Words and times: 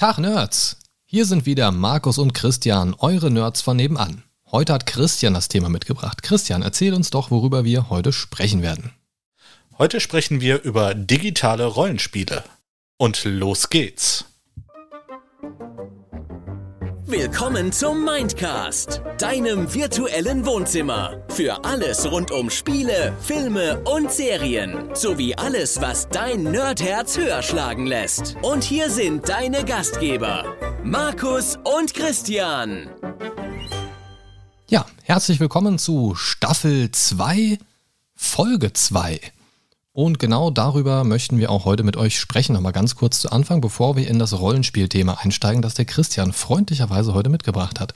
Tag 0.00 0.16
Nerds! 0.16 0.78
Hier 1.04 1.26
sind 1.26 1.44
wieder 1.44 1.70
Markus 1.72 2.16
und 2.16 2.32
Christian, 2.32 2.94
eure 3.00 3.30
Nerds 3.30 3.60
von 3.60 3.76
nebenan. 3.76 4.22
Heute 4.50 4.72
hat 4.72 4.86
Christian 4.86 5.34
das 5.34 5.48
Thema 5.48 5.68
mitgebracht. 5.68 6.22
Christian, 6.22 6.62
erzähl 6.62 6.94
uns 6.94 7.10
doch, 7.10 7.30
worüber 7.30 7.66
wir 7.66 7.90
heute 7.90 8.10
sprechen 8.10 8.62
werden. 8.62 8.94
Heute 9.76 10.00
sprechen 10.00 10.40
wir 10.40 10.62
über 10.62 10.94
digitale 10.94 11.66
Rollenspiele. 11.66 12.44
Und 12.96 13.24
los 13.24 13.68
geht's! 13.68 14.24
Willkommen 17.10 17.72
zum 17.72 18.04
Mindcast, 18.04 19.02
deinem 19.18 19.74
virtuellen 19.74 20.46
Wohnzimmer. 20.46 21.20
Für 21.30 21.64
alles 21.64 22.08
rund 22.08 22.30
um 22.30 22.50
Spiele, 22.50 23.12
Filme 23.20 23.80
und 23.80 24.12
Serien. 24.12 24.94
Sowie 24.94 25.34
alles, 25.34 25.80
was 25.80 26.08
dein 26.08 26.44
Nerdherz 26.44 27.18
höher 27.18 27.42
schlagen 27.42 27.86
lässt. 27.86 28.36
Und 28.42 28.62
hier 28.62 28.90
sind 28.90 29.28
deine 29.28 29.64
Gastgeber, 29.64 30.56
Markus 30.84 31.58
und 31.64 31.94
Christian. 31.94 32.88
Ja, 34.68 34.86
herzlich 35.02 35.40
willkommen 35.40 35.80
zu 35.80 36.14
Staffel 36.14 36.92
2, 36.92 37.58
Folge 38.14 38.72
2. 38.72 39.20
Und 39.92 40.18
genau 40.18 40.50
darüber 40.50 41.02
möchten 41.04 41.38
wir 41.38 41.50
auch 41.50 41.64
heute 41.64 41.82
mit 41.82 41.96
euch 41.96 42.18
sprechen. 42.18 42.56
Aber 42.56 42.72
ganz 42.72 42.94
kurz 42.94 43.20
zu 43.20 43.32
Anfang, 43.32 43.60
bevor 43.60 43.96
wir 43.96 44.06
in 44.06 44.18
das 44.18 44.38
Rollenspielthema 44.38 45.14
einsteigen, 45.14 45.62
das 45.62 45.74
der 45.74 45.84
Christian 45.84 46.32
freundlicherweise 46.32 47.12
heute 47.12 47.28
mitgebracht 47.28 47.80
hat. 47.80 47.94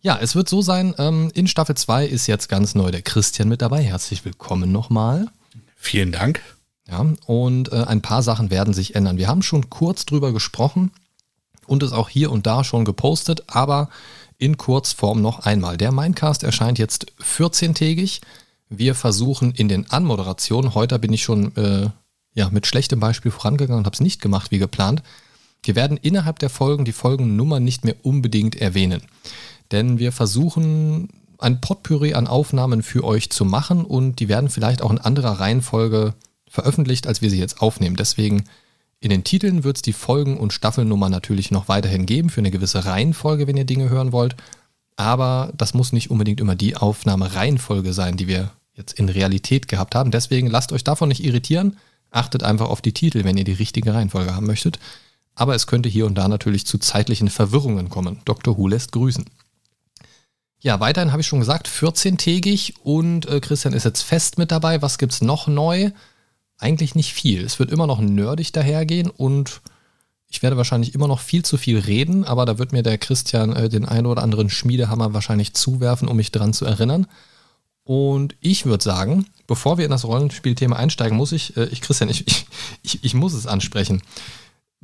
Ja, 0.00 0.18
es 0.20 0.34
wird 0.34 0.48
so 0.48 0.62
sein, 0.62 0.94
ähm, 0.98 1.30
in 1.32 1.46
Staffel 1.46 1.76
2 1.76 2.06
ist 2.06 2.26
jetzt 2.26 2.48
ganz 2.48 2.74
neu 2.74 2.90
der 2.90 3.02
Christian 3.02 3.48
mit 3.48 3.62
dabei. 3.62 3.84
Herzlich 3.84 4.24
willkommen 4.24 4.72
nochmal. 4.72 5.28
Vielen 5.76 6.10
Dank. 6.10 6.40
Ja, 6.88 7.06
und 7.26 7.70
äh, 7.70 7.84
ein 7.84 8.02
paar 8.02 8.24
Sachen 8.24 8.50
werden 8.50 8.74
sich 8.74 8.96
ändern. 8.96 9.16
Wir 9.16 9.28
haben 9.28 9.42
schon 9.42 9.70
kurz 9.70 10.04
drüber 10.04 10.32
gesprochen 10.32 10.90
und 11.66 11.84
es 11.84 11.92
auch 11.92 12.08
hier 12.08 12.32
und 12.32 12.48
da 12.48 12.64
schon 12.64 12.84
gepostet, 12.84 13.44
aber 13.46 13.88
in 14.38 14.56
Kurzform 14.56 15.22
noch 15.22 15.46
einmal. 15.46 15.76
Der 15.76 15.92
Mindcast 15.92 16.42
erscheint 16.42 16.80
jetzt 16.80 17.06
14-tägig. 17.22 18.20
Wir 18.74 18.94
versuchen 18.94 19.52
in 19.52 19.68
den 19.68 19.90
Anmoderationen, 19.90 20.74
heute 20.74 20.98
bin 20.98 21.12
ich 21.12 21.22
schon 21.22 21.54
äh, 21.56 21.90
ja, 22.34 22.48
mit 22.50 22.66
schlechtem 22.66 23.00
Beispiel 23.00 23.30
vorangegangen 23.30 23.80
und 23.80 23.86
habe 23.86 23.94
es 23.94 24.00
nicht 24.00 24.22
gemacht 24.22 24.50
wie 24.50 24.58
geplant. 24.58 25.02
Wir 25.62 25.76
werden 25.76 25.98
innerhalb 25.98 26.38
der 26.38 26.48
Folgen 26.48 26.84
die 26.84 26.92
Folgennummer 26.92 27.60
nicht 27.60 27.84
mehr 27.84 27.96
unbedingt 28.02 28.56
erwähnen. 28.56 29.02
Denn 29.70 29.98
wir 29.98 30.10
versuchen 30.10 31.10
ein 31.38 31.60
Potpourri 31.60 32.14
an 32.14 32.26
Aufnahmen 32.26 32.82
für 32.82 33.04
euch 33.04 33.30
zu 33.30 33.44
machen 33.44 33.84
und 33.84 34.20
die 34.20 34.28
werden 34.28 34.48
vielleicht 34.48 34.80
auch 34.80 34.90
in 34.90 34.98
anderer 34.98 35.40
Reihenfolge 35.40 36.14
veröffentlicht, 36.48 37.06
als 37.06 37.20
wir 37.20 37.30
sie 37.30 37.38
jetzt 37.38 37.60
aufnehmen. 37.60 37.96
Deswegen 37.96 38.44
in 39.00 39.10
den 39.10 39.24
Titeln 39.24 39.64
wird 39.64 39.76
es 39.76 39.82
die 39.82 39.92
Folgen- 39.92 40.38
und 40.38 40.52
Staffelnummer 40.52 41.10
natürlich 41.10 41.50
noch 41.50 41.68
weiterhin 41.68 42.06
geben 42.06 42.30
für 42.30 42.40
eine 42.40 42.50
gewisse 42.50 42.86
Reihenfolge, 42.86 43.46
wenn 43.46 43.56
ihr 43.56 43.64
Dinge 43.64 43.90
hören 43.90 44.12
wollt. 44.12 44.36
Aber 44.96 45.52
das 45.56 45.74
muss 45.74 45.92
nicht 45.92 46.10
unbedingt 46.10 46.40
immer 46.40 46.54
die 46.54 46.76
Aufnahmereihenfolge 46.76 47.92
sein, 47.92 48.16
die 48.16 48.28
wir 48.28 48.50
jetzt 48.74 48.98
in 48.98 49.08
Realität 49.08 49.68
gehabt 49.68 49.94
haben. 49.94 50.10
Deswegen 50.10 50.48
lasst 50.48 50.72
euch 50.72 50.84
davon 50.84 51.08
nicht 51.08 51.24
irritieren. 51.24 51.76
Achtet 52.10 52.42
einfach 52.42 52.68
auf 52.68 52.80
die 52.80 52.92
Titel, 52.92 53.24
wenn 53.24 53.36
ihr 53.36 53.44
die 53.44 53.52
richtige 53.52 53.94
Reihenfolge 53.94 54.34
haben 54.34 54.46
möchtet. 54.46 54.78
Aber 55.34 55.54
es 55.54 55.66
könnte 55.66 55.88
hier 55.88 56.06
und 56.06 56.16
da 56.16 56.28
natürlich 56.28 56.66
zu 56.66 56.78
zeitlichen 56.78 57.30
Verwirrungen 57.30 57.88
kommen. 57.88 58.20
Dr. 58.24 58.56
Who 58.58 58.68
lässt 58.68 58.92
grüßen. 58.92 59.24
Ja, 60.60 60.78
weiterhin 60.78 61.10
habe 61.10 61.22
ich 61.22 61.26
schon 61.26 61.40
gesagt, 61.40 61.68
14-tägig 61.68 62.74
und 62.84 63.26
äh, 63.26 63.40
Christian 63.40 63.74
ist 63.74 63.84
jetzt 63.84 64.02
fest 64.02 64.38
mit 64.38 64.52
dabei. 64.52 64.80
Was 64.80 64.98
gibt 64.98 65.12
es 65.12 65.20
noch 65.20 65.48
neu? 65.48 65.90
Eigentlich 66.58 66.94
nicht 66.94 67.14
viel. 67.14 67.44
Es 67.44 67.58
wird 67.58 67.72
immer 67.72 67.88
noch 67.88 68.00
nerdig 68.00 68.52
dahergehen 68.52 69.10
und 69.10 69.60
ich 70.28 70.42
werde 70.42 70.56
wahrscheinlich 70.56 70.94
immer 70.94 71.08
noch 71.08 71.18
viel 71.18 71.44
zu 71.44 71.56
viel 71.56 71.78
reden, 71.78 72.24
aber 72.24 72.46
da 72.46 72.58
wird 72.58 72.72
mir 72.72 72.84
der 72.84 72.96
Christian 72.96 73.52
äh, 73.54 73.68
den 73.68 73.84
einen 73.84 74.06
oder 74.06 74.22
anderen 74.22 74.50
Schmiedehammer 74.50 75.12
wahrscheinlich 75.12 75.52
zuwerfen, 75.54 76.06
um 76.06 76.16
mich 76.16 76.30
dran 76.30 76.52
zu 76.52 76.64
erinnern. 76.64 77.06
Und 77.84 78.36
ich 78.40 78.64
würde 78.64 78.84
sagen, 78.84 79.26
bevor 79.46 79.78
wir 79.78 79.84
in 79.84 79.90
das 79.90 80.04
Rollenspielthema 80.04 80.76
einsteigen, 80.76 81.16
muss 81.16 81.32
ich, 81.32 81.56
äh, 81.56 81.64
ich 81.66 81.80
Christian, 81.80 82.10
ich, 82.10 82.24
ich, 82.82 83.04
ich 83.04 83.14
muss 83.14 83.34
es 83.34 83.46
ansprechen. 83.46 84.02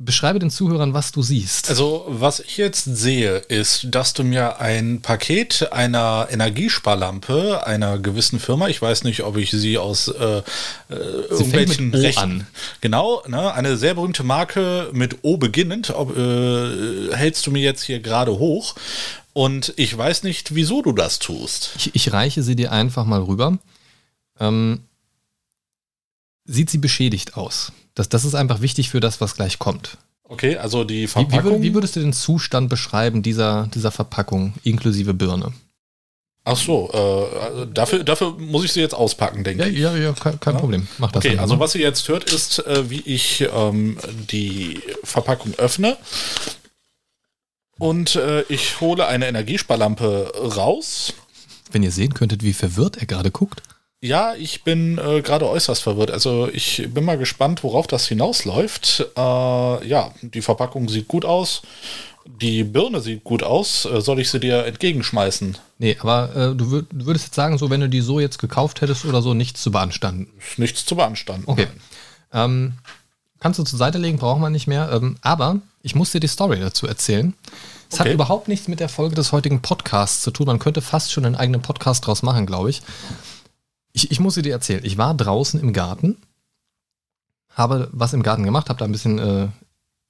Beschreibe 0.01 0.39
den 0.39 0.49
Zuhörern, 0.49 0.93
was 0.93 1.11
du 1.11 1.21
siehst. 1.21 1.69
Also, 1.69 2.05
was 2.07 2.39
ich 2.39 2.55
jetzt 2.55 2.85
sehe, 2.85 3.39
ist, 3.49 3.87
dass 3.89 4.13
du 4.13 4.23
mir 4.23 4.61
ein 4.61 5.01
Paket 5.01 5.73
einer 5.73 6.27
Energiesparlampe 6.31 7.67
einer 7.67 7.99
gewissen 7.99 8.39
Firma, 8.39 8.69
ich 8.69 8.81
weiß 8.81 9.03
nicht, 9.03 9.23
ob 9.23 9.35
ich 9.35 9.51
sie 9.51 9.77
aus 9.77 10.07
äh, 10.07 10.37
äh 10.37 10.41
irgendwelchen 10.89 11.93
Rechten. 11.93 12.47
Genau, 12.79 13.23
ne, 13.27 13.53
eine 13.53 13.75
sehr 13.75 13.95
berühmte 13.95 14.23
Marke 14.23 14.89
mit 14.93 15.17
O 15.23 15.35
beginnend, 15.35 15.89
ob, 15.89 16.17
äh, 16.17 17.13
hältst 17.13 17.45
du 17.45 17.51
mir 17.51 17.61
jetzt 17.61 17.83
hier 17.83 17.99
gerade 17.99 18.39
hoch. 18.39 18.75
Und 19.33 19.73
ich 19.77 19.95
weiß 19.95 20.23
nicht, 20.23 20.55
wieso 20.55 20.81
du 20.81 20.91
das 20.91 21.19
tust. 21.19 21.71
Ich, 21.77 21.95
ich 21.95 22.13
reiche 22.13 22.43
sie 22.43 22.55
dir 22.55 22.71
einfach 22.71 23.05
mal 23.05 23.21
rüber. 23.21 23.57
Ähm, 24.39 24.81
sieht 26.45 26.69
sie 26.69 26.79
beschädigt 26.79 27.37
aus? 27.37 27.71
Das, 27.93 28.09
das 28.09 28.25
ist 28.25 28.35
einfach 28.35 28.61
wichtig 28.61 28.89
für 28.89 28.99
das, 28.99 29.21
was 29.21 29.35
gleich 29.35 29.59
kommt. 29.59 29.97
Okay, 30.23 30.57
also 30.57 30.83
die 30.83 31.07
Verpackung. 31.07 31.61
Wie, 31.61 31.69
wie, 31.69 31.73
würdest 31.73 31.95
du 31.95 31.99
den 31.99 32.13
Zustand 32.13 32.69
beschreiben 32.69 33.23
dieser, 33.23 33.67
dieser 33.73 33.91
Verpackung 33.91 34.53
inklusive 34.63 35.13
Birne? 35.13 35.53
Ach 36.45 36.55
so, 36.57 36.89
äh, 36.93 37.67
dafür, 37.73 38.03
dafür 38.03 38.31
muss 38.39 38.63
ich 38.63 38.73
sie 38.73 38.79
jetzt 38.79 38.95
auspacken, 38.95 39.43
denke 39.43 39.63
ja, 39.63 39.69
ich. 39.69 39.77
Ja, 39.77 39.95
ja, 39.95 40.13
kein, 40.13 40.39
kein 40.39 40.53
ja? 40.53 40.59
Problem. 40.59 40.87
Mach 40.97 41.11
das. 41.11 41.25
Okay, 41.25 41.37
also 41.37 41.59
was 41.59 41.75
ihr 41.75 41.81
jetzt 41.81 42.07
hört, 42.07 42.31
ist, 42.31 42.65
äh, 42.65 42.89
wie 42.89 43.01
ich 43.01 43.47
ähm, 43.53 43.97
die 44.31 44.79
Verpackung 45.03 45.53
öffne. 45.57 45.97
Und 47.79 48.15
äh, 48.15 48.41
ich 48.43 48.81
hole 48.81 49.07
eine 49.07 49.27
Energiesparlampe 49.27 50.31
raus. 50.55 51.13
Wenn 51.71 51.83
ihr 51.83 51.91
sehen 51.91 52.13
könntet, 52.13 52.43
wie 52.43 52.53
verwirrt 52.53 52.97
er 52.97 53.05
gerade 53.05 53.31
guckt. 53.31 53.61
Ja, 54.01 54.33
ich 54.35 54.63
bin 54.63 54.97
äh, 54.97 55.21
gerade 55.21 55.47
äußerst 55.47 55.81
verwirrt. 55.81 56.11
Also 56.11 56.49
ich 56.51 56.87
bin 56.93 57.03
mal 57.03 57.17
gespannt, 57.17 57.63
worauf 57.63 57.85
das 57.85 58.07
hinausläuft. 58.07 59.07
Äh, 59.17 59.87
ja, 59.87 60.11
die 60.21 60.41
Verpackung 60.41 60.87
sieht 60.87 61.07
gut 61.07 61.25
aus. 61.25 61.61
Die 62.25 62.63
Birne 62.63 63.01
sieht 63.01 63.25
gut 63.25 63.43
aus. 63.43 63.85
Äh, 63.85 63.99
soll 64.01 64.19
ich 64.19 64.29
sie 64.29 64.39
dir 64.39 64.65
entgegenschmeißen? 64.65 65.57
Nee, 65.79 65.97
aber 65.99 66.35
äh, 66.35 66.55
du, 66.55 66.71
würd, 66.71 66.87
du, 66.91 67.05
würdest 67.07 67.25
jetzt 67.25 67.35
sagen, 67.35 67.57
so 67.57 67.69
wenn 67.69 67.81
du 67.81 67.89
die 67.89 68.01
so 68.01 68.21
jetzt 68.21 68.39
gekauft 68.39 68.79
hättest 68.81 69.03
oder 69.03 69.21
so, 69.21 69.33
nichts 69.33 69.61
zu 69.61 69.71
beanstanden. 69.71 70.27
Nichts 70.55 70.85
zu 70.85 70.95
beanstanden. 70.95 71.43
Okay. 71.47 71.67
Ähm, 72.31 72.73
kannst 73.39 73.59
du 73.59 73.63
zur 73.63 73.79
Seite 73.79 73.97
legen, 73.97 74.17
brauchen 74.17 74.41
wir 74.41 74.49
nicht 74.49 74.67
mehr. 74.67 74.91
Ähm, 74.91 75.17
aber 75.21 75.59
ich 75.81 75.95
muss 75.95 76.11
dir 76.11 76.19
die 76.19 76.27
Story 76.27 76.59
dazu 76.59 76.87
erzählen. 76.87 77.33
Es 77.89 77.99
okay. 77.99 78.09
hat 78.09 78.13
überhaupt 78.13 78.47
nichts 78.47 78.67
mit 78.67 78.79
der 78.79 78.89
Folge 78.89 79.15
des 79.15 79.31
heutigen 79.31 79.61
Podcasts 79.61 80.21
zu 80.21 80.31
tun. 80.31 80.47
Man 80.47 80.59
könnte 80.59 80.81
fast 80.81 81.11
schon 81.11 81.25
einen 81.25 81.35
eigenen 81.35 81.61
Podcast 81.61 82.05
draus 82.05 82.21
machen, 82.21 82.45
glaube 82.45 82.69
ich. 82.69 82.81
ich. 83.93 84.11
Ich 84.11 84.19
muss 84.19 84.35
sie 84.35 84.41
dir 84.41 84.53
erzählen. 84.53 84.83
Ich 84.83 84.97
war 84.97 85.13
draußen 85.15 85.59
im 85.59 85.73
Garten, 85.73 86.17
habe 87.49 87.89
was 87.91 88.13
im 88.13 88.23
Garten 88.23 88.43
gemacht, 88.43 88.69
habe 88.69 88.79
da 88.79 88.85
ein 88.85 88.91
bisschen, 88.91 89.17
äh, 89.19 89.47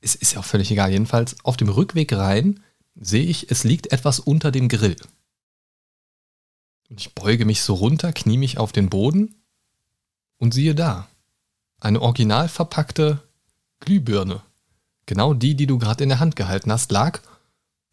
ist, 0.02 0.16
ist 0.16 0.34
ja 0.34 0.40
auch 0.40 0.46
völlig 0.46 0.72
egal. 0.72 0.92
Jedenfalls 0.92 1.38
auf 1.44 1.58
dem 1.58 1.70
Rückweg 1.70 2.12
rein 2.14 2.62
sehe 2.96 3.24
ich, 3.24 3.50
es 3.50 3.64
liegt 3.64 3.92
etwas 3.92 4.20
unter 4.20 4.52
dem 4.52 4.68
Grill. 4.68 4.98
Und 6.90 7.00
ich 7.00 7.14
beuge 7.14 7.46
mich 7.46 7.62
so 7.62 7.76
runter, 7.76 8.12
knie 8.12 8.38
mich 8.38 8.58
auf 8.58 8.72
den 8.72 8.90
Boden 8.90 9.36
und 10.38 10.54
siehe 10.54 10.76
da, 10.76 11.08
eine 11.80 12.02
original 12.02 12.48
verpackte 12.48 13.22
Glühbirne. 13.80 14.42
Genau 15.06 15.34
die, 15.34 15.56
die 15.56 15.68
du 15.68 15.80
gerade 15.80 16.04
in 16.04 16.10
der 16.10 16.20
Hand 16.20 16.36
gehalten 16.36 16.72
hast, 16.72 16.92
lag 16.92 17.20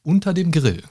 unter 0.02 0.34
dem 0.34 0.52
Grill. 0.52 0.82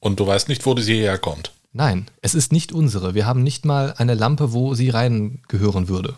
Und 0.00 0.20
du 0.20 0.26
weißt 0.26 0.48
nicht, 0.48 0.64
wo 0.66 0.76
sie 0.76 1.00
herkommt? 1.00 1.52
Nein, 1.72 2.08
es 2.22 2.34
ist 2.34 2.52
nicht 2.52 2.72
unsere. 2.72 3.14
Wir 3.14 3.26
haben 3.26 3.42
nicht 3.42 3.64
mal 3.64 3.94
eine 3.98 4.14
Lampe, 4.14 4.52
wo 4.52 4.74
sie 4.74 4.90
reingehören 4.90 5.88
würde. 5.88 6.16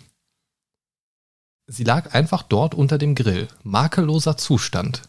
Sie 1.67 1.85
lag 1.85 2.15
einfach 2.15 2.43
dort 2.43 2.75
unter 2.75 2.97
dem 2.99 3.15
Grill. 3.15 3.49
Makelloser 3.63 4.37
Zustand. 4.37 5.03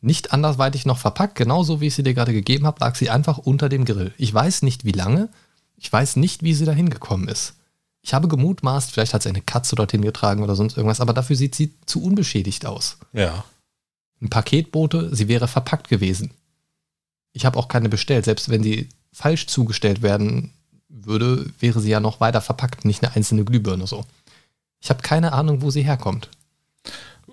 Nicht 0.00 0.32
andersweitig 0.32 0.86
noch 0.86 0.98
verpackt, 0.98 1.34
genauso 1.34 1.80
wie 1.80 1.88
ich 1.88 1.94
sie 1.94 2.02
dir 2.02 2.14
gerade 2.14 2.32
gegeben 2.32 2.66
habe, 2.66 2.80
lag 2.80 2.94
sie 2.94 3.10
einfach 3.10 3.38
unter 3.38 3.68
dem 3.68 3.84
Grill. 3.84 4.14
Ich 4.16 4.32
weiß 4.32 4.62
nicht, 4.62 4.84
wie 4.84 4.92
lange. 4.92 5.28
Ich 5.76 5.92
weiß 5.92 6.16
nicht, 6.16 6.42
wie 6.42 6.54
sie 6.54 6.64
da 6.64 6.72
hingekommen 6.72 7.28
ist. 7.28 7.54
Ich 8.06 8.14
habe 8.14 8.28
gemutmaßt, 8.28 8.92
vielleicht 8.92 9.14
hat 9.14 9.24
sie 9.24 9.30
eine 9.30 9.42
Katze 9.42 9.74
dorthin 9.74 10.00
getragen 10.00 10.44
oder 10.44 10.54
sonst 10.54 10.76
irgendwas, 10.76 11.00
aber 11.00 11.12
dafür 11.12 11.34
sieht 11.34 11.56
sie 11.56 11.74
zu 11.86 12.04
unbeschädigt 12.04 12.64
aus. 12.64 12.98
Ja. 13.12 13.44
Ein 14.22 14.30
Paketbote, 14.30 15.12
sie 15.12 15.26
wäre 15.26 15.48
verpackt 15.48 15.88
gewesen. 15.88 16.30
Ich 17.32 17.44
habe 17.44 17.58
auch 17.58 17.66
keine 17.66 17.88
bestellt. 17.88 18.24
Selbst 18.24 18.48
wenn 18.48 18.62
sie 18.62 18.90
falsch 19.12 19.48
zugestellt 19.48 20.02
werden 20.02 20.52
würde, 20.88 21.46
wäre 21.58 21.80
sie 21.80 21.90
ja 21.90 21.98
noch 21.98 22.20
weiter 22.20 22.40
verpackt, 22.40 22.84
nicht 22.84 23.02
eine 23.02 23.16
einzelne 23.16 23.44
Glühbirne 23.44 23.88
so. 23.88 24.04
Ich 24.80 24.88
habe 24.88 25.02
keine 25.02 25.32
Ahnung, 25.32 25.60
wo 25.60 25.70
sie 25.70 25.82
herkommt. 25.82 26.28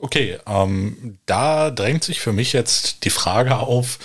Okay, 0.02 0.40
ähm, 0.48 1.20
da 1.28 1.70
drängt 1.70 2.04
sich 2.04 2.20
für 2.20 2.34
mich 2.34 2.52
jetzt 2.52 3.06
die 3.06 3.12
Frage 3.12 3.58
auf, 3.58 4.00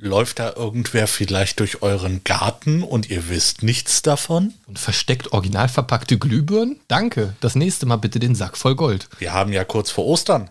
Läuft 0.00 0.38
da 0.38 0.52
irgendwer 0.54 1.08
vielleicht 1.08 1.58
durch 1.58 1.82
euren 1.82 2.22
Garten 2.22 2.84
und 2.84 3.10
ihr 3.10 3.28
wisst 3.28 3.64
nichts 3.64 4.00
davon? 4.02 4.54
Und 4.66 4.78
versteckt 4.78 5.32
original 5.32 5.68
verpackte 5.68 6.18
Glühbirnen? 6.18 6.78
Danke. 6.86 7.34
Das 7.40 7.56
nächste 7.56 7.84
Mal 7.84 7.96
bitte 7.96 8.20
den 8.20 8.36
Sack 8.36 8.56
voll 8.56 8.76
Gold. 8.76 9.08
Wir 9.18 9.32
haben 9.32 9.52
ja 9.52 9.64
kurz 9.64 9.90
vor 9.90 10.06
Ostern. 10.06 10.50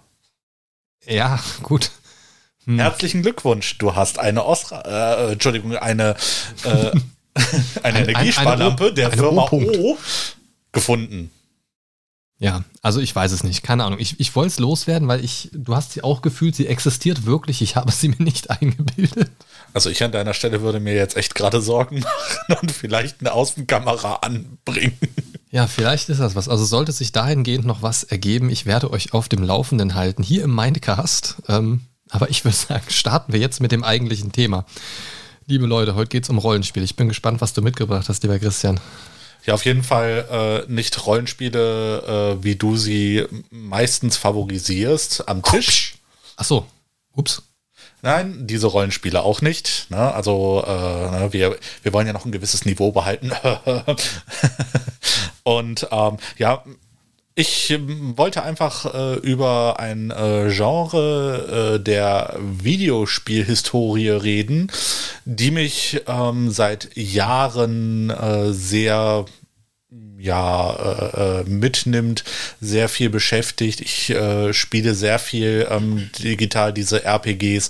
Ja, 1.06 1.40
gut. 1.64 1.92
Hm. 2.66 2.80
Herzlichen 2.80 3.22
Glückwunsch, 3.22 3.78
du 3.78 3.96
hast 3.96 4.20
eine 4.20 4.44
Osra, 4.44 5.30
äh, 5.30 5.32
Entschuldigung, 5.32 5.78
eine, 5.78 6.18
äh, 6.66 6.70
eine 7.84 8.00
ein, 8.00 8.10
Energiesparlampe 8.10 8.84
ein, 8.84 8.90
eine 8.90 8.96
der 8.96 9.12
Firma 9.14 9.48
O 9.50 9.98
gefunden. 10.74 11.32
Ja, 12.40 12.64
also 12.84 13.00
ich 13.00 13.16
weiß 13.16 13.32
es 13.32 13.44
nicht, 13.44 13.64
keine 13.64 13.84
Ahnung. 13.84 13.98
Ich, 14.00 14.20
ich 14.20 14.36
wollte 14.36 14.50
es 14.50 14.60
loswerden, 14.60 15.08
weil 15.08 15.24
ich, 15.24 15.50
du 15.54 15.76
hast 15.76 15.94
sie 15.94 16.04
auch 16.04 16.22
gefühlt, 16.22 16.56
sie 16.56 16.68
existiert 16.68 17.26
wirklich. 17.26 17.64
Ich 17.64 17.76
habe 17.76 17.92
sie 17.92 18.10
mir 18.10 18.24
nicht 18.24 18.50
eingebildet. 18.62 19.32
Also 19.74 19.90
ich 19.90 20.04
an 20.04 20.12
deiner 20.12 20.36
Stelle 20.36 20.62
würde 20.62 20.80
mir 20.80 20.94
jetzt 20.94 21.18
echt 21.18 21.34
gerade 21.34 21.62
Sorgen 21.62 22.00
machen 22.48 22.58
und 22.62 22.72
vielleicht 22.72 23.22
eine 23.22 23.34
Außenkamera 23.34 24.16
anbringen. 24.18 24.98
Ja, 25.50 25.66
vielleicht 25.66 26.10
ist 26.10 26.20
das 26.20 26.36
was. 26.36 26.48
Also 26.48 26.66
sollte 26.66 26.92
sich 26.92 27.12
dahingehend 27.12 27.66
noch 27.66 27.82
was 27.82 28.04
ergeben, 28.04 28.50
ich 28.50 28.68
werde 28.68 28.92
euch 28.92 29.14
auf 29.14 29.30
dem 29.30 29.42
Laufenden 29.42 29.96
halten, 29.96 30.22
hier 30.22 30.44
im 30.44 30.54
Mindcast. 30.54 31.38
Ähm, 31.48 31.82
aber 32.10 32.30
ich 32.30 32.46
würde 32.46 32.58
sagen, 32.68 32.86
starten 32.90 33.34
wir 33.34 33.40
jetzt 33.40 33.62
mit 33.62 33.72
dem 33.72 33.84
eigentlichen 33.84 34.32
Thema. 34.32 34.66
Liebe 35.48 35.66
Leute, 35.66 35.96
heute 35.96 36.10
geht 36.10 36.24
es 36.24 36.30
um 36.30 36.38
Rollenspiel. 36.38 36.84
Ich 36.84 36.96
bin 36.96 37.08
gespannt, 37.08 37.42
was 37.42 37.54
du 37.54 37.64
mitgebracht 37.64 38.10
hast, 38.10 38.22
lieber 38.22 38.38
Christian. 38.38 38.80
Ja, 39.48 39.54
auf 39.54 39.64
jeden 39.64 39.84
Fall 39.84 40.66
äh, 40.68 40.72
nicht 40.72 41.06
Rollenspiele, 41.06 42.36
äh, 42.38 42.44
wie 42.44 42.58
du 42.58 42.76
sie 42.76 43.26
meistens 43.50 44.18
favorisierst 44.18 45.30
am 45.30 45.42
Tisch. 45.42 45.96
Ach 46.36 46.44
so, 46.44 46.66
ups. 47.16 47.44
Nein, 48.02 48.46
diese 48.46 48.68
Rollenspiele 48.68 49.24
auch 49.24 49.42
nicht. 49.42 49.88
Ne? 49.90 50.14
Also 50.14 50.64
äh, 50.68 50.70
ne, 50.70 51.30
wir, 51.32 51.58
wir 51.82 51.94
wollen 51.94 52.08
ja 52.08 52.14
noch 52.14 52.26
ein 52.26 52.34
gewisses 52.34 52.66
Niveau 52.66 52.92
behalten. 52.92 53.32
Und 55.44 55.88
ähm, 55.92 56.18
ja, 56.38 56.64
ich 57.40 57.70
ähm, 57.70 58.18
wollte 58.18 58.42
einfach 58.42 58.94
äh, 58.94 59.20
über 59.20 59.80
ein 59.80 60.10
äh, 60.10 60.50
Genre 60.50 61.76
äh, 61.76 61.80
der 61.80 62.36
Videospielhistorie 62.40 64.10
reden, 64.10 64.72
die 65.26 65.52
mich 65.52 66.02
ähm, 66.08 66.50
seit 66.50 66.98
Jahren 66.98 68.10
äh, 68.10 68.54
sehr 68.54 69.26
ja 70.20 70.72
äh, 70.74 71.40
äh, 71.40 71.44
mitnimmt, 71.44 72.24
sehr 72.60 72.90
viel 72.90 73.10
beschäftigt. 73.10 73.82
Ich 73.82 74.10
äh, 74.10 74.54
spiele 74.54 74.94
sehr 74.96 75.20
viel 75.20 75.68
ähm, 75.70 76.10
digital 76.20 76.74
diese 76.74 77.04
RPGs, 77.06 77.70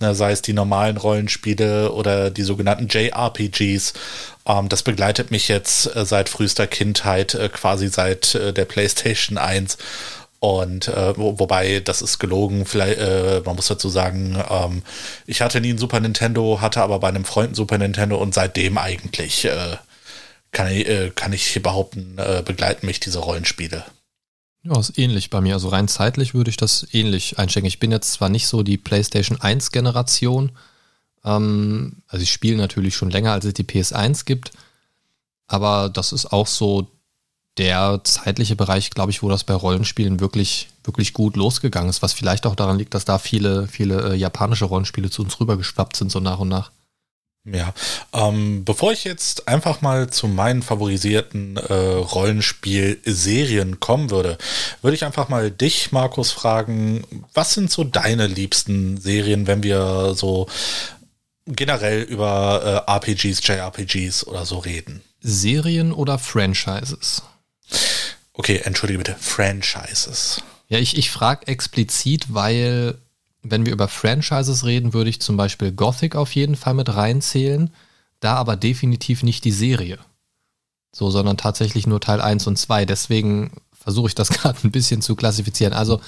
äh, 0.00 0.14
sei 0.14 0.32
es 0.32 0.42
die 0.42 0.52
normalen 0.52 0.96
Rollenspiele 0.96 1.92
oder 1.92 2.30
die 2.30 2.42
sogenannten 2.42 2.88
JRPGs. 2.88 3.94
Ähm, 4.46 4.68
das 4.68 4.82
begleitet 4.82 5.30
mich 5.30 5.48
jetzt 5.48 5.94
äh, 5.96 6.04
seit 6.04 6.28
frühester 6.28 6.66
Kindheit, 6.66 7.34
äh, 7.34 7.48
quasi 7.48 7.88
seit 7.88 8.34
äh, 8.34 8.52
der 8.52 8.64
PlayStation 8.64 9.38
1. 9.38 9.78
Und 10.40 10.86
äh, 10.86 11.16
wo, 11.16 11.40
wobei, 11.40 11.80
das 11.80 12.00
ist 12.00 12.20
gelogen, 12.20 12.64
vielleicht, 12.64 13.00
äh, 13.00 13.42
man 13.44 13.56
muss 13.56 13.66
dazu 13.66 13.88
sagen, 13.88 14.40
ähm, 14.48 14.82
ich 15.26 15.40
hatte 15.40 15.60
nie 15.60 15.70
ein 15.70 15.78
Super 15.78 15.98
Nintendo, 15.98 16.60
hatte 16.60 16.80
aber 16.80 17.00
bei 17.00 17.08
einem 17.08 17.24
Freund 17.24 17.52
ein 17.52 17.54
Super 17.56 17.76
Nintendo 17.76 18.18
und 18.18 18.34
seitdem 18.34 18.78
eigentlich 18.78 19.46
äh, 19.46 19.76
kann, 20.52 20.70
ich, 20.70 20.88
äh, 20.88 21.10
kann 21.10 21.32
ich 21.32 21.60
behaupten, 21.62 22.18
äh, 22.18 22.42
begleiten 22.44 22.86
mich 22.86 23.00
diese 23.00 23.18
Rollenspiele. 23.18 23.84
Ja, 24.62 24.78
ist 24.78 24.98
ähnlich 24.98 25.30
bei 25.30 25.40
mir. 25.40 25.54
Also 25.54 25.68
rein 25.68 25.88
zeitlich 25.88 26.34
würde 26.34 26.50
ich 26.50 26.56
das 26.56 26.86
ähnlich 26.92 27.38
einschenken. 27.38 27.68
Ich 27.68 27.78
bin 27.78 27.92
jetzt 27.92 28.12
zwar 28.12 28.28
nicht 28.28 28.46
so 28.46 28.62
die 28.62 28.76
PlayStation 28.76 29.40
1 29.40 29.70
Generation, 29.72 30.52
ähm, 31.24 32.02
also 32.08 32.22
ich 32.22 32.32
spiele 32.32 32.56
natürlich 32.56 32.96
schon 32.96 33.10
länger, 33.10 33.32
als 33.32 33.44
es 33.44 33.54
die 33.54 33.64
PS1 33.64 34.24
gibt. 34.24 34.52
Aber 35.46 35.88
das 35.88 36.12
ist 36.12 36.32
auch 36.32 36.46
so 36.46 36.88
der 37.56 38.00
zeitliche 38.04 38.56
Bereich, 38.56 38.90
glaube 38.90 39.10
ich, 39.10 39.22
wo 39.22 39.28
das 39.28 39.44
bei 39.44 39.54
Rollenspielen 39.54 40.20
wirklich, 40.20 40.68
wirklich 40.84 41.12
gut 41.12 41.36
losgegangen 41.36 41.90
ist, 41.90 42.02
was 42.02 42.12
vielleicht 42.12 42.46
auch 42.46 42.54
daran 42.54 42.78
liegt, 42.78 42.94
dass 42.94 43.04
da 43.04 43.18
viele, 43.18 43.66
viele 43.66 44.12
äh, 44.12 44.14
japanische 44.14 44.66
Rollenspiele 44.66 45.10
zu 45.10 45.22
uns 45.22 45.40
rübergeschwappt 45.40 45.96
sind, 45.96 46.10
so 46.12 46.20
nach 46.20 46.38
und 46.38 46.48
nach. 46.48 46.70
Ja, 47.44 47.72
ähm, 48.12 48.64
bevor 48.64 48.92
ich 48.92 49.04
jetzt 49.04 49.48
einfach 49.48 49.80
mal 49.80 50.10
zu 50.10 50.28
meinen 50.28 50.62
favorisierten 50.62 51.56
äh, 51.56 51.72
Rollenspiel-Serien 51.72 53.80
kommen 53.80 54.10
würde, 54.10 54.36
würde 54.82 54.94
ich 54.94 55.04
einfach 55.04 55.28
mal 55.28 55.50
dich, 55.50 55.92
Markus, 55.92 56.30
fragen, 56.30 57.04
was 57.32 57.54
sind 57.54 57.70
so 57.70 57.84
deine 57.84 58.26
liebsten 58.26 59.00
Serien, 59.00 59.46
wenn 59.46 59.62
wir 59.62 60.14
so 60.14 60.46
generell 61.46 62.02
über 62.02 62.84
äh, 62.86 62.90
RPGs, 62.90 63.46
JRPGs 63.46 64.26
oder 64.26 64.44
so 64.44 64.58
reden. 64.58 65.02
Serien 65.20 65.92
oder 65.92 66.18
Franchises? 66.18 67.22
Okay, 68.34 68.60
entschuldige 68.64 68.98
bitte, 68.98 69.16
Franchises. 69.18 70.42
Ja, 70.68 70.78
ich, 70.78 70.98
ich 70.98 71.10
frage 71.10 71.46
explizit, 71.46 72.34
weil 72.34 72.98
wenn 73.50 73.66
wir 73.66 73.72
über 73.72 73.88
Franchises 73.88 74.64
reden, 74.64 74.92
würde 74.92 75.10
ich 75.10 75.20
zum 75.20 75.36
Beispiel 75.36 75.72
Gothic 75.72 76.16
auf 76.16 76.34
jeden 76.34 76.56
Fall 76.56 76.74
mit 76.74 76.94
reinzählen, 76.94 77.70
da 78.20 78.34
aber 78.34 78.56
definitiv 78.56 79.22
nicht 79.22 79.44
die 79.44 79.52
Serie. 79.52 79.98
So, 80.92 81.10
sondern 81.10 81.36
tatsächlich 81.36 81.86
nur 81.86 82.00
Teil 82.00 82.20
1 82.20 82.46
und 82.46 82.56
2. 82.56 82.84
Deswegen 82.84 83.52
versuche 83.88 84.08
ich 84.08 84.14
das 84.14 84.28
gerade 84.30 84.58
ein 84.64 84.70
bisschen 84.70 85.02
zu 85.02 85.16
klassifizieren. 85.16 85.72
Also 85.72 86.00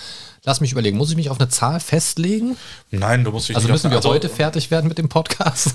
lass 0.44 0.60
mich 0.60 0.72
überlegen, 0.72 0.96
muss 0.96 1.10
ich 1.10 1.16
mich 1.16 1.31
auf 1.31 1.40
eine 1.40 1.48
Zahl 1.48 1.81
festlegen? 1.81 2.56
Nein, 2.90 3.25
du 3.25 3.31
musst 3.31 3.48
dich 3.48 3.56
also 3.56 3.69
nicht 3.69 3.75
müssen 3.75 3.90
wir 3.90 3.98
also, 3.98 4.10
heute 4.10 4.28
fertig 4.28 4.70
werden 4.70 4.88
mit 4.88 4.98
dem 4.98 5.08
Podcast. 5.08 5.75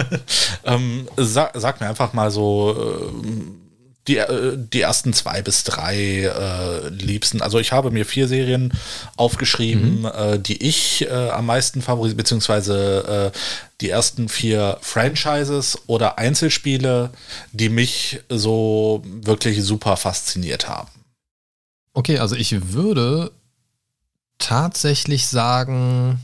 ähm, 0.64 1.08
sag, 1.16 1.52
sag, 1.54 1.80
mir 1.80 1.88
einfach 1.88 2.12
mal 2.12 2.30
so 2.30 2.76
äh, 2.76 3.61
die, 4.08 4.16
äh, 4.16 4.56
die 4.56 4.80
ersten 4.80 5.12
zwei 5.12 5.42
bis 5.42 5.64
drei 5.64 6.24
äh, 6.24 6.88
liebsten. 6.88 7.40
Also 7.40 7.58
ich 7.58 7.72
habe 7.72 7.90
mir 7.90 8.04
vier 8.04 8.28
Serien 8.28 8.72
aufgeschrieben, 9.16 10.00
mhm. 10.00 10.06
äh, 10.06 10.38
die 10.38 10.62
ich 10.62 11.02
äh, 11.02 11.30
am 11.30 11.46
meisten 11.46 11.82
favorisiere, 11.82 12.16
beziehungsweise 12.16 13.32
äh, 13.32 13.38
die 13.80 13.90
ersten 13.90 14.28
vier 14.28 14.78
Franchises 14.80 15.78
oder 15.86 16.18
Einzelspiele, 16.18 17.10
die 17.52 17.68
mich 17.68 18.20
so 18.28 19.02
wirklich 19.04 19.62
super 19.62 19.96
fasziniert 19.96 20.68
haben. 20.68 20.90
Okay, 21.94 22.18
also 22.18 22.34
ich 22.36 22.72
würde 22.72 23.32
tatsächlich 24.38 25.26
sagen, 25.26 26.18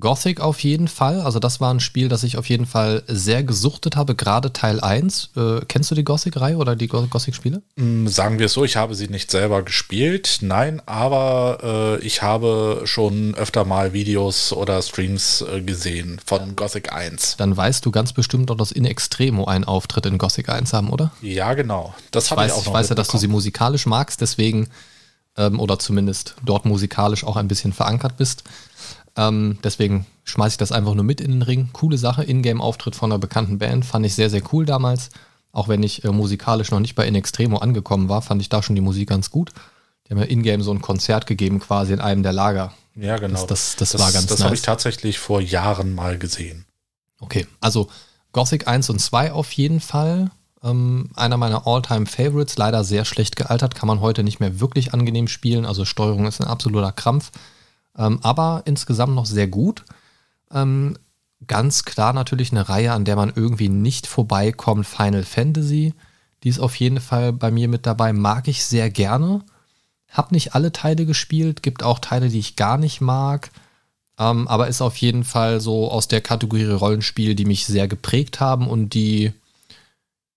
Gothic 0.00 0.40
auf 0.40 0.60
jeden 0.60 0.88
Fall. 0.88 1.20
Also 1.20 1.38
das 1.38 1.60
war 1.60 1.72
ein 1.72 1.80
Spiel, 1.80 2.08
das 2.08 2.22
ich 2.22 2.36
auf 2.36 2.48
jeden 2.48 2.66
Fall 2.66 3.02
sehr 3.06 3.42
gesuchtet 3.42 3.96
habe, 3.96 4.14
gerade 4.14 4.52
Teil 4.52 4.80
1. 4.80 5.30
Äh, 5.36 5.60
kennst 5.68 5.90
du 5.90 5.94
die 5.94 6.04
Gothic-Reihe 6.04 6.56
oder 6.56 6.76
die 6.76 6.88
Gothic-Spiele? 6.88 7.62
Mm, 7.76 8.06
sagen 8.06 8.38
wir 8.38 8.46
es 8.46 8.52
so, 8.52 8.64
ich 8.64 8.76
habe 8.76 8.94
sie 8.94 9.08
nicht 9.08 9.30
selber 9.30 9.62
gespielt, 9.62 10.38
nein, 10.42 10.82
aber 10.86 11.98
äh, 12.00 12.04
ich 12.04 12.22
habe 12.22 12.82
schon 12.84 13.34
öfter 13.34 13.64
mal 13.64 13.92
Videos 13.92 14.52
oder 14.52 14.80
Streams 14.82 15.42
äh, 15.42 15.60
gesehen 15.62 16.20
von 16.24 16.56
Gothic 16.56 16.92
1. 16.92 17.36
Dann 17.36 17.56
weißt 17.56 17.84
du 17.84 17.90
ganz 17.90 18.12
bestimmt 18.12 18.50
auch, 18.50 18.56
dass 18.56 18.72
In 18.72 18.84
Extremo 18.84 19.44
einen 19.44 19.64
Auftritt 19.64 20.06
in 20.06 20.18
Gothic 20.18 20.48
1 20.48 20.72
haben, 20.72 20.90
oder? 20.90 21.12
Ja, 21.22 21.54
genau. 21.54 21.94
Das 22.10 22.30
habe 22.30 22.46
ich 22.46 22.52
auch 22.52 22.58
noch 22.58 22.66
Ich 22.66 22.72
weiß 22.72 22.88
ja, 22.90 22.94
dass 22.94 23.08
du 23.08 23.18
sie 23.18 23.28
musikalisch 23.28 23.86
magst, 23.86 24.20
deswegen 24.20 24.68
ähm, 25.36 25.60
oder 25.60 25.78
zumindest 25.78 26.34
dort 26.44 26.64
musikalisch 26.64 27.24
auch 27.24 27.36
ein 27.36 27.48
bisschen 27.48 27.72
verankert 27.72 28.16
bist. 28.16 28.44
Ähm, 29.16 29.58
deswegen 29.64 30.06
schmeiße 30.24 30.54
ich 30.54 30.58
das 30.58 30.72
einfach 30.72 30.94
nur 30.94 31.04
mit 31.04 31.20
in 31.20 31.30
den 31.32 31.42
Ring. 31.42 31.70
Coole 31.72 31.98
Sache, 31.98 32.24
Ingame-Auftritt 32.24 32.96
von 32.96 33.10
einer 33.10 33.18
bekannten 33.18 33.58
Band, 33.58 33.84
fand 33.84 34.04
ich 34.04 34.14
sehr, 34.14 34.30
sehr 34.30 34.42
cool 34.52 34.66
damals. 34.66 35.10
Auch 35.52 35.68
wenn 35.68 35.82
ich 35.82 36.04
äh, 36.04 36.10
musikalisch 36.12 36.70
noch 36.70 36.80
nicht 36.80 36.94
bei 36.94 37.06
In 37.06 37.14
Extremo 37.14 37.58
angekommen 37.58 38.08
war, 38.08 38.20
fand 38.20 38.42
ich 38.42 38.48
da 38.48 38.62
schon 38.62 38.76
die 38.76 38.82
Musik 38.82 39.08
ganz 39.08 39.30
gut. 39.30 39.52
Die 40.06 40.10
haben 40.12 40.18
ja 40.18 40.26
Ingame 40.28 40.62
so 40.62 40.70
ein 40.70 40.82
Konzert 40.82 41.26
gegeben, 41.26 41.60
quasi 41.60 41.92
in 41.92 42.00
einem 42.00 42.22
der 42.22 42.32
Lager. 42.32 42.74
Ja, 42.94 43.16
genau. 43.16 43.34
Das, 43.34 43.46
das, 43.46 43.76
das, 43.76 43.92
das 43.92 44.00
war 44.00 44.12
ganz 44.12 44.26
Das 44.26 44.38
nice. 44.38 44.44
habe 44.44 44.54
ich 44.54 44.62
tatsächlich 44.62 45.18
vor 45.18 45.40
Jahren 45.40 45.94
mal 45.94 46.18
gesehen. 46.18 46.66
Okay, 47.18 47.46
also 47.60 47.88
Gothic 48.32 48.68
1 48.68 48.90
und 48.90 48.98
2 49.00 49.32
auf 49.32 49.50
jeden 49.52 49.80
Fall. 49.80 50.30
Ähm, 50.62 51.10
einer 51.14 51.38
meiner 51.38 51.66
All-Time-Favorites, 51.66 52.58
leider 52.58 52.84
sehr 52.84 53.04
schlecht 53.04 53.36
gealtert, 53.36 53.74
kann 53.74 53.86
man 53.86 54.00
heute 54.00 54.22
nicht 54.22 54.40
mehr 54.40 54.60
wirklich 54.60 54.92
angenehm 54.92 55.28
spielen. 55.28 55.64
Also 55.64 55.84
Steuerung 55.84 56.26
ist 56.26 56.40
ein 56.40 56.46
absoluter 56.46 56.92
Krampf 56.92 57.32
ähm, 57.98 58.20
aber 58.22 58.62
insgesamt 58.66 59.14
noch 59.14 59.26
sehr 59.26 59.48
gut. 59.48 59.84
Ähm, 60.52 60.98
ganz 61.46 61.84
klar 61.84 62.12
natürlich 62.12 62.52
eine 62.52 62.68
Reihe, 62.68 62.92
an 62.92 63.04
der 63.04 63.16
man 63.16 63.32
irgendwie 63.34 63.68
nicht 63.68 64.06
vorbeikommt, 64.06 64.86
Final 64.86 65.24
Fantasy. 65.24 65.94
Die 66.42 66.48
ist 66.48 66.60
auf 66.60 66.76
jeden 66.76 67.00
Fall 67.00 67.32
bei 67.32 67.50
mir 67.50 67.68
mit 67.68 67.86
dabei, 67.86 68.12
mag 68.12 68.48
ich 68.48 68.64
sehr 68.64 68.90
gerne. 68.90 69.42
Hab 70.08 70.32
nicht 70.32 70.54
alle 70.54 70.72
Teile 70.72 71.04
gespielt, 71.06 71.62
gibt 71.62 71.82
auch 71.82 71.98
Teile, 71.98 72.28
die 72.28 72.38
ich 72.38 72.56
gar 72.56 72.78
nicht 72.78 73.00
mag. 73.00 73.50
Ähm, 74.18 74.48
aber 74.48 74.68
ist 74.68 74.80
auf 74.80 74.96
jeden 74.96 75.24
Fall 75.24 75.60
so 75.60 75.90
aus 75.90 76.08
der 76.08 76.20
Kategorie 76.20 76.64
Rollenspiel, 76.64 77.34
die 77.34 77.44
mich 77.44 77.66
sehr 77.66 77.88
geprägt 77.88 78.40
haben 78.40 78.68
und 78.68 78.94
die 78.94 79.32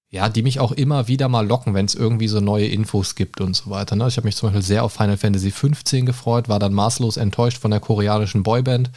ja, 0.10 0.28
die 0.30 0.42
mich 0.42 0.60
auch 0.60 0.72
immer 0.72 1.08
wieder 1.08 1.30
mal 1.30 1.46
locken, 1.46 1.74
wenn 1.74 1.86
es 1.86 1.96
irgendwie 1.96 2.28
so 2.28 2.40
neue 2.40 2.68
Infos 2.68 3.16
gibt 3.16 3.42
und 3.42 3.56
so 3.56 3.70
weiter. 3.70 3.96
Ne? 3.96 4.08
Ich 4.08 4.18
habe 4.18 4.26
mich 4.26 4.36
zum 4.36 4.50
Beispiel 4.50 4.64
sehr 4.64 4.84
auf 4.84 4.94
Final 4.94 5.18
Fantasy 5.18 5.52
15 5.52 6.06
gefreut, 6.06 6.50
war 6.50 6.60
dann 6.60 6.74
maßlos 6.74 7.18
enttäuscht 7.18 7.60
von 7.60 7.72
der 7.72 7.80
koreanischen 7.80 8.44
Boyband, 8.44 8.90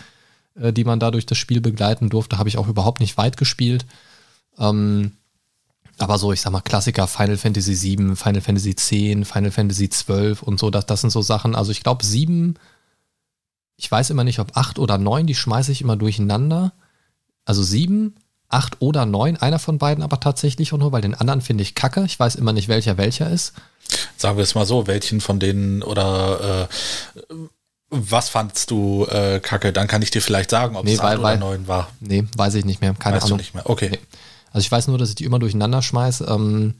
äh, 0.54 0.72
die 0.72 0.84
man 0.84 1.00
da 1.00 1.10
durch 1.10 1.26
das 1.26 1.38
Spiel 1.38 1.60
begleiten 1.60 2.08
durfte. 2.08 2.38
Habe 2.38 2.48
ich 2.48 2.56
auch 2.56 2.68
überhaupt 2.68 3.00
nicht 3.00 3.18
weit 3.18 3.36
gespielt. 3.36 3.84
Ähm, 4.58 5.12
aber 5.98 6.18
so, 6.18 6.32
ich 6.32 6.40
sag 6.40 6.52
mal, 6.52 6.62
Klassiker 6.62 7.06
Final 7.06 7.36
Fantasy 7.36 7.74
7, 7.74 8.16
Final 8.16 8.40
Fantasy 8.40 8.74
10, 8.74 9.24
Final 9.26 9.50
Fantasy 9.50 9.90
12 9.90 10.42
und 10.42 10.58
so, 10.58 10.70
das, 10.70 10.86
das 10.86 11.02
sind 11.02 11.10
so 11.10 11.20
Sachen. 11.20 11.54
Also 11.54 11.72
ich 11.72 11.82
glaube, 11.82 12.04
7 12.04 12.56
ich 13.82 13.90
weiß 13.90 14.10
immer 14.10 14.22
nicht, 14.22 14.38
ob 14.38 14.56
8 14.56 14.78
oder 14.78 14.96
9, 14.96 15.26
die 15.26 15.34
schmeiße 15.34 15.72
ich 15.72 15.82
immer 15.82 15.96
durcheinander. 15.96 16.72
Also 17.44 17.64
7, 17.64 18.14
8 18.52 18.76
oder 18.80 19.06
9, 19.06 19.36
einer 19.36 19.58
von 19.58 19.78
beiden 19.78 20.04
aber 20.04 20.20
tatsächlich 20.20 20.72
auch 20.72 20.78
nur, 20.78 20.92
weil 20.92 21.02
den 21.02 21.14
anderen 21.14 21.40
finde 21.40 21.62
ich 21.62 21.74
kacke. 21.74 22.04
Ich 22.04 22.18
weiß 22.18 22.34
immer 22.36 22.52
nicht, 22.52 22.68
welcher 22.68 22.98
welcher 22.98 23.30
ist. 23.30 23.54
Sagen 24.16 24.36
wir 24.36 24.44
es 24.44 24.54
mal 24.54 24.66
so, 24.66 24.86
welchen 24.86 25.20
von 25.20 25.40
denen 25.40 25.82
oder 25.82 26.68
äh, 26.68 27.34
was 27.90 28.28
fandst 28.30 28.70
du 28.70 29.06
äh, 29.06 29.40
kacke? 29.40 29.72
Dann 29.72 29.86
kann 29.86 30.02
ich 30.02 30.10
dir 30.10 30.22
vielleicht 30.22 30.50
sagen, 30.50 30.76
ob 30.76 30.84
nee, 30.84 30.94
es 30.94 31.00
8 31.00 31.18
oder 31.18 31.36
9 31.36 31.68
war. 31.68 31.90
Nee, 32.00 32.24
weiß 32.36 32.54
ich 32.54 32.64
nicht 32.64 32.80
mehr. 32.80 32.94
Keine 32.94 33.16
weißt 33.16 33.26
Ahnung. 33.26 33.38
nicht 33.38 33.54
mehr. 33.54 33.68
Okay. 33.68 33.90
Nee. 33.90 33.98
Also 34.52 34.64
ich 34.64 34.72
weiß 34.72 34.88
nur, 34.88 34.98
dass 34.98 35.10
ich 35.10 35.14
die 35.14 35.24
immer 35.24 35.38
durcheinander 35.38 35.82
schmeiße. 35.82 36.26
Ähm, 36.28 36.74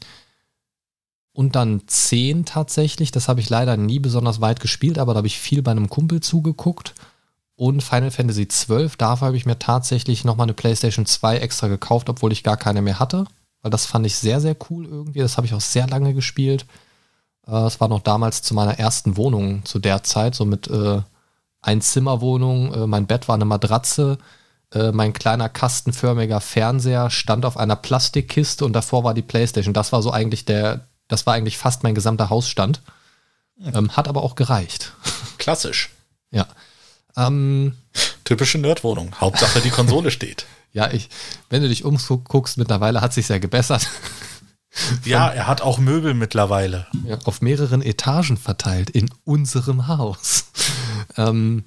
und 1.33 1.55
dann 1.55 1.81
10 1.87 2.45
tatsächlich. 2.45 3.11
Das 3.11 3.27
habe 3.27 3.41
ich 3.41 3.49
leider 3.49 3.77
nie 3.77 3.99
besonders 3.99 4.41
weit 4.41 4.59
gespielt, 4.59 4.99
aber 4.99 5.13
da 5.13 5.17
habe 5.17 5.27
ich 5.27 5.39
viel 5.39 5.61
bei 5.61 5.71
einem 5.71 5.89
Kumpel 5.89 6.21
zugeguckt. 6.21 6.93
Und 7.55 7.81
Final 7.83 8.11
Fantasy 8.11 8.47
XII, 8.47 8.89
dafür 8.97 9.27
habe 9.27 9.37
ich 9.37 9.45
mir 9.45 9.59
tatsächlich 9.59 10.25
nochmal 10.25 10.45
eine 10.45 10.53
PlayStation 10.53 11.05
2 11.05 11.37
extra 11.37 11.67
gekauft, 11.67 12.09
obwohl 12.09 12.31
ich 12.31 12.43
gar 12.43 12.57
keine 12.57 12.81
mehr 12.81 12.99
hatte. 12.99 13.25
Weil 13.61 13.71
das 13.71 13.85
fand 13.85 14.05
ich 14.05 14.15
sehr, 14.15 14.41
sehr 14.41 14.55
cool 14.69 14.85
irgendwie. 14.85 15.19
Das 15.19 15.37
habe 15.37 15.47
ich 15.47 15.53
auch 15.53 15.61
sehr 15.61 15.87
lange 15.87 16.13
gespielt. 16.13 16.65
Äh, 17.47 17.65
es 17.65 17.79
war 17.79 17.87
noch 17.87 18.01
damals 18.01 18.41
zu 18.41 18.53
meiner 18.53 18.79
ersten 18.79 19.17
Wohnung 19.17 19.63
zu 19.65 19.79
der 19.79 20.03
Zeit, 20.03 20.35
so 20.35 20.45
mit 20.45 20.67
äh, 20.67 21.01
Einzimmerwohnung. 21.61 22.73
Äh, 22.73 22.87
mein 22.87 23.07
Bett 23.07 23.27
war 23.27 23.35
eine 23.35 23.45
Matratze. 23.45 24.17
Äh, 24.73 24.91
mein 24.91 25.13
kleiner 25.13 25.47
kastenförmiger 25.47 26.41
Fernseher 26.41 27.09
stand 27.09 27.45
auf 27.45 27.57
einer 27.57 27.75
Plastikkiste 27.75 28.65
und 28.65 28.73
davor 28.73 29.03
war 29.03 29.13
die 29.13 29.21
Playstation. 29.21 29.73
Das 29.73 29.91
war 29.91 30.01
so 30.01 30.11
eigentlich 30.11 30.45
der, 30.45 30.87
das 31.07 31.25
war 31.25 31.35
eigentlich 31.35 31.57
fast 31.57 31.83
mein 31.83 31.95
gesamter 31.95 32.29
Hausstand. 32.29 32.81
Ähm, 33.63 33.95
hat 33.95 34.07
aber 34.07 34.23
auch 34.23 34.35
gereicht. 34.35 34.93
Klassisch. 35.37 35.91
ja. 36.31 36.47
Ähm, 37.15 37.73
Typische 38.23 38.57
Nerdwohnung. 38.57 39.15
Hauptsache 39.19 39.61
die 39.61 39.69
Konsole 39.69 40.11
steht. 40.11 40.45
Ja, 40.71 40.91
ich, 40.91 41.09
wenn 41.49 41.61
du 41.61 41.69
dich 41.69 41.85
umguckst, 41.85 42.57
mittlerweile 42.57 43.01
hat 43.01 43.13
sich 43.13 43.29
ja 43.29 43.37
gebessert. 43.37 43.87
ja, 45.05 45.29
er 45.29 45.47
hat 45.47 45.61
auch 45.61 45.77
Möbel 45.77 46.13
mittlerweile. 46.13 46.87
Ja, 47.05 47.19
auf 47.25 47.41
mehreren 47.41 47.81
Etagen 47.81 48.37
verteilt 48.37 48.89
in 48.89 49.09
unserem 49.23 49.87
Haus. 49.87 50.45
ähm, 51.17 51.63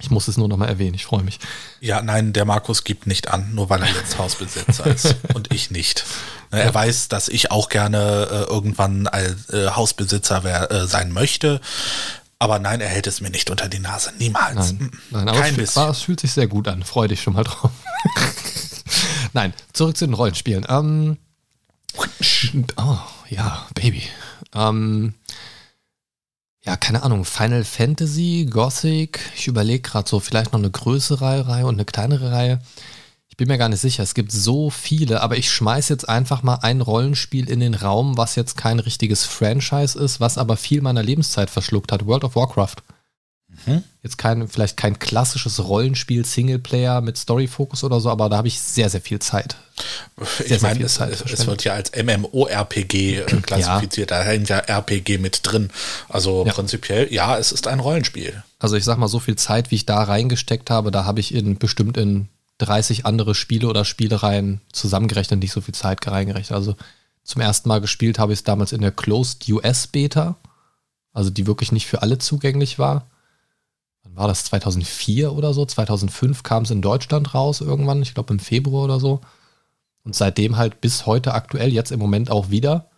ich 0.00 0.10
muss 0.10 0.28
es 0.28 0.36
nur 0.36 0.46
noch 0.46 0.56
mal 0.56 0.68
erwähnen, 0.68 0.94
ich 0.94 1.06
freue 1.06 1.24
mich. 1.24 1.40
Ja, 1.80 2.00
nein, 2.02 2.32
der 2.32 2.44
Markus 2.44 2.84
gibt 2.84 3.08
nicht 3.08 3.28
an, 3.28 3.54
nur 3.54 3.68
weil 3.68 3.82
er 3.82 3.88
jetzt 3.88 4.16
Hausbesitzer 4.18 4.86
ist 4.86 5.16
und 5.34 5.52
ich 5.52 5.72
nicht. 5.72 6.04
Ne, 6.52 6.60
er 6.60 6.66
ja. 6.66 6.74
weiß, 6.74 7.08
dass 7.08 7.28
ich 7.28 7.50
auch 7.50 7.68
gerne 7.68 8.28
äh, 8.30 8.52
irgendwann 8.52 9.08
als 9.08 9.50
äh, 9.50 9.70
Hausbesitzer 9.70 10.44
wär, 10.44 10.70
äh, 10.70 10.86
sein 10.86 11.10
möchte. 11.10 11.60
Aber 12.40 12.58
nein, 12.58 12.80
er 12.80 12.88
hält 12.88 13.06
es 13.06 13.20
mir 13.20 13.30
nicht 13.30 13.50
unter 13.50 13.68
die 13.68 13.80
Nase. 13.80 14.12
Niemals. 14.18 14.72
Nein, 14.72 14.90
nein 15.10 15.28
aber 15.28 15.40
Kein 15.40 15.58
es, 15.58 15.72
fühlt, 15.72 15.90
es 15.90 16.02
fühlt 16.02 16.20
sich 16.20 16.32
sehr 16.32 16.46
gut 16.46 16.68
an. 16.68 16.84
Freu 16.84 17.08
dich 17.08 17.20
schon 17.20 17.34
mal 17.34 17.44
drauf. 17.44 17.70
nein, 19.32 19.52
zurück 19.72 19.96
zu 19.96 20.06
den 20.06 20.14
Rollenspielen. 20.14 20.64
Ähm, 20.68 21.16
oh, 22.76 22.98
ja, 23.28 23.66
Baby. 23.74 24.04
Ähm, 24.54 25.14
ja, 26.64 26.76
keine 26.76 27.02
Ahnung, 27.02 27.24
Final 27.24 27.64
Fantasy, 27.64 28.46
Gothic. 28.48 29.20
Ich 29.34 29.48
überlege 29.48 29.80
gerade 29.80 30.08
so, 30.08 30.20
vielleicht 30.20 30.52
noch 30.52 30.60
eine 30.60 30.70
größere 30.70 31.48
Reihe 31.48 31.66
und 31.66 31.74
eine 31.74 31.86
kleinere 31.86 32.30
Reihe 32.30 32.60
bin 33.38 33.48
mir 33.48 33.56
gar 33.56 33.68
nicht 33.68 33.80
sicher. 33.80 34.02
Es 34.02 34.14
gibt 34.14 34.32
so 34.32 34.68
viele, 34.68 35.22
aber 35.22 35.38
ich 35.38 35.50
schmeiße 35.50 35.92
jetzt 35.92 36.08
einfach 36.08 36.42
mal 36.42 36.56
ein 36.56 36.80
Rollenspiel 36.80 37.48
in 37.48 37.60
den 37.60 37.74
Raum, 37.74 38.18
was 38.18 38.34
jetzt 38.34 38.56
kein 38.56 38.80
richtiges 38.80 39.24
Franchise 39.24 39.98
ist, 39.98 40.20
was 40.20 40.36
aber 40.36 40.56
viel 40.56 40.82
meiner 40.82 41.04
Lebenszeit 41.04 41.48
verschluckt 41.48 41.92
hat. 41.92 42.04
World 42.04 42.24
of 42.24 42.34
Warcraft. 42.34 42.76
Mhm. 43.64 43.84
Jetzt 44.02 44.18
kein, 44.18 44.48
vielleicht 44.48 44.76
kein 44.76 44.98
klassisches 44.98 45.62
Rollenspiel, 45.62 46.24
Singleplayer 46.24 47.00
mit 47.00 47.16
Story-Fokus 47.16 47.84
oder 47.84 48.00
so, 48.00 48.10
aber 48.10 48.28
da 48.28 48.38
habe 48.38 48.48
ich 48.48 48.60
sehr, 48.60 48.90
sehr 48.90 49.00
viel 49.00 49.20
Zeit. 49.20 49.56
Sehr, 50.38 50.56
ich 50.56 50.62
meine, 50.62 50.84
es, 50.84 50.98
es, 50.98 51.46
wird 51.46 51.62
ja 51.62 51.74
als 51.74 51.92
MMORPG 51.94 53.18
äh, 53.18 53.24
klassifiziert, 53.40 54.10
ja. 54.10 54.18
da 54.18 54.24
hängt 54.24 54.48
ja 54.48 54.58
RPG 54.58 55.18
mit 55.18 55.40
drin. 55.44 55.70
Also 56.08 56.44
ja. 56.44 56.52
prinzipiell, 56.52 57.12
ja, 57.12 57.38
es 57.38 57.52
ist 57.52 57.68
ein 57.68 57.78
Rollenspiel. 57.78 58.42
Also 58.58 58.74
ich 58.74 58.84
sag 58.84 58.98
mal, 58.98 59.08
so 59.08 59.20
viel 59.20 59.36
Zeit, 59.36 59.70
wie 59.70 59.76
ich 59.76 59.86
da 59.86 60.02
reingesteckt 60.02 60.70
habe, 60.70 60.90
da 60.90 61.04
habe 61.04 61.20
ich 61.20 61.32
in 61.32 61.56
bestimmt 61.58 61.96
in 61.96 62.28
30 62.58 63.06
andere 63.06 63.34
Spiele 63.34 63.68
oder 63.68 63.84
Spielereien 63.84 64.60
zusammengerechnet, 64.72 65.40
nicht 65.40 65.52
so 65.52 65.60
viel 65.60 65.74
Zeit 65.74 66.06
reingerechnet. 66.06 66.56
Also 66.56 66.76
zum 67.22 67.40
ersten 67.40 67.68
Mal 67.68 67.80
gespielt 67.80 68.18
habe 68.18 68.32
ich 68.32 68.40
es 68.40 68.44
damals 68.44 68.72
in 68.72 68.80
der 68.80 68.92
Closed 68.92 69.48
US 69.48 69.86
Beta, 69.86 70.36
also 71.12 71.30
die 71.30 71.46
wirklich 71.46 71.72
nicht 71.72 71.86
für 71.86 72.02
alle 72.02 72.18
zugänglich 72.18 72.78
war. 72.78 73.06
Wann 74.02 74.16
war 74.16 74.28
das? 74.28 74.44
2004 74.46 75.32
oder 75.32 75.54
so? 75.54 75.64
2005 75.64 76.42
kam 76.42 76.64
es 76.64 76.70
in 76.70 76.82
Deutschland 76.82 77.34
raus 77.34 77.60
irgendwann, 77.60 78.02
ich 78.02 78.14
glaube 78.14 78.32
im 78.32 78.40
Februar 78.40 78.84
oder 78.84 78.98
so. 78.98 79.20
Und 80.04 80.14
seitdem 80.14 80.56
halt 80.56 80.80
bis 80.80 81.06
heute 81.06 81.34
aktuell, 81.34 81.72
jetzt 81.72 81.92
im 81.92 82.00
Moment 82.00 82.30
auch 82.30 82.50
wieder 82.50 82.90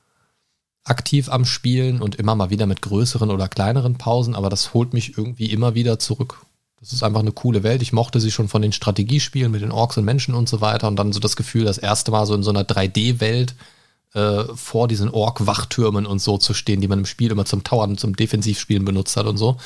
aktiv 0.84 1.28
am 1.28 1.44
Spielen 1.44 2.00
und 2.00 2.16
immer 2.16 2.34
mal 2.34 2.50
wieder 2.50 2.66
mit 2.66 2.82
größeren 2.82 3.30
oder 3.30 3.48
kleineren 3.48 3.98
Pausen, 3.98 4.34
aber 4.34 4.48
das 4.48 4.74
holt 4.74 4.94
mich 4.94 5.18
irgendwie 5.18 5.46
immer 5.46 5.74
wieder 5.74 5.98
zurück. 5.98 6.46
Das 6.80 6.94
ist 6.94 7.02
einfach 7.02 7.20
eine 7.20 7.32
coole 7.32 7.62
Welt. 7.62 7.82
Ich 7.82 7.92
mochte 7.92 8.20
sie 8.20 8.30
schon 8.30 8.48
von 8.48 8.62
den 8.62 8.72
Strategiespielen 8.72 9.52
mit 9.52 9.60
den 9.60 9.70
Orks 9.70 9.98
und 9.98 10.04
Menschen 10.06 10.34
und 10.34 10.48
so 10.48 10.62
weiter. 10.62 10.88
Und 10.88 10.96
dann 10.96 11.12
so 11.12 11.20
das 11.20 11.36
Gefühl, 11.36 11.64
das 11.64 11.76
erste 11.76 12.10
Mal 12.10 12.24
so 12.24 12.34
in 12.34 12.42
so 12.42 12.50
einer 12.50 12.64
3D-Welt 12.64 13.54
äh, 14.14 14.44
vor 14.54 14.88
diesen 14.88 15.10
Ork-Wachtürmen 15.10 16.06
und 16.06 16.20
so 16.20 16.38
zu 16.38 16.54
stehen, 16.54 16.80
die 16.80 16.88
man 16.88 17.00
im 17.00 17.06
Spiel 17.06 17.30
immer 17.30 17.44
zum 17.44 17.64
Tauern, 17.64 17.98
zum 17.98 18.16
Defensivspielen 18.16 18.84
benutzt 18.84 19.16
hat 19.18 19.26
und 19.26 19.36
so. 19.36 19.58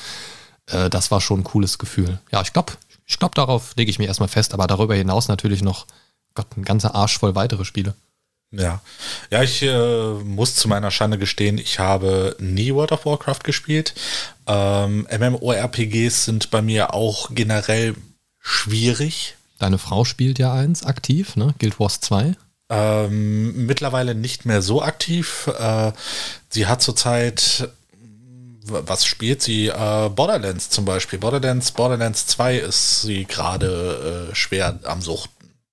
Äh, 0.67 0.91
das 0.91 1.13
war 1.13 1.21
schon 1.21 1.41
ein 1.41 1.45
cooles 1.45 1.79
Gefühl. 1.79 2.19
Ja, 2.33 2.43
ich 2.43 2.53
glaube, 2.53 2.73
ich 3.07 3.19
glaube, 3.21 3.37
darauf 3.37 3.77
lege 3.77 3.91
ich 3.91 4.01
mir 4.01 4.07
erstmal 4.07 4.29
fest. 4.29 4.53
Aber 4.53 4.67
darüber 4.67 4.97
hinaus 4.97 5.29
natürlich 5.29 5.63
noch, 5.63 5.87
Gott, 6.35 6.49
ein 6.57 6.65
ganzer 6.65 6.97
Arsch 6.97 7.19
voll 7.19 7.37
weitere 7.37 7.65
Spiele. 7.65 7.95
Ja, 8.51 8.81
ja, 9.31 9.43
ich 9.43 9.63
äh, 9.63 10.15
muss 10.25 10.55
zu 10.55 10.69
meiner 10.69 10.91
Schande 10.91 11.19
gestehen, 11.19 11.59
ich 11.59 11.81
habe 11.81 12.37
nie 12.39 12.73
World 12.73 12.93
of 12.93 13.05
Warcraft 13.05 13.41
gespielt. 13.43 13.95
Ähm, 14.47 15.07
MMORPGs 15.11 16.25
sind 16.25 16.51
bei 16.51 16.63
mir 16.63 16.95
auch 16.95 17.31
generell 17.35 17.95
schwierig. 18.41 19.37
Deine 19.59 19.79
Frau 19.79 20.05
spielt 20.05 20.39
ja 20.39 20.53
eins 20.53 20.85
aktiv, 20.85 21.37
ne? 21.37 21.55
Guild 21.59 21.81
Wars 21.81 22.01
2. 22.01 22.35
Ähm, 22.71 23.67
mittlerweile 23.67 24.15
nicht 24.15 24.47
mehr 24.47 24.63
so 24.63 24.83
aktiv. 24.83 25.49
Äh, 25.59 25.93
sie 26.49 26.67
hat 26.67 26.83
zurzeit, 26.83 27.69
was 28.67 29.05
spielt 29.05 29.43
sie? 29.43 29.69
Äh, 29.69 30.11
Borderlands 30.11 30.71
zum 30.71 30.85
Beispiel. 30.85 31.19
Borderlands, 31.19 31.73
Borderlands 31.73 32.27
2 32.27 32.59
ist 32.59 33.03
sie 33.03 33.25
gerade 33.25 34.29
äh, 34.31 34.35
schwer 34.35 34.79
am 34.85 35.03
Suchten. 35.03 35.31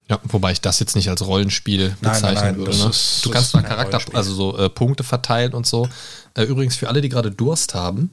Ja, 0.10 0.20
wobei 0.24 0.52
ich 0.52 0.60
das 0.60 0.80
jetzt 0.80 0.96
nicht 0.96 1.10
als 1.10 1.26
Rollenspiel 1.26 1.96
bezeichnen 2.02 2.34
nein, 2.34 2.44
nein, 2.44 2.58
würde. 2.58 2.78
Ne? 2.78 2.90
Ist, 2.90 3.26
du 3.26 3.30
kannst 3.30 3.52
zwar 3.52 3.64
Charakter, 3.64 4.02
also 4.14 4.34
so 4.34 4.58
äh, 4.58 4.70
Punkte 4.70 5.06
verteilen 5.06 5.54
und 5.54 5.66
so. 5.66 5.88
Äh, 6.36 6.44
übrigens 6.44 6.76
für 6.76 6.90
alle, 6.90 7.00
die 7.00 7.08
gerade 7.08 7.32
Durst 7.32 7.74
haben. 7.76 8.12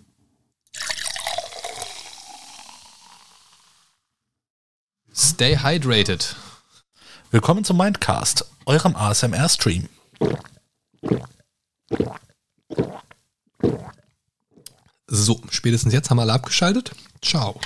Stay 5.39 5.57
hydrated. 5.57 6.35
Willkommen 7.31 7.63
zum 7.63 7.77
Mindcast, 7.77 8.45
eurem 8.67 8.97
ASMR-Stream. 8.97 9.89
So, 15.07 15.41
spätestens 15.51 15.93
jetzt 15.93 16.11
haben 16.11 16.19
wir 16.19 16.23
alle 16.23 16.33
abgeschaltet. 16.33 16.93
Ciao. 17.23 17.61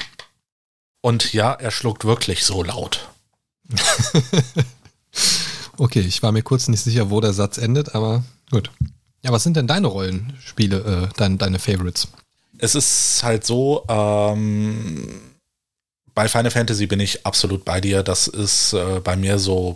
Und 1.01 1.33
ja, 1.33 1.53
er 1.53 1.71
schluckt 1.71 2.05
wirklich 2.05 2.45
so 2.45 2.63
laut. 2.63 3.09
okay, 5.79 6.01
ich 6.01 6.23
war 6.23 6.33
mir 6.33 6.43
kurz 6.43 6.69
nicht 6.69 6.83
sicher, 6.83 7.11
wo 7.11 7.21
der 7.21 7.33
Satz 7.33 7.59
endet, 7.59 7.95
aber 7.95 8.23
gut. 8.51 8.71
Ja, 9.23 9.33
was 9.33 9.45
sind 9.45 9.57
denn 9.57 9.67
deine 9.67 9.87
Rollenspiele, 9.87 11.09
äh, 11.11 11.15
dein, 11.17 11.39
deine 11.39 11.59
Favorites? 11.59 12.09
Es 12.63 12.77
ist 12.77 13.25
halt 13.25 13.45
so, 13.45 13.85
ähm, 13.89 15.21
bei 16.15 16.29
Final 16.29 16.53
Fantasy 16.53 16.87
bin 16.87 17.01
ich 17.01 17.27
absolut 17.27 17.65
bei 17.65 17.81
dir. 17.81 18.05
Das 18.05 18.29
ist 18.29 18.73
äh, 18.73 19.01
bei 19.01 19.17
mir 19.17 19.41
so 19.41 19.75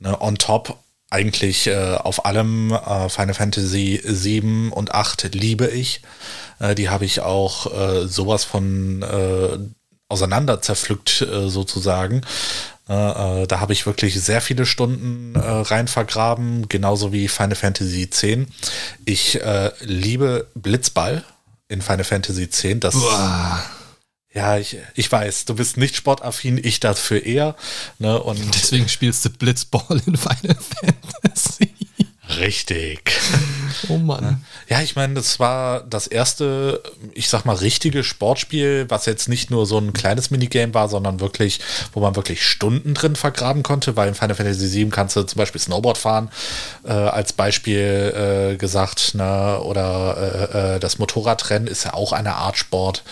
ne, 0.00 0.20
on 0.20 0.36
top 0.36 0.78
eigentlich 1.10 1.68
äh, 1.68 1.94
auf 1.94 2.26
allem. 2.26 2.72
Äh, 2.72 3.08
Final 3.08 3.34
Fantasy 3.34 4.00
7 4.04 4.72
und 4.72 4.92
8 4.92 5.32
liebe 5.32 5.68
ich. 5.68 6.02
Äh, 6.58 6.74
die 6.74 6.88
habe 6.88 7.04
ich 7.04 7.20
auch 7.20 7.72
äh, 7.72 8.08
sowas 8.08 8.42
von 8.42 9.02
äh, 9.02 9.58
auseinander 10.08 10.60
zerpflückt 10.60 11.24
sozusagen. 11.46 12.22
Äh, 12.88 13.46
da 13.46 13.60
habe 13.60 13.74
ich 13.74 13.86
wirklich 13.86 14.20
sehr 14.20 14.40
viele 14.40 14.66
Stunden 14.66 15.36
rein 15.36 15.86
vergraben, 15.86 16.66
genauso 16.68 17.12
wie 17.12 17.28
Final 17.28 17.54
Fantasy 17.54 18.04
X. 18.04 18.24
Ich 19.04 19.38
liebe 19.80 20.46
Blitzball 20.54 21.22
in 21.68 21.82
Final 21.82 22.04
Fantasy 22.04 22.44
X. 22.44 22.64
Das, 22.80 22.94
Uah. 22.94 23.62
ja, 24.32 24.58
ich, 24.58 24.78
ich 24.94 25.10
weiß, 25.10 25.44
du 25.44 25.54
bist 25.54 25.76
nicht 25.76 25.96
sportaffin, 25.96 26.58
ich 26.62 26.80
dafür 26.80 27.24
eher. 27.24 27.56
Ne, 27.98 28.20
und 28.20 28.54
Deswegen 28.54 28.88
spielst 28.88 29.24
du 29.24 29.30
Blitzball 29.30 30.00
in 30.06 30.16
Final 30.16 30.56
Fantasy. 31.22 31.72
Richtig. 32.38 33.12
Oh 33.88 33.98
Mann. 33.98 34.44
Ja, 34.68 34.80
ich 34.80 34.96
meine, 34.96 35.14
das 35.14 35.38
war 35.38 35.82
das 35.82 36.06
erste, 36.06 36.82
ich 37.12 37.28
sag 37.28 37.44
mal, 37.44 37.54
richtige 37.54 38.02
Sportspiel, 38.02 38.86
was 38.88 39.06
jetzt 39.06 39.28
nicht 39.28 39.50
nur 39.50 39.66
so 39.66 39.78
ein 39.78 39.92
kleines 39.92 40.30
Minigame 40.30 40.74
war, 40.74 40.88
sondern 40.88 41.20
wirklich, 41.20 41.60
wo 41.92 42.00
man 42.00 42.16
wirklich 42.16 42.44
Stunden 42.44 42.94
drin 42.94 43.14
vergraben 43.14 43.62
konnte, 43.62 43.94
weil 43.94 44.08
in 44.08 44.14
Final 44.14 44.34
Fantasy 44.34 44.72
VII 44.72 44.88
kannst 44.88 45.16
du 45.16 45.22
zum 45.22 45.38
Beispiel 45.38 45.60
Snowboard 45.60 45.96
fahren, 45.96 46.30
äh, 46.84 46.92
als 46.92 47.32
Beispiel 47.32 48.54
äh, 48.54 48.56
gesagt, 48.56 49.14
ne? 49.14 49.60
oder 49.62 50.50
äh, 50.52 50.76
äh 50.76 50.80
das 50.80 50.98
Motorradrennen 50.98 51.68
ist 51.68 51.84
ja 51.84 51.94
auch 51.94 52.12
eine 52.12 52.34
Art 52.34 52.56
Sport. 52.56 53.04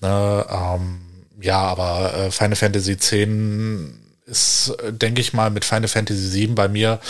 Ne? 0.00 0.44
Ähm, 0.50 1.02
ja, 1.40 1.60
aber 1.60 2.14
äh, 2.14 2.30
Final 2.30 2.56
Fantasy 2.56 2.92
X 2.92 3.10
ist, 4.30 4.74
denke 4.88 5.20
ich 5.20 5.32
mal, 5.32 5.50
mit 5.50 5.64
Final 5.64 5.88
Fantasy 5.88 6.32
VII 6.32 6.54
bei 6.54 6.68
mir 6.68 7.00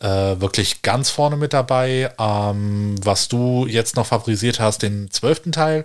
äh, 0.00 0.06
wirklich 0.06 0.82
ganz 0.82 1.10
vorne 1.10 1.36
mit 1.36 1.52
dabei. 1.52 2.12
Ähm, 2.18 2.96
was 3.02 3.28
du 3.28 3.66
jetzt 3.66 3.96
noch 3.96 4.06
favorisiert 4.06 4.58
hast, 4.58 4.82
den 4.82 5.10
zwölften 5.10 5.52
Teil, 5.52 5.84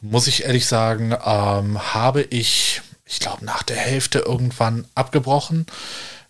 muss 0.00 0.26
ich 0.26 0.44
ehrlich 0.44 0.66
sagen, 0.66 1.12
ähm, 1.24 1.94
habe 1.94 2.22
ich, 2.22 2.80
ich 3.04 3.20
glaube, 3.20 3.44
nach 3.44 3.62
der 3.62 3.76
Hälfte 3.76 4.20
irgendwann 4.20 4.86
abgebrochen 4.94 5.66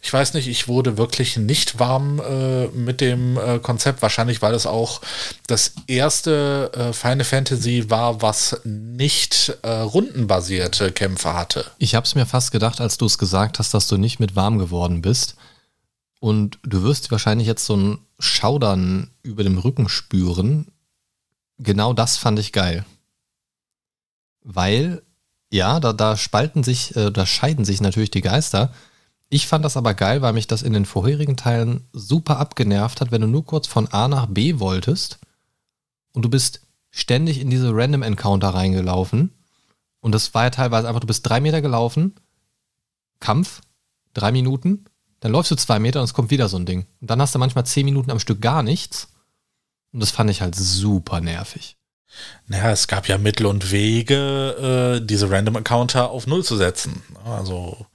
ich 0.04 0.12
weiß 0.12 0.34
nicht, 0.34 0.48
ich 0.48 0.66
wurde 0.66 0.98
wirklich 0.98 1.36
nicht 1.36 1.78
warm 1.78 2.20
äh, 2.20 2.66
mit 2.68 3.00
dem 3.00 3.38
äh, 3.38 3.60
Konzept. 3.60 4.02
Wahrscheinlich, 4.02 4.42
weil 4.42 4.52
es 4.52 4.66
auch 4.66 5.00
das 5.46 5.74
erste 5.86 6.72
äh, 6.74 6.92
Final 6.92 7.24
Fantasy 7.24 7.88
war, 7.88 8.20
was 8.20 8.60
nicht 8.64 9.56
äh, 9.62 9.70
rundenbasierte 9.70 10.90
Kämpfe 10.90 11.34
hatte. 11.34 11.64
Ich 11.78 11.94
habe 11.94 12.04
es 12.04 12.16
mir 12.16 12.26
fast 12.26 12.50
gedacht, 12.50 12.80
als 12.80 12.98
du 12.98 13.06
es 13.06 13.16
gesagt 13.16 13.60
hast, 13.60 13.74
dass 13.74 13.86
du 13.86 13.96
nicht 13.96 14.18
mit 14.18 14.34
warm 14.34 14.58
geworden 14.58 15.02
bist. 15.02 15.36
Und 16.18 16.58
du 16.64 16.82
wirst 16.82 17.12
wahrscheinlich 17.12 17.46
jetzt 17.46 17.64
so 17.64 17.76
ein 17.76 17.98
Schaudern 18.18 19.12
über 19.22 19.44
dem 19.44 19.58
Rücken 19.58 19.88
spüren. 19.88 20.66
Genau 21.58 21.92
das 21.92 22.16
fand 22.16 22.40
ich 22.40 22.50
geil. 22.50 22.84
Weil, 24.42 25.02
ja, 25.52 25.78
da, 25.78 25.92
da 25.92 26.16
spalten 26.16 26.64
sich, 26.64 26.96
äh, 26.96 27.12
da 27.12 27.24
scheiden 27.24 27.64
sich 27.64 27.80
natürlich 27.80 28.10
die 28.10 28.20
Geister. 28.20 28.72
Ich 29.34 29.46
fand 29.46 29.64
das 29.64 29.78
aber 29.78 29.94
geil, 29.94 30.20
weil 30.20 30.34
mich 30.34 30.46
das 30.46 30.60
in 30.60 30.74
den 30.74 30.84
vorherigen 30.84 31.38
Teilen 31.38 31.88
super 31.94 32.36
abgenervt 32.36 33.00
hat, 33.00 33.12
wenn 33.12 33.22
du 33.22 33.26
nur 33.26 33.46
kurz 33.46 33.66
von 33.66 33.88
A 33.88 34.06
nach 34.06 34.26
B 34.26 34.58
wolltest 34.58 35.20
und 36.12 36.20
du 36.20 36.28
bist 36.28 36.60
ständig 36.90 37.40
in 37.40 37.48
diese 37.48 37.74
Random 37.74 38.02
Encounter 38.02 38.50
reingelaufen. 38.50 39.32
Und 40.00 40.12
das 40.12 40.34
war 40.34 40.44
ja 40.44 40.50
teilweise 40.50 40.86
einfach, 40.86 41.00
du 41.00 41.06
bist 41.06 41.26
drei 41.26 41.40
Meter 41.40 41.62
gelaufen, 41.62 42.14
Kampf, 43.20 43.62
drei 44.12 44.32
Minuten, 44.32 44.84
dann 45.20 45.32
läufst 45.32 45.50
du 45.50 45.56
zwei 45.56 45.78
Meter 45.78 46.00
und 46.00 46.04
es 46.04 46.12
kommt 46.12 46.30
wieder 46.30 46.50
so 46.50 46.58
ein 46.58 46.66
Ding. 46.66 46.84
Und 47.00 47.08
dann 47.08 47.22
hast 47.22 47.34
du 47.34 47.38
manchmal 47.38 47.64
zehn 47.64 47.86
Minuten 47.86 48.10
am 48.10 48.20
Stück 48.20 48.42
gar 48.42 48.62
nichts. 48.62 49.08
Und 49.94 50.00
das 50.00 50.10
fand 50.10 50.28
ich 50.28 50.42
halt 50.42 50.56
super 50.56 51.22
nervig. 51.22 51.78
Naja, 52.48 52.70
es 52.70 52.86
gab 52.86 53.08
ja 53.08 53.16
Mittel 53.16 53.46
und 53.46 53.70
Wege, 53.70 54.98
äh, 55.00 55.06
diese 55.06 55.30
Random 55.30 55.56
Encounter 55.56 56.10
auf 56.10 56.26
Null 56.26 56.44
zu 56.44 56.58
setzen. 56.58 57.02
Also 57.24 57.86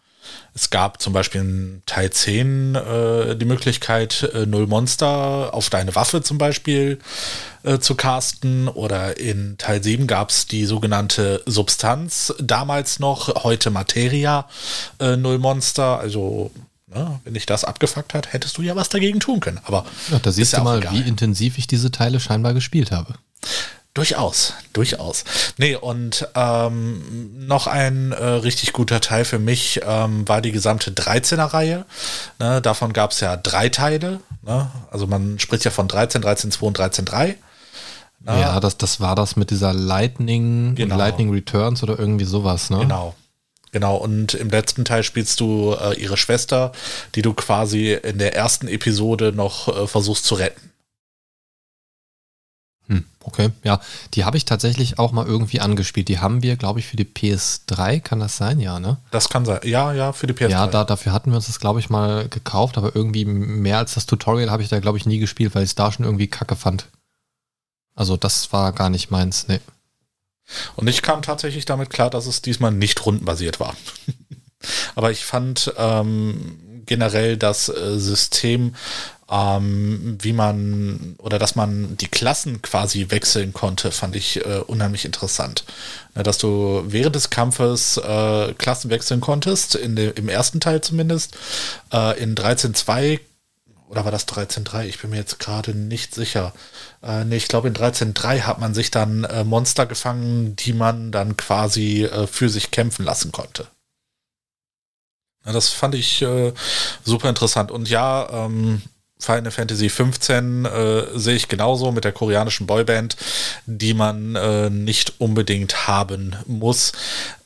es 0.54 0.72
gab 0.72 1.02
zum 1.02 1.14
Beispiel 1.14 1.42
in 1.42 1.82
Teil 1.86 2.10
10 2.10 2.76
äh, 2.76 3.36
die 3.36 3.46
Möglichkeit, 3.46 4.24
äh, 4.34 4.48
Null 4.48 4.66
Monster 4.66 5.54
auf 5.54 5.70
deine 5.70 5.94
Waffe 5.94 6.24
zum 6.24 6.40
Beispiel 6.40 6.98
äh, 7.64 7.78
zu 7.78 7.94
casten. 7.94 8.68
Oder 8.68 9.20
in 9.20 9.60
Teil 9.60 9.84
7 9.84 10.08
gab 10.08 10.32
es 10.32 10.48
die 10.48 10.66
sogenannte 10.66 11.44
Substanz, 11.46 12.34
damals 12.40 13.00
noch, 13.00 13.44
heute 13.44 13.70
Materia, 13.70 14.48
äh, 15.00 15.16
Null 15.16 15.38
Monster. 15.38 16.00
Also 16.00 16.52
Ne, 16.90 17.20
wenn 17.26 17.34
dich 17.34 17.46
das 17.46 17.66
abgefuckt 17.66 18.14
hat, 18.14 18.32
hättest 18.32 18.58
du 18.58 18.62
ja 18.62 18.78
was 18.78 18.88
dagegen 18.88 19.20
tun 19.20 19.42
können. 19.42 19.60
Aber 19.66 19.86
ja, 20.10 20.20
da 20.20 20.32
siehst 20.32 20.56
du 20.56 20.62
mal, 20.62 20.80
egal. 20.80 20.94
wie 20.94 21.02
intensiv 21.02 21.58
ich 21.58 21.68
diese 21.68 21.92
Teile 21.92 22.22
scheinbar 22.22 22.54
gespielt 22.54 22.92
habe. 22.92 23.16
Durchaus, 23.98 24.54
durchaus. 24.74 25.24
Nee, 25.58 25.76
und 25.76 26.28
ähm, 26.36 27.48
noch 27.48 27.66
ein 27.66 28.12
äh, 28.12 28.24
richtig 28.24 28.72
guter 28.72 29.02
Teil 29.02 29.26
für 29.26 29.40
mich 29.40 29.80
ähm, 29.84 30.28
war 30.28 30.40
die 30.40 30.52
gesamte 30.52 30.92
13er-Reihe. 30.92 31.84
Ne, 32.38 32.62
davon 32.62 32.94
gab 32.94 33.10
es 33.10 33.22
ja 33.22 33.36
drei 33.36 33.70
Teile. 33.70 34.20
Ne? 34.44 34.70
Also 34.92 35.08
man 35.08 35.40
spricht 35.40 35.66
ja 35.66 35.72
von 35.72 35.88
13, 35.88 36.22
13, 36.22 36.52
2 36.52 36.68
und 36.68 36.78
13, 36.78 37.06
3. 37.06 37.26
Ne? 37.26 37.38
Ja, 38.40 38.60
das, 38.60 38.78
das 38.78 39.00
war 39.00 39.16
das 39.16 39.36
mit 39.36 39.50
dieser 39.50 39.74
Lightning 39.74 40.76
genau. 40.76 40.96
Lightning 40.96 41.32
Returns 41.32 41.82
oder 41.82 41.98
irgendwie 41.98 42.26
sowas, 42.26 42.70
ne? 42.70 42.78
Genau. 42.78 43.16
Genau, 43.72 43.98
und 43.98 44.36
im 44.36 44.52
letzten 44.52 44.86
Teil 44.86 45.02
spielst 45.02 45.40
du 45.40 45.74
äh, 45.74 46.00
ihre 46.00 46.18
Schwester, 46.18 46.72
die 47.16 47.24
du 47.24 47.34
quasi 47.34 47.94
in 47.94 48.20
der 48.20 48.36
ersten 48.36 48.68
Episode 48.68 49.34
noch 49.34 49.68
äh, 49.70 49.88
versuchst 49.88 50.26
zu 50.26 50.36
retten. 50.36 50.72
Hm, 52.90 53.04
okay, 53.22 53.50
ja, 53.64 53.82
die 54.14 54.24
habe 54.24 54.38
ich 54.38 54.46
tatsächlich 54.46 54.98
auch 54.98 55.12
mal 55.12 55.26
irgendwie 55.26 55.60
angespielt. 55.60 56.08
Die 56.08 56.20
haben 56.20 56.42
wir, 56.42 56.56
glaube 56.56 56.80
ich, 56.80 56.88
für 56.88 56.96
die 56.96 57.06
PS3, 57.06 58.00
kann 58.00 58.20
das 58.20 58.38
sein? 58.38 58.60
Ja, 58.60 58.80
ne? 58.80 58.98
Das 59.12 59.28
kann 59.28 59.46
sein. 59.46 59.60
Ja, 59.64 59.92
ja, 59.94 60.14
für 60.14 60.28
die 60.28 60.34
PS3. 60.34 60.50
Ja, 60.50 60.68
da, 60.68 60.86
dafür 60.86 61.12
hatten 61.12 61.32
wir 61.32 61.36
uns 61.36 61.48
das, 61.48 61.60
glaube 61.60 61.82
ich, 61.82 61.90
mal 61.90 62.30
gekauft, 62.30 62.78
aber 62.78 62.96
irgendwie 62.96 63.26
mehr 63.26 63.78
als 63.78 63.96
das 63.96 64.06
Tutorial 64.06 64.52
habe 64.52 64.64
ich 64.64 64.70
da, 64.70 64.80
glaube 64.80 64.98
ich, 64.98 65.06
nie 65.06 65.20
gespielt, 65.20 65.54
weil 65.54 65.64
ich 65.64 65.72
es 65.72 65.76
da 65.76 65.92
schon 65.92 66.06
irgendwie 66.06 66.28
kacke 66.28 66.56
fand. 66.56 66.88
Also 67.94 68.16
das 68.16 68.54
war 68.54 68.72
gar 68.72 68.90
nicht 68.90 69.12
meins, 69.12 69.48
ne. 69.48 69.60
Und 70.76 70.88
ich 70.88 71.02
kam 71.02 71.22
tatsächlich 71.22 71.66
damit 71.66 71.90
klar, 71.90 72.10
dass 72.10 72.26
es 72.26 72.42
diesmal 72.42 72.72
nicht 72.72 73.06
rundenbasiert 73.06 73.60
war. 73.60 73.76
aber 74.96 75.12
ich 75.12 75.26
fand 75.26 75.74
ähm, 75.78 76.84
generell 76.86 77.36
das 77.36 77.70
äh, 77.70 78.00
System 78.00 78.76
ähm, 79.30 80.18
wie 80.22 80.34
man 80.34 81.16
oder 81.18 81.40
dass 81.40 81.56
man 81.56 81.98
die 81.98 82.08
Klassen 82.08 82.62
quasi 82.62 83.08
wechseln 83.10 83.54
konnte, 83.54 83.92
fand 83.92 84.16
ich 84.16 84.46
äh, 84.46 84.60
unheimlich 84.60 85.06
interessant. 85.06 85.66
Na, 86.16 86.24
dass 86.24 86.38
du 86.38 86.84
während 86.88 87.16
des 87.16 87.30
Kampfes 87.30 87.98
äh, 87.98 88.54
Klassen 88.54 88.90
wechseln 88.90 89.20
konntest, 89.20 89.76
in 89.76 89.96
de, 89.96 90.14
im 90.16 90.30
ersten 90.30 90.60
Teil 90.60 90.82
zumindest. 90.82 91.38
Äh, 91.92 92.22
in 92.22 92.36
13.2 92.36 93.20
oder 93.90 94.04
war 94.04 94.12
das 94.12 94.28
13.3? 94.28 94.86
Ich 94.86 95.00
bin 95.00 95.12
mir 95.12 95.18
jetzt 95.18 95.40
gerade 95.40 95.74
nicht 95.74 96.14
sicher. 96.14 96.54
Äh, 97.02 97.24
nee, 97.26 97.38
ich 97.38 97.48
glaube 97.48 97.70
in 97.70 97.74
13.3 97.74 98.42
hat 98.42 98.60
man 98.60 98.74
sich 98.74 98.92
dann 98.92 99.24
äh, 99.26 99.44
Monster 99.44 99.86
gefangen, 99.86 100.56
die 100.56 100.74
man 100.74 101.12
dann 101.12 101.38
quasi 101.38 102.04
äh, 102.04 102.28
für 102.28 102.50
sich 102.50 102.72
kämpfen 102.72 103.06
lassen 103.06 103.32
konnte. 103.32 103.68
Ja, 105.46 105.54
das 105.54 105.70
fand 105.70 105.96
ich 105.96 106.22
äh, 106.22 106.54
super 107.06 107.30
interessant. 107.30 107.72
Und 107.72 107.90
ja, 107.90 108.46
ähm, 108.46 108.82
Final 109.20 109.52
Fantasy 109.52 109.90
15 109.90 110.66
äh, 110.66 111.04
sehe 111.16 111.36
ich 111.36 111.48
genauso 111.48 111.92
mit 111.92 112.04
der 112.04 112.12
koreanischen 112.12 112.68
Boyband, 112.68 113.18
die 113.66 113.94
man 113.94 114.36
äh, 114.36 114.70
nicht 114.70 115.14
unbedingt 115.20 115.88
haben 115.88 116.36
muss. 116.46 116.92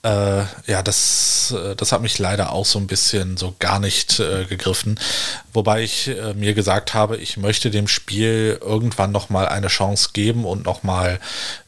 Äh, 0.04 0.44
ja, 0.68 0.84
das, 0.84 1.54
äh, 1.58 1.76
das 1.76 1.94
hat 1.94 2.02
mich 2.02 2.20
leider 2.20 2.52
auch 2.52 2.66
so 2.66 2.78
ein 2.78 2.88
bisschen 2.88 3.38
so 3.38 3.56
gar 3.60 3.80
nicht 3.80 4.20
äh, 4.20 4.46
gegriffen. 4.46 5.00
Wobei 5.54 5.84
ich 5.84 6.10
äh, 6.10 6.34
mir 6.34 6.54
gesagt 6.54 6.94
habe, 6.94 7.18
ich 7.18 7.38
möchte 7.38 7.72
dem 7.72 7.88
Spiel 7.88 8.60
irgendwann 8.62 9.14
nochmal 9.14 9.48
eine 9.48 9.68
Chance 9.68 10.10
geben 10.12 10.44
und 10.46 10.66
nochmal 10.66 11.20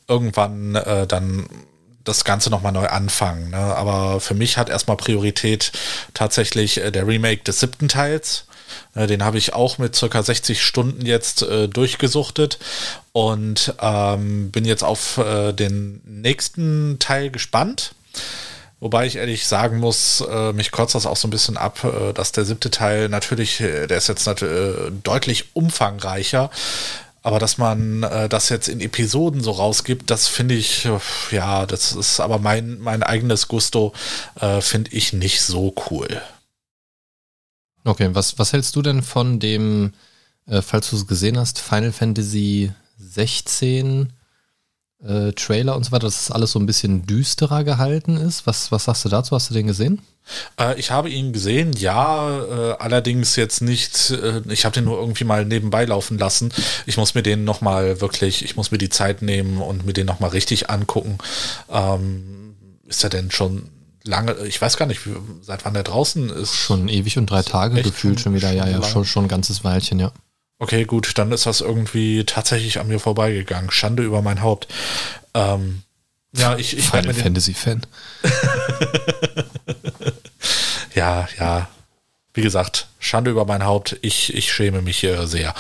irgendwann 0.10 0.74
dann 1.08 1.48
das 2.04 2.26
Ganze 2.26 2.50
nochmal 2.50 2.74
neu 2.74 2.88
anfangen. 2.88 3.52
Ne? 3.52 3.58
Aber 3.58 4.20
für 4.20 4.34
mich 4.34 4.58
hat 4.58 4.70
erstmal 4.70 4.98
Priorität 4.98 5.72
tatsächlich 6.14 6.76
der 6.76 7.08
Remake 7.08 7.44
des 7.44 7.62
siebten 7.62 7.88
Teils 7.88 8.46
äh, 8.50 8.53
den 8.96 9.24
habe 9.24 9.38
ich 9.38 9.54
auch 9.54 9.80
mit 9.80 9.96
circa 9.96 10.22
60 10.22 10.62
Stunden 10.62 11.06
jetzt 11.06 11.42
äh, 11.42 11.68
durchgesuchtet 11.68 12.60
und 13.12 13.74
ähm, 13.82 14.52
bin 14.52 14.66
jetzt 14.66 14.84
auf 14.84 15.18
äh, 15.18 15.52
den 15.54 16.02
nächsten 16.06 16.98
Teil 17.00 17.32
gespannt. 17.32 17.96
Wobei 18.84 19.06
ich 19.06 19.16
ehrlich 19.16 19.48
sagen 19.48 19.78
muss, 19.78 20.20
äh, 20.30 20.52
mich 20.52 20.72
kotzt 20.72 20.94
das 20.94 21.06
auch 21.06 21.16
so 21.16 21.30
ein 21.30 21.32
bisschen 21.32 21.56
ab, 21.56 21.86
äh, 21.86 22.12
dass 22.12 22.34
der 22.34 22.44
siebte 22.44 22.70
Teil 22.70 23.08
natürlich, 23.08 23.62
äh, 23.62 23.88
der 23.88 23.98
ist 23.98 24.10
jetzt 24.10 24.30
deutlich 25.04 25.56
umfangreicher. 25.56 26.50
Aber 27.22 27.40
dass 27.40 27.58
man 27.58 28.02
das 28.02 28.50
jetzt 28.50 28.68
in 28.68 28.82
Episoden 28.82 29.42
so 29.42 29.52
rausgibt, 29.52 30.10
das 30.10 30.28
finde 30.28 30.56
ich, 30.56 30.90
ja, 31.32 31.66
das 31.66 31.94
ist 31.94 32.20
aber 32.20 32.38
mein, 32.38 32.82
mein 32.82 33.02
eigenes 33.02 33.48
Gusto, 33.48 33.94
finde 34.60 34.92
ich 34.92 35.14
nicht 35.14 35.42
so 35.42 35.74
cool. 35.90 36.22
Okay, 37.86 38.10
was, 38.14 38.40
was 38.40 38.54
hältst 38.54 38.76
du 38.76 38.82
denn 38.82 39.02
von 39.02 39.40
dem, 39.40 39.94
äh, 40.48 40.62
falls 40.62 40.90
du 40.90 40.96
es 40.96 41.08
gesehen 41.08 41.38
hast, 41.38 41.60
Final 41.60 41.92
Fantasy 41.92 42.72
16 42.98 44.14
äh, 45.06 45.34
Trailer 45.34 45.76
und 45.76 45.84
so 45.84 45.92
weiter, 45.92 46.08
dass 46.08 46.22
es 46.22 46.32
alles 46.32 46.54
so 46.54 46.60
ein 46.60 46.66
bisschen 46.66 47.06
düsterer 47.06 47.64
gehalten 47.64 48.16
ist? 48.16 48.48
Was, 48.48 48.72
was 48.72 48.86
sagst 48.86 49.04
du 49.04 49.10
dazu? 49.10 49.36
Hast 49.36 49.50
du 49.50 49.54
den 49.54 49.68
gesehen? 49.68 50.02
Äh, 50.58 50.80
ich 50.80 50.92
habe 50.92 51.10
ihn 51.10 51.34
gesehen, 51.34 51.74
ja, 51.74 52.40
äh, 52.40 52.76
allerdings 52.80 53.36
jetzt 53.36 53.62
nicht, 53.62 54.12
äh, 54.12 54.42
ich 54.50 54.64
habe 54.64 54.74
den 54.74 54.86
nur 54.86 54.98
irgendwie 54.98 55.26
mal 55.26 55.46
nebenbei 55.46 55.84
laufen 55.84 56.18
lassen. 56.18 56.54
Ich 56.86 56.96
muss 56.96 57.16
mir 57.16 57.24
den 57.24 57.44
nochmal 57.44 58.00
wirklich, 58.00 58.46
ich 58.46 58.56
muss 58.56 58.72
mir 58.72 58.78
die 58.78 58.90
Zeit 58.90 59.22
nehmen 59.22 59.62
und 59.62 59.86
mir 59.86 59.94
den 59.94 60.08
nochmal 60.08 60.30
richtig 60.30 60.70
angucken. 60.70 61.18
Ähm, 61.70 62.56
ist 62.88 63.04
er 63.04 63.10
denn 63.10 63.32
schon 63.32 63.70
lange, 64.04 64.36
ich 64.46 64.62
weiß 64.62 64.78
gar 64.78 64.86
nicht, 64.86 65.02
seit 65.42 65.66
wann 65.66 65.74
der 65.74 65.84
draußen 65.84 66.30
ist. 66.30 66.54
Schon 66.54 66.90
ewig 66.90 67.18
und 67.18 67.30
drei 67.30 67.42
Tage 67.42 67.82
gefühlt 67.82 68.20
schon 68.20 68.34
wieder, 68.34 68.52
ja, 68.52 68.68
ja, 68.68 68.84
schon, 68.84 69.06
schon 69.06 69.26
ein 69.26 69.30
ganzes 69.30 69.64
Weilchen, 69.64 70.00
ja. 70.00 70.12
Okay, 70.60 70.86
gut, 70.86 71.18
dann 71.18 71.32
ist 71.32 71.46
das 71.46 71.62
irgendwie 71.62 72.24
tatsächlich 72.26 72.80
an 72.80 72.88
mir 72.88 73.00
vorbeigegangen. 73.00 73.72
Schande 73.72 74.04
über 74.04 74.22
mein 74.22 74.42
Haupt. 74.42 74.68
Ähm, 75.34 75.84
ja, 76.36 76.58
ich, 76.58 76.78
ich 76.78 76.90
Final 76.90 77.14
Fantasy 77.14 77.54
Fan. 77.54 77.86
ja, 80.96 81.28
ja. 81.40 81.70
Wie 82.34 82.42
gesagt, 82.42 82.88
Schande 83.00 83.32
über 83.32 83.46
mein 83.46 83.66
Haupt. 83.66 83.98
Ich, 84.02 84.34
ich 84.34 84.52
schäme 84.52 84.82
mich 84.82 85.04
äh, 85.04 85.28
sehr. 85.28 85.54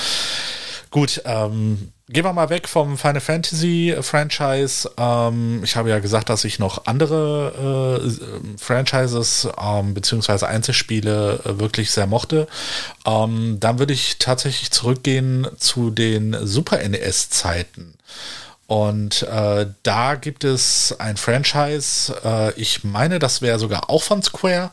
Gut, 0.89 1.21
ähm, 1.25 1.92
gehen 2.09 2.25
wir 2.25 2.33
mal 2.33 2.49
weg 2.49 2.67
vom 2.67 2.97
Final 2.97 3.21
Fantasy 3.21 3.95
Franchise. 4.01 4.89
Ähm, 4.97 5.61
ich 5.63 5.75
habe 5.75 5.89
ja 5.89 5.99
gesagt, 5.99 6.29
dass 6.29 6.43
ich 6.43 6.59
noch 6.59 6.85
andere 6.85 8.01
äh, 8.03 8.57
Franchises 8.57 9.47
ähm, 9.61 9.93
beziehungsweise 9.93 10.47
Einzelspiele 10.47 11.39
äh, 11.45 11.59
wirklich 11.59 11.91
sehr 11.91 12.07
mochte. 12.07 12.47
Ähm, 13.05 13.57
dann 13.59 13.79
würde 13.79 13.93
ich 13.93 14.17
tatsächlich 14.19 14.71
zurückgehen 14.71 15.47
zu 15.57 15.91
den 15.91 16.35
Super 16.45 16.77
NES-Zeiten. 16.87 17.93
Und 18.73 19.21
äh, 19.21 19.67
da 19.83 20.15
gibt 20.15 20.43
es 20.43 20.95
ein 20.97 21.15
Franchise, 21.15 22.11
äh, 22.25 22.59
ich 22.59 22.83
meine, 22.83 23.19
das 23.19 23.43
wäre 23.43 23.59
sogar 23.59 23.91
auch 23.91 24.01
von 24.01 24.23
Square, 24.23 24.71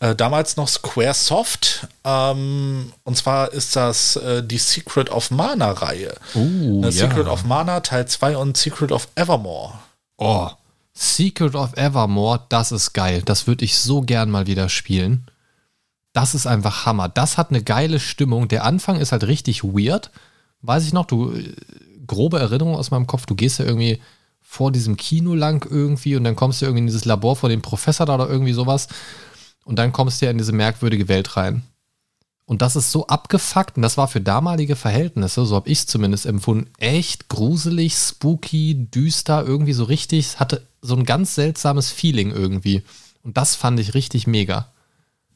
äh, 0.00 0.14
damals 0.14 0.56
noch 0.56 0.66
Square 0.66 1.12
Soft. 1.12 1.86
Ähm, 2.04 2.94
und 3.02 3.18
zwar 3.18 3.52
ist 3.52 3.76
das 3.76 4.16
äh, 4.16 4.42
die 4.42 4.56
Secret 4.56 5.10
of 5.10 5.30
Mana-Reihe. 5.30 6.14
Uh, 6.34 6.90
Secret 6.90 7.26
of 7.26 7.44
Mana 7.44 7.80
Teil 7.80 8.08
2 8.08 8.38
und 8.38 8.56
Secret 8.56 8.90
of 8.90 9.08
Evermore. 9.14 9.74
Oh, 10.16 10.48
Secret 10.94 11.54
of 11.54 11.76
Evermore, 11.76 12.46
das 12.48 12.72
ist 12.72 12.94
geil. 12.94 13.20
Das 13.26 13.46
würde 13.46 13.66
ich 13.66 13.76
so 13.76 14.00
gern 14.00 14.30
mal 14.30 14.46
wieder 14.46 14.70
spielen. 14.70 15.26
Das 16.14 16.34
ist 16.34 16.46
einfach 16.46 16.86
Hammer. 16.86 17.10
Das 17.10 17.36
hat 17.36 17.50
eine 17.50 17.62
geile 17.62 18.00
Stimmung. 18.00 18.48
Der 18.48 18.64
Anfang 18.64 18.98
ist 18.98 19.12
halt 19.12 19.24
richtig 19.24 19.62
weird. 19.64 20.10
Weiß 20.62 20.86
ich 20.86 20.94
noch, 20.94 21.04
du 21.04 21.34
grobe 22.06 22.38
Erinnerung 22.38 22.76
aus 22.76 22.90
meinem 22.90 23.06
Kopf. 23.06 23.26
Du 23.26 23.34
gehst 23.34 23.58
ja 23.58 23.64
irgendwie 23.64 24.00
vor 24.40 24.70
diesem 24.70 24.96
Kino 24.96 25.34
lang 25.34 25.66
irgendwie 25.68 26.16
und 26.16 26.24
dann 26.24 26.36
kommst 26.36 26.60
du 26.60 26.66
irgendwie 26.66 26.80
in 26.80 26.86
dieses 26.86 27.04
Labor 27.04 27.36
vor 27.36 27.48
dem 27.48 27.62
Professor 27.62 28.06
da 28.06 28.14
oder 28.14 28.28
irgendwie 28.28 28.52
sowas 28.52 28.88
und 29.64 29.78
dann 29.78 29.92
kommst 29.92 30.20
du 30.20 30.26
ja 30.26 30.30
in 30.30 30.38
diese 30.38 30.52
merkwürdige 30.52 31.08
Welt 31.08 31.36
rein. 31.36 31.62
Und 32.46 32.60
das 32.60 32.76
ist 32.76 32.92
so 32.92 33.06
abgefuckt 33.06 33.76
und 33.76 33.82
das 33.82 33.96
war 33.96 34.06
für 34.06 34.20
damalige 34.20 34.76
Verhältnisse, 34.76 35.46
so 35.46 35.56
habe 35.56 35.70
ich 35.70 35.78
es 35.78 35.86
zumindest 35.86 36.26
empfunden, 36.26 36.70
echt 36.78 37.28
gruselig, 37.28 37.94
spooky, 37.94 38.86
düster, 38.90 39.44
irgendwie 39.46 39.72
so 39.72 39.84
richtig, 39.84 40.38
hatte 40.38 40.62
so 40.82 40.94
ein 40.94 41.04
ganz 41.04 41.34
seltsames 41.34 41.90
Feeling 41.90 42.30
irgendwie. 42.30 42.82
Und 43.22 43.38
das 43.38 43.54
fand 43.54 43.80
ich 43.80 43.94
richtig 43.94 44.26
mega. 44.26 44.70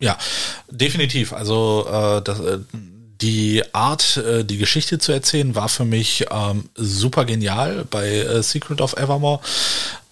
Ja, 0.01 0.19
definitiv. 0.71 1.33
Also 1.33 1.87
äh, 1.91 2.23
das, 2.23 2.41
äh, 2.41 2.59
die 3.21 3.63
Art, 3.73 4.17
äh, 4.19 4.45
die 4.45 4.59
Geschichte 4.59 4.99
zu 4.99 5.13
erzählen, 5.13 5.55
war 5.55 5.69
für 5.69 5.85
mich 5.85 6.27
ähm, 6.31 6.69
super 6.75 7.25
genial 7.25 7.85
bei 7.91 8.09
äh, 8.09 8.43
Secret 8.43 8.81
of 8.81 8.97
Evermore. 8.97 9.41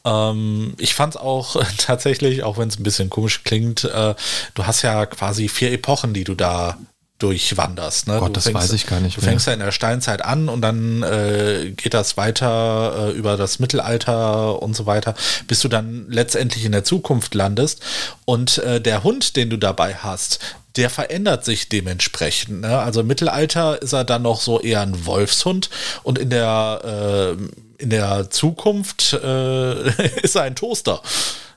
Ähm, 0.04 0.74
ich 0.78 0.94
fand 0.94 1.14
es 1.14 1.20
auch 1.20 1.56
tatsächlich, 1.78 2.42
auch 2.42 2.58
wenn 2.58 2.68
es 2.68 2.78
ein 2.78 2.82
bisschen 2.82 3.10
komisch 3.10 3.44
klingt, 3.44 3.84
äh, 3.84 4.14
du 4.54 4.66
hast 4.66 4.82
ja 4.82 5.06
quasi 5.06 5.48
vier 5.48 5.72
Epochen, 5.72 6.14
die 6.14 6.24
du 6.24 6.34
da 6.34 6.76
durchwanderst. 7.18 8.08
Ne? 8.08 8.18
Gott, 8.18 8.36
das 8.36 8.44
fängst, 8.44 8.62
weiß 8.62 8.72
ich 8.72 8.86
gar 8.86 9.00
nicht. 9.00 9.16
Du 9.16 9.22
fängst 9.22 9.46
ja 9.46 9.54
in 9.54 9.60
der 9.60 9.72
Steinzeit 9.72 10.22
an 10.22 10.48
und 10.48 10.60
dann 10.60 11.02
äh, 11.02 11.72
geht 11.74 11.94
das 11.94 12.16
weiter 12.16 13.08
äh, 13.08 13.12
über 13.12 13.38
das 13.38 13.58
Mittelalter 13.58 14.60
und 14.60 14.76
so 14.76 14.84
weiter, 14.84 15.14
bis 15.46 15.60
du 15.60 15.68
dann 15.68 16.06
letztendlich 16.10 16.64
in 16.64 16.72
der 16.72 16.84
Zukunft 16.84 17.34
landest. 17.34 17.80
Und 18.26 18.58
äh, 18.58 18.82
der 18.82 19.02
Hund, 19.02 19.36
den 19.36 19.48
du 19.48 19.56
dabei 19.56 19.94
hast, 19.94 20.40
der 20.76 20.90
verändert 20.90 21.44
sich 21.44 21.68
dementsprechend. 21.68 22.60
Ne? 22.62 22.78
Also 22.78 23.00
im 23.00 23.06
Mittelalter 23.06 23.80
ist 23.80 23.92
er 23.92 24.04
dann 24.04 24.22
noch 24.22 24.40
so 24.40 24.60
eher 24.60 24.82
ein 24.82 25.06
Wolfshund 25.06 25.70
und 26.02 26.18
in 26.18 26.30
der, 26.30 27.36
äh, 27.38 27.82
in 27.82 27.90
der 27.90 28.30
Zukunft 28.30 29.12
äh, 29.12 30.06
ist 30.22 30.36
er 30.36 30.42
ein 30.42 30.56
Toaster. 30.56 31.00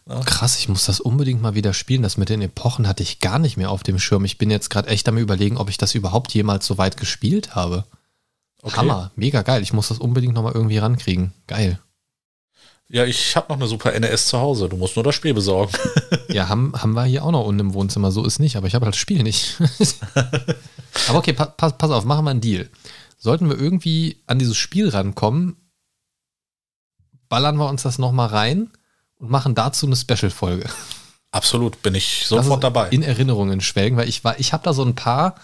Ne? 0.05 0.21
Krass, 0.25 0.57
ich 0.57 0.69
muss 0.69 0.85
das 0.85 0.99
unbedingt 0.99 1.41
mal 1.41 1.55
wieder 1.55 1.73
spielen. 1.73 2.01
Das 2.01 2.17
mit 2.17 2.29
den 2.29 2.41
Epochen 2.41 2.87
hatte 2.87 3.03
ich 3.03 3.19
gar 3.19 3.39
nicht 3.39 3.57
mehr 3.57 3.69
auf 3.69 3.83
dem 3.83 3.99
Schirm. 3.99 4.25
Ich 4.25 4.37
bin 4.37 4.49
jetzt 4.49 4.69
gerade 4.69 4.89
echt 4.89 5.07
am 5.07 5.17
überlegen, 5.17 5.57
ob 5.57 5.69
ich 5.69 5.77
das 5.77 5.95
überhaupt 5.95 6.33
jemals 6.33 6.65
so 6.65 6.77
weit 6.77 6.97
gespielt 6.97 7.55
habe. 7.55 7.85
Okay. 8.61 8.77
Hammer, 8.77 9.11
mega 9.15 9.41
geil. 9.41 9.61
Ich 9.61 9.71
muss 9.73 9.89
das 9.89 9.99
unbedingt 9.99 10.33
nochmal 10.33 10.53
irgendwie 10.53 10.79
rankriegen. 10.79 11.33
Geil. 11.47 11.79
Ja, 12.91 13.05
ich 13.05 13.35
habe 13.35 13.49
noch 13.49 13.57
eine 13.57 13.67
super 13.67 13.97
NES 13.97 14.25
zu 14.25 14.39
Hause. 14.39 14.67
Du 14.67 14.75
musst 14.75 14.95
nur 14.95 15.03
das 15.03 15.13
Spiel 15.13 15.35
besorgen. 15.35 15.71
ja, 16.29 16.49
haben, 16.49 16.73
haben 16.75 16.93
wir 16.93 17.05
hier 17.05 17.23
auch 17.23 17.31
noch 17.31 17.45
unten 17.45 17.59
im 17.59 17.73
Wohnzimmer. 17.75 18.11
So 18.11 18.25
ist 18.25 18.39
nicht, 18.39 18.55
aber 18.55 18.65
ich 18.65 18.73
habe 18.73 18.85
halt 18.85 18.95
das 18.95 18.99
Spiel 18.99 19.21
nicht. 19.21 19.57
aber 21.07 21.19
okay, 21.19 21.33
pa 21.33 21.45
pass, 21.45 21.77
pass 21.77 21.91
auf, 21.91 22.05
machen 22.05 22.25
wir 22.25 22.31
einen 22.31 22.41
Deal. 22.41 22.67
Sollten 23.19 23.47
wir 23.47 23.59
irgendwie 23.59 24.23
an 24.25 24.39
dieses 24.39 24.57
Spiel 24.57 24.89
rankommen, 24.89 25.57
ballern 27.27 27.57
wir 27.57 27.69
uns 27.69 27.83
das 27.83 27.99
nochmal 27.99 28.29
rein 28.29 28.71
und 29.19 29.29
machen 29.29 29.53
dazu 29.53 29.85
eine 29.85 29.95
Special-Folge. 29.95 30.67
Absolut, 31.29 31.83
bin 31.83 31.93
ich 31.93 32.25
sofort 32.25 32.63
dabei. 32.63 32.89
In 32.89 33.03
Erinnerungen 33.03 33.61
schwelgen, 33.61 33.97
weil 33.97 34.09
ich 34.09 34.23
war, 34.23 34.39
ich 34.39 34.51
habe 34.51 34.63
da 34.63 34.73
so 34.73 34.83
ein 34.83 34.95
paar 34.95 35.35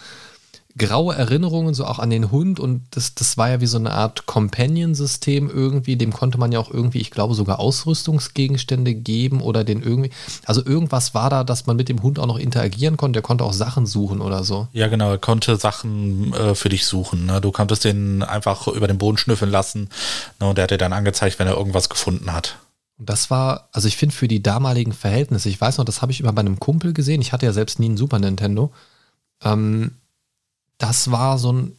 graue 0.77 1.15
Erinnerungen, 1.15 1.73
so 1.73 1.85
auch 1.85 1.99
an 1.99 2.09
den 2.09 2.31
Hund 2.31 2.59
und 2.59 2.83
das, 2.91 3.15
das 3.15 3.37
war 3.37 3.49
ja 3.49 3.61
wie 3.61 3.65
so 3.65 3.77
eine 3.77 3.91
Art 3.91 4.25
Companion-System 4.25 5.49
irgendwie, 5.49 5.95
dem 5.95 6.11
konnte 6.11 6.37
man 6.37 6.51
ja 6.51 6.59
auch 6.59 6.69
irgendwie, 6.69 6.99
ich 6.99 7.11
glaube, 7.11 7.33
sogar 7.33 7.59
Ausrüstungsgegenstände 7.59 8.93
geben 8.93 9.41
oder 9.41 9.63
den 9.63 9.81
irgendwie, 9.81 10.09
also 10.45 10.65
irgendwas 10.65 11.13
war 11.13 11.29
da, 11.29 11.45
dass 11.45 11.65
man 11.65 11.77
mit 11.77 11.87
dem 11.87 12.03
Hund 12.03 12.19
auch 12.19 12.27
noch 12.27 12.37
interagieren 12.37 12.97
konnte, 12.97 13.13
der 13.13 13.23
konnte 13.23 13.45
auch 13.45 13.53
Sachen 13.53 13.85
suchen 13.85 14.19
oder 14.19 14.43
so. 14.43 14.67
Ja, 14.73 14.87
genau, 14.87 15.11
er 15.11 15.17
konnte 15.17 15.55
Sachen 15.55 16.33
äh, 16.33 16.55
für 16.55 16.69
dich 16.69 16.85
suchen. 16.85 17.25
Ne? 17.25 17.39
Du 17.39 17.51
konntest 17.51 17.85
den 17.85 18.21
einfach 18.21 18.67
über 18.67 18.87
den 18.87 18.97
Boden 18.97 19.17
schnüffeln 19.17 19.51
lassen 19.51 19.89
ne? 20.41 20.49
und 20.49 20.57
der 20.57 20.63
hat 20.63 20.71
dir 20.71 20.77
dann 20.77 20.93
angezeigt, 20.93 21.39
wenn 21.39 21.47
er 21.47 21.55
irgendwas 21.55 21.89
gefunden 21.89 22.33
hat. 22.33 22.57
Und 22.97 23.09
das 23.09 23.29
war, 23.29 23.69
also 23.71 23.87
ich 23.87 23.95
finde 23.95 24.15
für 24.15 24.27
die 24.27 24.43
damaligen 24.43 24.93
Verhältnisse, 24.93 25.47
ich 25.47 25.59
weiß 25.59 25.77
noch, 25.77 25.85
das 25.85 26.01
habe 26.01 26.11
ich 26.11 26.19
immer 26.19 26.33
bei 26.33 26.41
einem 26.41 26.59
Kumpel 26.59 26.91
gesehen, 26.91 27.21
ich 27.21 27.31
hatte 27.31 27.45
ja 27.45 27.53
selbst 27.53 27.79
nie 27.79 27.87
einen 27.87 27.97
Super 27.97 28.19
Nintendo, 28.19 28.71
ähm, 29.43 29.91
das 30.77 31.11
war 31.11 31.37
so 31.37 31.51
ein, 31.51 31.77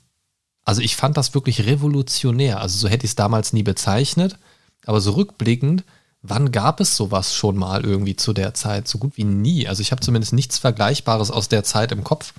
also 0.65 0.81
ich 0.81 0.97
fand 0.97 1.17
das 1.17 1.35
wirklich 1.35 1.67
revolutionär. 1.67 2.61
Also 2.61 2.79
so 2.79 2.89
hätte 2.89 3.05
ich 3.05 3.13
es 3.13 3.17
damals 3.17 3.53
nie 3.53 3.63
bezeichnet, 3.63 4.39
aber 4.85 5.01
so 5.01 5.13
rückblickend, 5.13 5.85
wann 6.23 6.53
gab 6.53 6.81
es 6.81 6.97
sowas 6.97 7.35
schon 7.35 7.57
mal 7.57 7.85
irgendwie 7.85 8.17
zu 8.17 8.33
der 8.33 8.55
Zeit? 8.55 8.89
So 8.89 8.99
gut 8.99 9.17
wie 9.17 9.25
nie. 9.25 9.69
Also 9.69 9.81
ich 9.81 9.93
habe 9.93 10.01
zumindest 10.01 10.33
nichts 10.33 10.59
Vergleichbares 10.59 11.31
aus 11.31 11.49
der 11.49 11.65
Zeit 11.65 11.93
im 11.93 12.05
Kopf. 12.05 12.35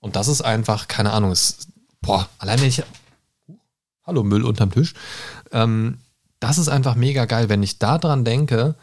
Und 0.00 0.16
das 0.16 0.28
ist 0.28 0.42
einfach, 0.42 0.88
keine 0.88 1.12
Ahnung, 1.12 1.32
ist, 1.32 1.68
boah, 2.00 2.28
allein 2.38 2.60
wenn 2.60 2.68
ich, 2.68 2.82
hallo 4.04 4.22
Müll 4.22 4.44
unterm 4.44 4.70
Tisch, 4.70 4.94
ähm, 5.52 5.98
das 6.40 6.58
ist 6.58 6.68
einfach 6.68 6.94
mega 6.94 7.24
geil. 7.24 7.48
Wenn 7.48 7.62
ich 7.62 7.78
da 7.78 7.98
dran 7.98 8.24
denke, 8.24 8.74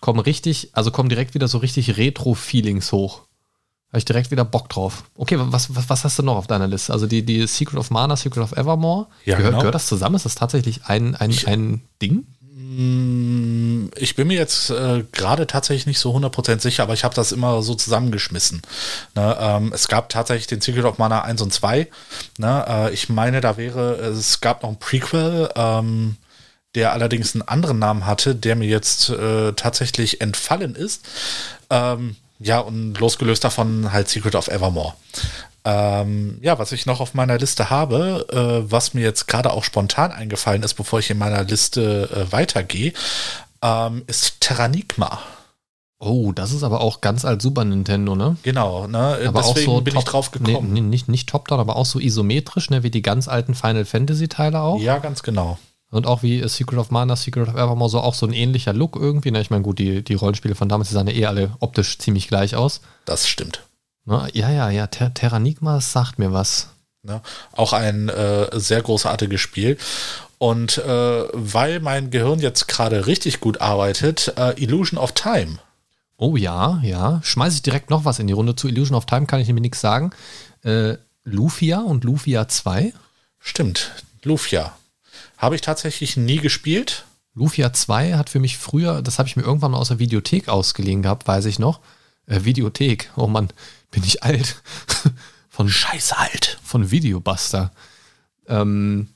kommen 0.00 0.20
richtig, 0.20 0.70
also 0.72 0.90
kommen 0.90 1.08
direkt 1.08 1.34
wieder 1.34 1.48
so 1.48 1.58
richtig 1.58 1.96
Retro-Feelings 1.96 2.92
hoch. 2.92 3.22
Habe 3.94 4.00
ich 4.00 4.06
direkt 4.06 4.32
wieder 4.32 4.44
Bock 4.44 4.68
drauf. 4.68 5.04
Okay, 5.16 5.36
was, 5.38 5.72
was, 5.76 5.88
was, 5.88 6.02
hast 6.02 6.18
du 6.18 6.24
noch 6.24 6.34
auf 6.34 6.48
deiner 6.48 6.66
Liste? 6.66 6.92
Also 6.92 7.06
die, 7.06 7.24
die 7.24 7.46
Secret 7.46 7.78
of 7.78 7.92
Mana, 7.92 8.16
Secret 8.16 8.42
of 8.42 8.50
Evermore. 8.50 9.06
Ja, 9.24 9.36
gehört, 9.36 9.52
genau. 9.52 9.60
gehört 9.60 9.76
das 9.76 9.86
zusammen? 9.86 10.16
Ist 10.16 10.24
das 10.24 10.34
tatsächlich 10.34 10.86
ein, 10.86 11.14
ein, 11.14 11.30
ich, 11.30 11.46
ein 11.46 11.80
Ding? 12.02 12.26
Mm, 12.50 13.90
ich 13.94 14.16
bin 14.16 14.26
mir 14.26 14.36
jetzt 14.36 14.70
äh, 14.70 15.04
gerade 15.12 15.46
tatsächlich 15.46 15.86
nicht 15.86 16.00
so 16.00 16.12
100% 16.12 16.58
sicher, 16.58 16.82
aber 16.82 16.94
ich 16.94 17.04
habe 17.04 17.14
das 17.14 17.30
immer 17.30 17.62
so 17.62 17.76
zusammengeschmissen. 17.76 18.62
Ne, 19.14 19.36
ähm, 19.38 19.70
es 19.72 19.86
gab 19.86 20.08
tatsächlich 20.08 20.48
den 20.48 20.60
Secret 20.60 20.86
of 20.86 20.98
Mana 20.98 21.22
1 21.22 21.40
und 21.42 21.52
2. 21.52 21.86
Ne, 22.38 22.64
äh, 22.68 22.92
ich 22.92 23.08
meine, 23.10 23.40
da 23.40 23.56
wäre, 23.56 23.94
es 23.94 24.40
gab 24.40 24.64
noch 24.64 24.70
ein 24.70 24.80
Prequel, 24.80 25.50
ähm, 25.54 26.16
der 26.74 26.94
allerdings 26.94 27.36
einen 27.36 27.42
anderen 27.42 27.78
Namen 27.78 28.06
hatte, 28.06 28.34
der 28.34 28.56
mir 28.56 28.66
jetzt 28.66 29.10
äh, 29.10 29.52
tatsächlich 29.52 30.20
entfallen 30.20 30.74
ist. 30.74 31.06
Ähm, 31.70 32.16
ja, 32.44 32.60
und 32.60 32.98
losgelöst 33.00 33.42
davon 33.42 33.92
halt 33.92 34.08
Secret 34.08 34.34
of 34.34 34.48
Evermore. 34.48 34.94
Ähm, 35.64 36.38
ja, 36.42 36.58
was 36.58 36.72
ich 36.72 36.84
noch 36.84 37.00
auf 37.00 37.14
meiner 37.14 37.38
Liste 37.38 37.70
habe, 37.70 38.26
äh, 38.30 38.70
was 38.70 38.92
mir 38.92 39.00
jetzt 39.00 39.26
gerade 39.26 39.50
auch 39.50 39.64
spontan 39.64 40.12
eingefallen 40.12 40.62
ist, 40.62 40.74
bevor 40.74 40.98
ich 40.98 41.10
in 41.10 41.16
meiner 41.16 41.42
Liste 41.44 42.10
äh, 42.12 42.32
weitergehe, 42.32 42.92
ähm, 43.62 44.02
ist 44.06 44.40
Terranigma. 44.40 45.20
Oh, 45.98 46.32
das 46.32 46.52
ist 46.52 46.64
aber 46.64 46.82
auch 46.82 47.00
ganz 47.00 47.24
als 47.24 47.42
Super 47.42 47.64
Nintendo, 47.64 48.14
ne? 48.14 48.36
Genau, 48.42 48.86
ne? 48.86 49.18
Aber 49.26 49.40
Deswegen 49.40 49.70
auch 49.70 49.76
so 49.76 49.80
bin 49.80 49.94
top, 49.94 50.02
ich 50.02 50.08
drauf 50.10 50.30
gekommen. 50.32 50.72
Nee, 50.74 50.82
nicht, 50.82 51.08
nicht 51.08 51.30
top-down, 51.30 51.60
aber 51.60 51.76
auch 51.76 51.86
so 51.86 51.98
isometrisch, 51.98 52.68
ne? 52.68 52.82
Wie 52.82 52.90
die 52.90 53.00
ganz 53.00 53.26
alten 53.26 53.54
Final 53.54 53.86
Fantasy-Teile 53.86 54.60
auch. 54.60 54.80
Ja, 54.80 54.98
ganz 54.98 55.22
genau. 55.22 55.58
Und 55.94 56.08
auch 56.08 56.24
wie 56.24 56.46
Secret 56.48 56.80
of 56.80 56.90
Mana, 56.90 57.14
Secret 57.14 57.48
of 57.48 57.54
Evermore, 57.54 57.88
so 57.88 58.00
auch 58.00 58.14
so 58.14 58.26
ein 58.26 58.32
ähnlicher 58.32 58.72
Look 58.72 58.96
irgendwie. 58.96 59.30
Ne? 59.30 59.40
Ich 59.40 59.50
meine, 59.50 59.62
gut, 59.62 59.78
die, 59.78 60.02
die 60.02 60.14
Rollenspiele 60.14 60.56
von 60.56 60.68
damals, 60.68 60.88
die 60.88 60.94
sahen 60.94 61.06
ja 61.06 61.12
eh 61.12 61.26
alle 61.26 61.52
optisch 61.60 61.98
ziemlich 61.98 62.26
gleich 62.26 62.56
aus. 62.56 62.80
Das 63.04 63.28
stimmt. 63.28 63.62
Ne? 64.04 64.28
Ja, 64.32 64.50
ja, 64.50 64.70
ja, 64.70 64.88
Ter 64.88 65.14
Terranigma 65.14 65.80
sagt 65.80 66.18
mir 66.18 66.32
was. 66.32 66.70
Ne? 67.04 67.20
Auch 67.52 67.72
ein 67.72 68.08
äh, 68.08 68.48
sehr 68.58 68.82
großartiges 68.82 69.40
Spiel. 69.40 69.78
Und 70.38 70.78
äh, 70.78 71.24
weil 71.32 71.78
mein 71.78 72.10
Gehirn 72.10 72.40
jetzt 72.40 72.66
gerade 72.66 73.06
richtig 73.06 73.38
gut 73.38 73.60
arbeitet, 73.60 74.34
äh, 74.36 74.60
Illusion 74.60 74.98
of 74.98 75.12
Time. 75.12 75.58
Oh 76.16 76.36
ja, 76.36 76.80
ja. 76.82 77.20
Schmeiße 77.22 77.54
ich 77.54 77.62
direkt 77.62 77.90
noch 77.90 78.04
was 78.04 78.18
in 78.18 78.26
die 78.26 78.32
Runde. 78.32 78.56
Zu 78.56 78.66
Illusion 78.66 78.96
of 78.96 79.06
Time 79.06 79.26
kann 79.26 79.38
ich 79.38 79.46
nämlich 79.46 79.62
nichts 79.62 79.80
sagen. 79.80 80.10
Äh, 80.64 80.94
Lufia 81.22 81.82
und 81.82 82.02
Lufia 82.02 82.48
2? 82.48 82.92
Stimmt, 83.38 83.92
Lufia. 84.24 84.74
Habe 85.36 85.54
ich 85.54 85.60
tatsächlich 85.60 86.16
nie 86.16 86.38
gespielt. 86.38 87.04
Lufia 87.34 87.72
2 87.72 88.14
hat 88.14 88.30
für 88.30 88.38
mich 88.38 88.56
früher, 88.58 89.02
das 89.02 89.18
habe 89.18 89.28
ich 89.28 89.36
mir 89.36 89.42
irgendwann 89.42 89.72
mal 89.72 89.78
aus 89.78 89.88
der 89.88 89.98
Videothek 89.98 90.48
ausgeliehen 90.48 91.02
gehabt, 91.02 91.26
weiß 91.26 91.46
ich 91.46 91.58
noch. 91.58 91.80
Äh, 92.26 92.44
Videothek, 92.44 93.10
oh 93.16 93.26
Mann, 93.26 93.48
bin 93.90 94.04
ich 94.04 94.22
alt. 94.22 94.62
von 95.48 95.68
Scheiße 95.68 96.16
alt. 96.16 96.58
Von 96.62 96.90
Videobuster. 96.90 97.72
Ähm, 98.46 99.08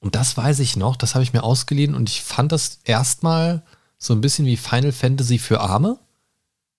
und 0.00 0.14
das 0.14 0.36
weiß 0.36 0.60
ich 0.60 0.76
noch, 0.76 0.96
das 0.96 1.14
habe 1.14 1.24
ich 1.24 1.32
mir 1.32 1.42
ausgeliehen 1.42 1.94
und 1.94 2.08
ich 2.08 2.22
fand 2.22 2.52
das 2.52 2.80
erstmal 2.84 3.62
so 3.98 4.14
ein 4.14 4.20
bisschen 4.20 4.46
wie 4.46 4.56
Final 4.56 4.92
Fantasy 4.92 5.38
für 5.38 5.60
Arme. 5.60 5.98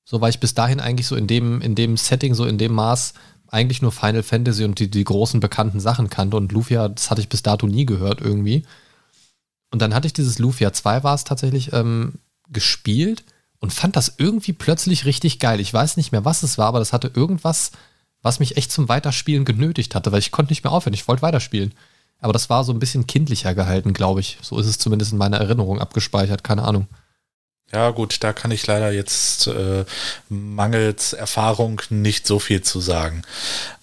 So 0.09 0.21
weil 0.21 0.31
ich 0.31 0.39
bis 0.39 0.55
dahin 0.55 0.79
eigentlich 0.79 1.05
so 1.05 1.15
in 1.15 1.27
dem, 1.27 1.61
in 1.61 1.75
dem 1.75 1.95
Setting, 1.95 2.33
so 2.33 2.45
in 2.45 2.57
dem 2.57 2.73
Maß 2.73 3.13
eigentlich 3.47 3.83
nur 3.83 3.91
Final 3.91 4.23
Fantasy 4.23 4.63
und 4.63 4.79
die, 4.79 4.89
die 4.89 5.03
großen 5.03 5.39
bekannten 5.39 5.79
Sachen 5.79 6.09
kannte 6.09 6.35
und 6.35 6.51
Lufia, 6.51 6.89
das 6.89 7.11
hatte 7.11 7.21
ich 7.21 7.29
bis 7.29 7.43
dato 7.43 7.67
nie 7.67 7.85
gehört 7.85 8.19
irgendwie. 8.19 8.63
Und 9.69 9.83
dann 9.83 9.93
hatte 9.93 10.07
ich 10.07 10.13
dieses 10.13 10.39
Lufia 10.39 10.73
2 10.73 11.03
war 11.03 11.13
es 11.13 11.25
tatsächlich 11.25 11.73
ähm, 11.73 12.15
gespielt 12.47 13.23
und 13.59 13.71
fand 13.71 13.95
das 13.95 14.15
irgendwie 14.17 14.53
plötzlich 14.53 15.05
richtig 15.05 15.37
geil. 15.37 15.59
Ich 15.59 15.71
weiß 15.71 15.95
nicht 15.95 16.11
mehr, 16.11 16.25
was 16.25 16.41
es 16.41 16.57
war, 16.57 16.65
aber 16.65 16.79
das 16.79 16.91
hatte 16.91 17.11
irgendwas, 17.13 17.69
was 18.23 18.39
mich 18.39 18.57
echt 18.57 18.71
zum 18.71 18.89
Weiterspielen 18.89 19.45
genötigt 19.45 19.93
hatte, 19.93 20.11
weil 20.11 20.19
ich 20.19 20.31
konnte 20.31 20.51
nicht 20.51 20.63
mehr 20.63 20.73
aufhören. 20.73 20.95
Ich 20.95 21.07
wollte 21.07 21.21
weiterspielen. 21.21 21.75
Aber 22.17 22.33
das 22.33 22.49
war 22.49 22.63
so 22.63 22.73
ein 22.73 22.79
bisschen 22.79 23.05
kindlicher 23.05 23.53
gehalten, 23.53 23.93
glaube 23.93 24.21
ich. 24.21 24.39
So 24.41 24.57
ist 24.57 24.65
es 24.65 24.79
zumindest 24.79 25.11
in 25.11 25.19
meiner 25.19 25.37
Erinnerung 25.37 25.79
abgespeichert, 25.79 26.43
keine 26.43 26.63
Ahnung. 26.63 26.87
Ja, 27.71 27.91
gut, 27.91 28.23
da 28.23 28.34
kann 28.34 28.51
ich 28.51 28.65
leider 28.65 28.91
jetzt 28.91 29.47
äh, 29.47 29.86
mangels 30.27 31.13
Erfahrung 31.13 31.82
nicht 31.89 32.25
so 32.25 32.39
viel 32.39 32.62
zu 32.62 32.79
sagen. 32.79 33.21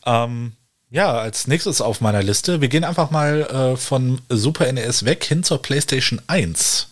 Ähm, 0.05 0.53
ja, 0.91 1.13
als 1.13 1.47
nächstes 1.47 1.81
auf 1.81 2.01
meiner 2.01 2.23
Liste, 2.23 2.61
wir 2.61 2.69
gehen 2.69 2.85
einfach 2.85 3.11
mal 3.11 3.43
äh, 3.43 3.77
von 3.77 4.21
Super 4.29 4.71
NES 4.73 5.05
weg 5.05 5.25
hin 5.25 5.43
zur 5.45 5.63
PlayStation 5.63 6.21
1. 6.27 6.89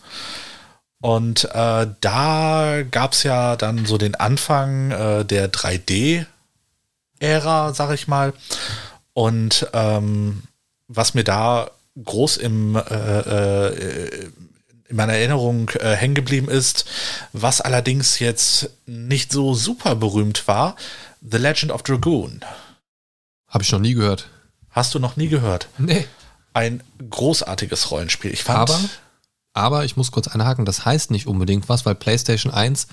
Und 1.01 1.45
äh, 1.53 1.87
da 2.01 2.83
gab 2.89 3.13
es 3.13 3.23
ja 3.23 3.55
dann 3.55 3.85
so 3.85 3.97
den 3.97 4.15
Anfang 4.15 4.91
äh, 4.91 5.23
der 5.25 5.51
3D-Ära, 5.51 6.25
sag 7.73 7.93
ich 7.93 8.07
mal. 8.07 8.33
Und 9.13 9.67
ähm, 9.73 10.43
was 10.87 11.13
mir 11.13 11.23
da 11.23 11.69
groß 12.03 12.37
im, 12.37 12.75
äh, 12.75 12.79
äh, 12.79 14.29
in 14.87 14.95
meiner 14.95 15.13
Erinnerung 15.13 15.69
äh, 15.79 15.95
hängen 15.95 16.15
geblieben 16.15 16.49
ist, 16.49 16.85
was 17.33 17.61
allerdings 17.61 18.19
jetzt 18.19 18.69
nicht 18.85 19.31
so 19.31 19.53
super 19.53 19.95
berühmt 19.95 20.47
war, 20.47 20.75
The 21.21 21.37
Legend 21.37 21.71
of 21.71 21.83
Dragoon. 21.83 22.41
Habe 23.47 23.63
ich 23.63 23.71
noch 23.71 23.79
nie 23.79 23.93
gehört. 23.93 24.29
Hast 24.69 24.93
du 24.93 24.99
noch 24.99 25.15
nie 25.15 25.29
gehört? 25.29 25.69
Nee. 25.77 26.07
Ein 26.53 26.83
großartiges 27.09 27.91
Rollenspiel. 27.91 28.31
Ich 28.31 28.43
fand. 28.43 28.69
Aber, 28.69 28.79
aber 29.53 29.85
ich 29.85 29.97
muss 29.97 30.11
kurz 30.11 30.27
einhaken, 30.27 30.65
das 30.65 30.85
heißt 30.85 31.11
nicht 31.11 31.27
unbedingt 31.27 31.67
was, 31.69 31.85
weil 31.85 31.95
PlayStation 31.95 32.53
1 32.53 32.87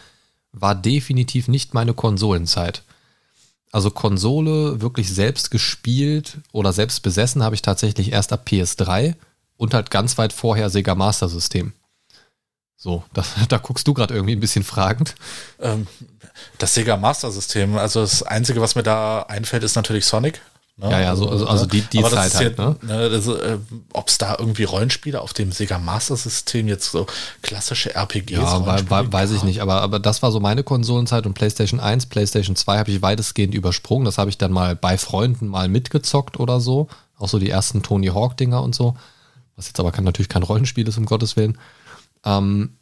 war 0.52 0.74
definitiv 0.74 1.48
nicht 1.48 1.74
meine 1.74 1.94
Konsolenzeit. 1.94 2.82
Also 3.72 3.90
Konsole 3.90 4.80
wirklich 4.80 5.12
selbst 5.12 5.50
gespielt 5.50 6.38
oder 6.52 6.72
selbst 6.72 7.02
besessen 7.02 7.42
habe 7.42 7.54
ich 7.54 7.62
tatsächlich 7.62 8.12
erst 8.12 8.32
ab 8.32 8.46
PS3 8.46 9.14
und 9.56 9.74
halt 9.74 9.90
ganz 9.90 10.18
weit 10.18 10.32
vorher 10.32 10.70
Sega 10.70 10.94
Master 10.94 11.28
System. 11.28 11.72
So, 12.82 13.04
da, 13.12 13.22
da 13.48 13.58
guckst 13.58 13.86
du 13.86 13.94
gerade 13.94 14.12
irgendwie 14.12 14.34
ein 14.34 14.40
bisschen 14.40 14.64
fragend. 14.64 15.14
Ähm, 15.60 15.86
das 16.58 16.74
Sega 16.74 16.96
Master 16.96 17.30
System, 17.30 17.76
also 17.76 18.00
das 18.00 18.24
Einzige, 18.24 18.60
was 18.60 18.74
mir 18.74 18.82
da 18.82 19.22
einfällt, 19.22 19.62
ist 19.62 19.76
natürlich 19.76 20.04
Sonic. 20.04 20.40
Ne? 20.78 20.90
Ja, 20.90 21.00
ja, 21.00 21.14
so, 21.16 21.28
also, 21.28 21.46
also 21.46 21.66
die, 21.66 21.82
die 21.82 22.02
Zeit 22.02 22.34
halt. 22.34 22.58
Ja, 22.58 22.70
ne? 22.70 22.76
ne 22.82 23.04
äh, 23.04 23.58
Ob 23.92 24.08
es 24.08 24.18
da 24.18 24.34
irgendwie 24.36 24.64
Rollenspiele 24.64 25.20
auf 25.20 25.32
dem 25.32 25.52
Sega 25.52 25.78
Master 25.78 26.16
System 26.16 26.66
jetzt 26.66 26.90
so 26.90 27.06
klassische 27.42 27.94
RPGs 27.94 28.32
Ja, 28.32 28.66
war, 28.66 28.90
war, 28.90 29.12
weiß 29.12 29.30
ich 29.30 29.44
nicht, 29.44 29.62
aber, 29.62 29.80
aber 29.80 30.00
das 30.00 30.22
war 30.22 30.32
so 30.32 30.40
meine 30.40 30.64
Konsolenzeit 30.64 31.24
und 31.24 31.34
PlayStation 31.34 31.78
1, 31.78 32.06
PlayStation 32.06 32.56
2 32.56 32.78
habe 32.78 32.90
ich 32.90 33.00
weitestgehend 33.00 33.54
übersprungen. 33.54 34.06
Das 34.06 34.18
habe 34.18 34.30
ich 34.30 34.38
dann 34.38 34.50
mal 34.50 34.74
bei 34.74 34.98
Freunden 34.98 35.46
mal 35.46 35.68
mitgezockt 35.68 36.40
oder 36.40 36.58
so. 36.58 36.88
Auch 37.16 37.28
so 37.28 37.38
die 37.38 37.50
ersten 37.50 37.84
Tony 37.84 38.08
Hawk-Dinger 38.08 38.60
und 38.60 38.74
so. 38.74 38.96
Was 39.54 39.68
jetzt 39.68 39.78
aber 39.78 39.92
kann, 39.92 40.02
natürlich 40.02 40.30
kein 40.30 40.42
Rollenspiel 40.42 40.88
ist, 40.88 40.98
um 40.98 41.06
Gottes 41.06 41.36
Willen. 41.36 41.58
Ähm, 42.24 42.76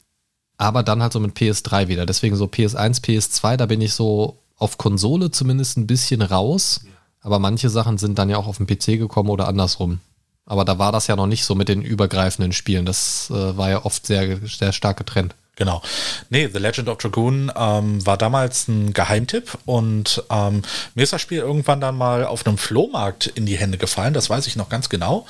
aber 0.56 0.82
dann 0.82 1.02
halt 1.02 1.12
so 1.12 1.20
mit 1.20 1.36
PS3 1.36 1.88
wieder. 1.88 2.06
Deswegen 2.06 2.36
so 2.36 2.44
PS1, 2.44 3.02
PS2, 3.02 3.56
da 3.56 3.66
bin 3.66 3.80
ich 3.80 3.94
so 3.94 4.38
auf 4.58 4.76
Konsole 4.76 5.30
zumindest 5.30 5.78
ein 5.78 5.86
bisschen 5.86 6.22
raus. 6.22 6.82
Aber 7.22 7.38
manche 7.38 7.70
Sachen 7.70 7.98
sind 7.98 8.18
dann 8.18 8.30
ja 8.30 8.36
auch 8.36 8.46
auf 8.46 8.58
den 8.58 8.66
PC 8.66 8.98
gekommen 8.98 9.30
oder 9.30 9.48
andersrum. 9.48 10.00
Aber 10.46 10.64
da 10.64 10.78
war 10.78 10.92
das 10.92 11.06
ja 11.06 11.16
noch 11.16 11.26
nicht 11.26 11.44
so 11.44 11.54
mit 11.54 11.68
den 11.68 11.82
übergreifenden 11.82 12.52
Spielen. 12.52 12.84
Das 12.84 13.30
äh, 13.30 13.56
war 13.56 13.70
ja 13.70 13.84
oft 13.84 14.06
sehr, 14.06 14.38
sehr 14.46 14.72
stark 14.72 14.96
getrennt. 14.96 15.34
Genau. 15.60 15.82
Nee, 16.30 16.48
The 16.48 16.58
Legend 16.58 16.88
of 16.88 16.98
Dragoon 16.98 17.52
ähm, 17.54 18.06
war 18.06 18.16
damals 18.16 18.66
ein 18.66 18.94
Geheimtipp 18.94 19.58
und 19.66 20.24
ähm, 20.30 20.62
mir 20.94 21.02
ist 21.02 21.12
das 21.12 21.20
Spiel 21.20 21.38
irgendwann 21.38 21.82
dann 21.82 21.98
mal 21.98 22.24
auf 22.24 22.46
einem 22.46 22.56
Flohmarkt 22.56 23.26
in 23.26 23.44
die 23.44 23.58
Hände 23.58 23.76
gefallen, 23.76 24.14
das 24.14 24.30
weiß 24.30 24.46
ich 24.46 24.56
noch 24.56 24.70
ganz 24.70 24.88
genau. 24.88 25.26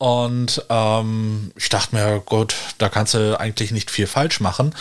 Und 0.00 0.64
ähm, 0.70 1.50
ich 1.56 1.70
dachte 1.70 1.96
mir, 1.96 2.20
gut, 2.20 2.54
da 2.78 2.88
kannst 2.88 3.14
du 3.14 3.38
eigentlich 3.38 3.72
nicht 3.72 3.90
viel 3.90 4.06
falsch 4.06 4.38
machen. 4.38 4.72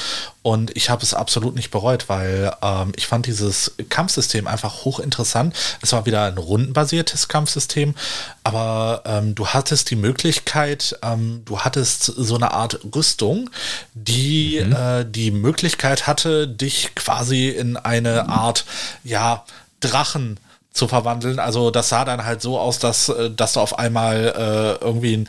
Und 0.43 0.77
ich 0.77 0.91
habe 0.91 1.01
es 1.01 1.15
absolut 1.15 1.55
nicht 1.55 1.71
bereut, 1.71 2.07
weil 2.07 2.55
ähm, 2.61 2.91
ich 2.95 3.07
fand 3.07 3.25
dieses 3.25 3.73
Kampfsystem 3.89 4.45
einfach 4.45 4.85
hochinteressant. 4.85 5.55
Es 5.81 5.91
war 5.91 6.05
wieder 6.05 6.25
ein 6.25 6.37
rundenbasiertes 6.37 7.29
Kampfsystem, 7.29 7.95
aber 8.43 9.01
ähm, 9.05 9.33
du 9.33 9.47
hattest 9.47 9.89
die 9.89 9.95
Möglichkeit, 9.95 10.99
ähm, 11.01 11.41
du 11.45 11.61
hattest 11.61 12.03
so 12.03 12.35
eine 12.35 12.51
Art 12.51 12.79
Rüstung, 12.95 13.49
die 13.95 14.63
mhm. 14.63 14.73
äh, 14.73 15.03
die 15.03 15.31
Möglichkeit 15.31 16.05
hatte, 16.05 16.47
dich 16.47 16.93
quasi 16.93 17.49
in 17.49 17.75
eine 17.75 18.29
Art, 18.29 18.65
ja, 19.03 19.45
Drachen 19.79 20.39
zu 20.77 20.87
verwandeln. 20.87 21.39
Also 21.39 21.71
das 21.71 21.89
sah 21.89 22.05
dann 22.05 22.25
halt 22.25 22.41
so 22.41 22.59
aus, 22.59 22.79
dass, 22.79 23.09
äh, 23.09 23.31
dass 23.31 23.53
du 23.53 23.59
auf 23.59 23.77
einmal 23.79 24.79
äh, 24.81 24.83
irgendwie 24.83 25.25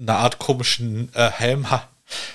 eine 0.00 0.14
Art 0.14 0.38
komischen 0.38 1.10
äh, 1.14 1.30
Helm, 1.30 1.66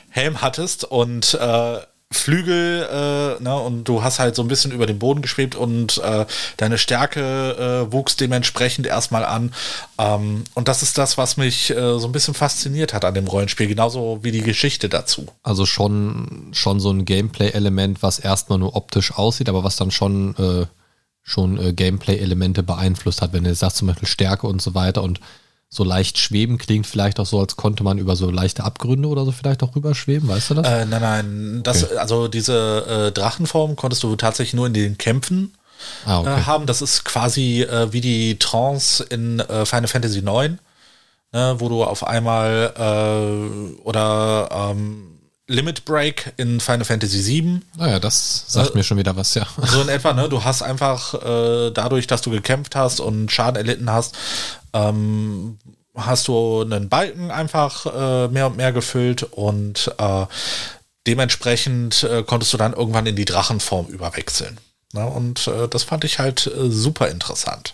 Helm 0.09 0.41
hattest 0.41 0.83
und 0.85 1.33
äh, 1.35 1.79
Flügel, 2.11 2.87
äh, 2.91 3.43
ne, 3.43 3.55
und 3.55 3.83
du 3.83 4.01
hast 4.01 4.17
halt 4.17 4.35
so 4.35 4.41
ein 4.41 4.47
bisschen 4.47 4.71
über 4.71 4.87
den 4.87 4.97
Boden 4.97 5.21
geschwebt 5.21 5.53
und 5.53 5.99
äh, 5.99 6.25
deine 6.57 6.79
Stärke 6.79 7.85
äh, 7.87 7.93
wuchs 7.93 8.15
dementsprechend 8.15 8.87
erstmal 8.87 9.23
an. 9.23 9.53
Ähm, 9.99 10.43
und 10.55 10.67
das 10.67 10.81
ist 10.81 10.97
das, 10.97 11.19
was 11.19 11.37
mich 11.37 11.69
äh, 11.69 11.99
so 11.99 12.07
ein 12.07 12.11
bisschen 12.11 12.33
fasziniert 12.33 12.95
hat 12.95 13.05
an 13.05 13.13
dem 13.13 13.27
Rollenspiel, 13.27 13.67
genauso 13.67 14.23
wie 14.23 14.31
die 14.31 14.41
Geschichte 14.41 14.89
dazu. 14.89 15.27
Also 15.43 15.67
schon, 15.67 16.49
schon 16.51 16.79
so 16.79 16.89
ein 16.89 17.05
Gameplay-Element, 17.05 18.01
was 18.01 18.17
erstmal 18.17 18.57
nur 18.57 18.75
optisch 18.75 19.13
aussieht, 19.13 19.47
aber 19.47 19.63
was 19.63 19.75
dann 19.75 19.91
schon 19.91 20.35
äh, 20.37 20.65
schon 21.29 21.57
äh, 21.63 21.73
Gameplay-Elemente 21.73 22.63
beeinflusst 22.63 23.21
hat, 23.21 23.33
wenn 23.33 23.43
du 23.43 23.53
sagst 23.53 23.77
zum 23.77 23.87
Beispiel 23.87 24.07
Stärke 24.07 24.47
und 24.47 24.61
so 24.61 24.73
weiter 24.73 25.03
und 25.03 25.19
so 25.71 25.83
leicht 25.83 26.17
schweben 26.17 26.57
klingt 26.57 26.87
vielleicht 26.87 27.19
auch 27.19 27.27
so, 27.27 27.39
als 27.39 27.55
konnte 27.55 27.83
man 27.83 27.99
über 27.99 28.15
so 28.15 28.31
leichte 28.31 28.63
Abgründe 28.63 29.07
oder 29.07 29.23
so 29.23 29.31
vielleicht 29.31 29.61
auch 29.61 29.75
rüberschweben, 29.75 30.27
weißt 30.27 30.49
du 30.49 30.53
das? 30.55 30.67
Äh, 30.67 30.85
nein, 30.85 31.01
nein, 31.01 31.59
das, 31.63 31.83
okay. 31.83 31.97
also 31.97 32.27
diese 32.27 33.09
äh, 33.09 33.11
Drachenform 33.11 33.75
konntest 33.75 34.01
du 34.01 34.15
tatsächlich 34.15 34.55
nur 34.55 34.65
in 34.65 34.73
den 34.73 34.97
Kämpfen 34.97 35.53
ah, 36.05 36.21
okay. 36.21 36.39
äh, 36.39 36.43
haben. 36.45 36.65
Das 36.65 36.81
ist 36.81 37.05
quasi 37.05 37.61
äh, 37.61 37.93
wie 37.93 38.01
die 38.01 38.39
Trance 38.39 39.03
in 39.03 39.39
äh, 39.41 39.67
Final 39.67 39.87
Fantasy 39.87 40.19
IX, 40.19 40.55
ne, 41.33 41.55
wo 41.59 41.69
du 41.69 41.83
auf 41.83 42.05
einmal 42.05 42.73
äh, 42.75 43.81
oder 43.83 44.49
ähm, 44.51 45.18
Limit 45.49 45.83
Break 45.83 46.33
in 46.37 46.59
Final 46.59 46.85
Fantasy 46.85 47.25
VII. 47.25 47.61
Naja, 47.75 47.95
ah 47.95 47.99
das 47.99 48.45
sagt 48.47 48.71
äh, 48.71 48.77
mir 48.77 48.83
schon 48.83 48.97
wieder 48.97 49.15
was, 49.15 49.33
ja. 49.33 49.47
So 49.63 49.81
in 49.81 49.89
etwa, 49.89 50.13
ne? 50.13 50.29
Du 50.29 50.43
hast 50.43 50.61
einfach 50.61 51.15
äh, 51.15 51.71
dadurch, 51.71 52.05
dass 52.07 52.21
du 52.21 52.29
gekämpft 52.29 52.75
hast 52.75 52.99
und 52.99 53.31
Schaden 53.31 53.55
erlitten 53.55 53.91
hast, 53.91 54.15
ähm, 54.73 55.57
hast 55.95 56.27
du 56.27 56.61
einen 56.61 56.87
Balken 56.87 57.31
einfach 57.31 57.85
äh, 57.87 58.27
mehr 58.27 58.47
und 58.47 58.57
mehr 58.57 58.71
gefüllt 58.71 59.23
und 59.23 59.91
äh, 59.97 60.25
dementsprechend 61.07 62.03
äh, 62.03 62.23
konntest 62.23 62.53
du 62.53 62.57
dann 62.57 62.73
irgendwann 62.73 63.07
in 63.07 63.15
die 63.15 63.25
Drachenform 63.25 63.87
überwechseln. 63.87 64.59
Ne? 64.93 65.05
Und 65.05 65.47
äh, 65.47 65.67
das 65.67 65.83
fand 65.83 66.03
ich 66.03 66.19
halt 66.19 66.49
super 66.55 67.09
interessant. 67.09 67.73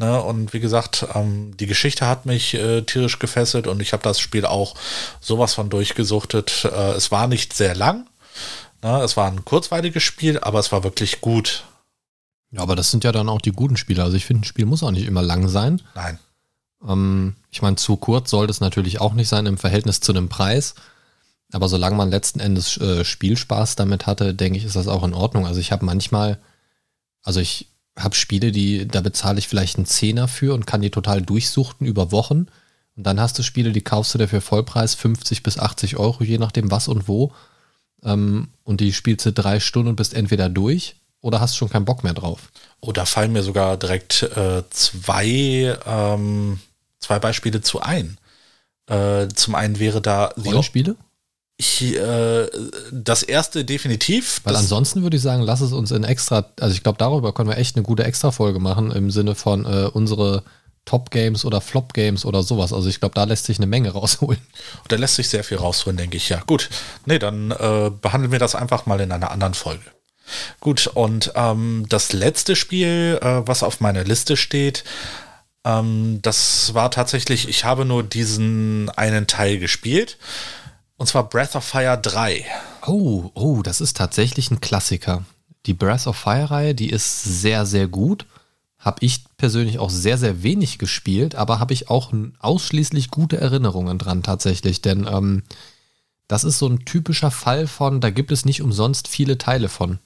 Ne? 0.00 0.18
Und 0.22 0.54
wie 0.54 0.60
gesagt, 0.60 1.06
ähm, 1.14 1.54
die 1.58 1.66
Geschichte 1.66 2.06
hat 2.06 2.24
mich 2.24 2.54
äh, 2.54 2.80
tierisch 2.80 3.18
gefesselt 3.18 3.66
und 3.66 3.82
ich 3.82 3.92
habe 3.92 4.02
das 4.02 4.18
Spiel 4.18 4.46
auch 4.46 4.74
sowas 5.20 5.52
von 5.52 5.68
durchgesuchtet. 5.68 6.64
Äh, 6.64 6.92
es 6.92 7.10
war 7.10 7.26
nicht 7.26 7.52
sehr 7.52 7.76
lang. 7.76 8.06
Ne? 8.82 9.02
Es 9.02 9.18
war 9.18 9.30
ein 9.30 9.44
kurzweiliges 9.44 10.02
Spiel, 10.02 10.40
aber 10.40 10.58
es 10.58 10.72
war 10.72 10.84
wirklich 10.84 11.20
gut. 11.20 11.64
Ja, 12.50 12.62
aber 12.62 12.76
das 12.76 12.90
sind 12.90 13.04
ja 13.04 13.12
dann 13.12 13.28
auch 13.28 13.42
die 13.42 13.52
guten 13.52 13.76
Spiele. 13.76 14.02
Also 14.02 14.16
ich 14.16 14.24
finde, 14.24 14.40
ein 14.40 14.44
Spiel 14.44 14.64
muss 14.64 14.82
auch 14.82 14.90
nicht 14.90 15.06
immer 15.06 15.20
lang 15.20 15.48
sein. 15.48 15.82
Nein. 15.94 16.18
Ähm, 16.82 17.36
ich 17.50 17.60
meine, 17.60 17.76
zu 17.76 17.98
kurz 17.98 18.30
sollte 18.30 18.52
es 18.52 18.60
natürlich 18.62 19.02
auch 19.02 19.12
nicht 19.12 19.28
sein 19.28 19.44
im 19.44 19.58
Verhältnis 19.58 20.00
zu 20.00 20.12
einem 20.12 20.30
Preis. 20.30 20.76
Aber 21.52 21.68
solange 21.68 21.96
man 21.96 22.10
letzten 22.10 22.40
Endes 22.40 22.78
äh, 22.78 23.04
Spielspaß 23.04 23.76
damit 23.76 24.06
hatte, 24.06 24.32
denke 24.32 24.58
ich, 24.58 24.64
ist 24.64 24.76
das 24.76 24.88
auch 24.88 25.04
in 25.04 25.12
Ordnung. 25.12 25.46
Also 25.46 25.60
ich 25.60 25.72
habe 25.72 25.84
manchmal, 25.84 26.38
also 27.22 27.38
ich 27.40 27.69
habe 28.02 28.14
Spiele, 28.14 28.52
die, 28.52 28.86
da 28.86 29.00
bezahle 29.00 29.38
ich 29.38 29.48
vielleicht 29.48 29.76
einen 29.76 29.86
Zehner 29.86 30.28
für 30.28 30.54
und 30.54 30.66
kann 30.66 30.82
die 30.82 30.90
total 30.90 31.22
durchsuchten 31.22 31.86
über 31.86 32.12
Wochen. 32.12 32.46
Und 32.96 33.04
dann 33.06 33.20
hast 33.20 33.38
du 33.38 33.42
Spiele, 33.42 33.72
die 33.72 33.82
kaufst 33.82 34.14
du 34.14 34.18
dir 34.18 34.28
für 34.28 34.40
Vollpreis 34.40 34.94
50 34.94 35.42
bis 35.42 35.58
80 35.58 35.96
Euro, 35.96 36.22
je 36.24 36.38
nachdem 36.38 36.70
was 36.70 36.88
und 36.88 37.08
wo. 37.08 37.32
Ähm, 38.02 38.48
und 38.64 38.80
die 38.80 38.92
spielst 38.92 39.26
du 39.26 39.32
drei 39.32 39.60
Stunden 39.60 39.88
und 39.90 39.96
bist 39.96 40.14
entweder 40.14 40.48
durch 40.48 40.96
oder 41.20 41.40
hast 41.40 41.56
schon 41.56 41.68
keinen 41.68 41.84
Bock 41.84 42.04
mehr 42.04 42.14
drauf. 42.14 42.50
Oh, 42.80 42.92
da 42.92 43.04
fallen 43.04 43.32
mir 43.32 43.42
sogar 43.42 43.76
direkt 43.76 44.22
äh, 44.22 44.62
zwei, 44.70 45.78
ähm, 45.86 46.60
zwei 46.98 47.18
Beispiele 47.18 47.60
zu 47.60 47.80
ein. 47.80 48.18
Äh, 48.86 49.28
zum 49.28 49.54
einen 49.54 49.78
wäre 49.78 50.00
da 50.00 50.32
Rollenspiele? 50.44 50.96
Ich, 51.60 51.94
äh, 51.94 52.48
das 52.90 53.22
erste 53.22 53.66
definitiv. 53.66 54.40
Weil 54.44 54.56
ansonsten 54.56 55.02
würde 55.02 55.18
ich 55.18 55.22
sagen, 55.22 55.42
lass 55.42 55.60
es 55.60 55.74
uns 55.74 55.90
in 55.90 56.04
extra, 56.04 56.46
also 56.58 56.74
ich 56.74 56.82
glaube, 56.82 56.96
darüber 56.96 57.34
können 57.34 57.50
wir 57.50 57.58
echt 57.58 57.76
eine 57.76 57.82
gute 57.82 58.02
Extra-Folge 58.02 58.60
machen 58.60 58.90
im 58.90 59.10
Sinne 59.10 59.34
von 59.34 59.66
äh, 59.66 59.90
unsere 59.92 60.42
Top-Games 60.86 61.44
oder 61.44 61.60
Flop-Games 61.60 62.24
oder 62.24 62.42
sowas. 62.42 62.72
Also 62.72 62.88
ich 62.88 62.98
glaube, 62.98 63.14
da 63.14 63.24
lässt 63.24 63.44
sich 63.44 63.58
eine 63.58 63.66
Menge 63.66 63.90
rausholen. 63.92 64.40
Da 64.88 64.96
lässt 64.96 65.16
sich 65.16 65.28
sehr 65.28 65.44
viel 65.44 65.58
rausholen, 65.58 65.98
denke 65.98 66.16
ich, 66.16 66.30
ja. 66.30 66.40
Gut. 66.46 66.70
Nee, 67.04 67.18
dann 67.18 67.50
äh, 67.50 67.90
behandeln 67.90 68.32
wir 68.32 68.38
das 68.38 68.54
einfach 68.54 68.86
mal 68.86 68.98
in 69.00 69.12
einer 69.12 69.30
anderen 69.30 69.52
Folge. 69.52 69.84
Gut, 70.60 70.86
und 70.86 71.32
ähm, 71.34 71.84
das 71.90 72.14
letzte 72.14 72.56
Spiel, 72.56 73.18
äh, 73.20 73.42
was 73.46 73.62
auf 73.62 73.80
meiner 73.80 74.04
Liste 74.04 74.38
steht, 74.38 74.82
ähm, 75.66 76.20
das 76.22 76.72
war 76.72 76.90
tatsächlich, 76.90 77.50
ich 77.50 77.66
habe 77.66 77.84
nur 77.84 78.02
diesen 78.02 78.88
einen 78.96 79.26
Teil 79.26 79.58
gespielt. 79.58 80.16
Und 81.00 81.06
zwar 81.06 81.30
Breath 81.30 81.56
of 81.56 81.64
Fire 81.64 81.96
3. 81.96 82.44
Oh, 82.86 83.30
oh, 83.32 83.62
das 83.62 83.80
ist 83.80 83.96
tatsächlich 83.96 84.50
ein 84.50 84.60
Klassiker. 84.60 85.24
Die 85.64 85.72
Breath 85.72 86.06
of 86.06 86.14
Fire-Reihe, 86.14 86.74
die 86.74 86.90
ist 86.90 87.22
sehr, 87.22 87.64
sehr 87.64 87.88
gut. 87.88 88.26
Habe 88.78 88.98
ich 89.00 89.24
persönlich 89.38 89.78
auch 89.78 89.88
sehr, 89.88 90.18
sehr 90.18 90.42
wenig 90.42 90.78
gespielt, 90.78 91.36
aber 91.36 91.58
habe 91.58 91.72
ich 91.72 91.88
auch 91.88 92.12
ausschließlich 92.40 93.10
gute 93.10 93.38
Erinnerungen 93.38 93.96
dran 93.96 94.22
tatsächlich. 94.22 94.82
Denn 94.82 95.08
ähm, 95.10 95.42
das 96.28 96.44
ist 96.44 96.58
so 96.58 96.66
ein 96.66 96.84
typischer 96.84 97.30
Fall 97.30 97.66
von, 97.66 98.02
da 98.02 98.10
gibt 98.10 98.30
es 98.30 98.44
nicht 98.44 98.60
umsonst 98.60 99.08
viele 99.08 99.38
Teile 99.38 99.70
von. 99.70 100.00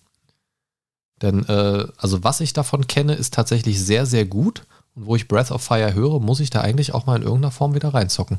Denn, 1.22 1.44
äh, 1.48 1.88
also 1.96 2.22
was 2.22 2.40
ich 2.40 2.52
davon 2.52 2.86
kenne, 2.86 3.14
ist 3.14 3.34
tatsächlich 3.34 3.82
sehr, 3.82 4.06
sehr 4.06 4.26
gut. 4.26 4.62
Und 4.94 5.06
wo 5.06 5.16
ich 5.16 5.26
Breath 5.26 5.50
of 5.50 5.60
Fire 5.60 5.92
höre, 5.92 6.20
muss 6.20 6.38
ich 6.38 6.50
da 6.50 6.60
eigentlich 6.60 6.94
auch 6.94 7.06
mal 7.06 7.16
in 7.16 7.22
irgendeiner 7.22 7.50
Form 7.50 7.74
wieder 7.74 7.92
reinzocken. 7.92 8.38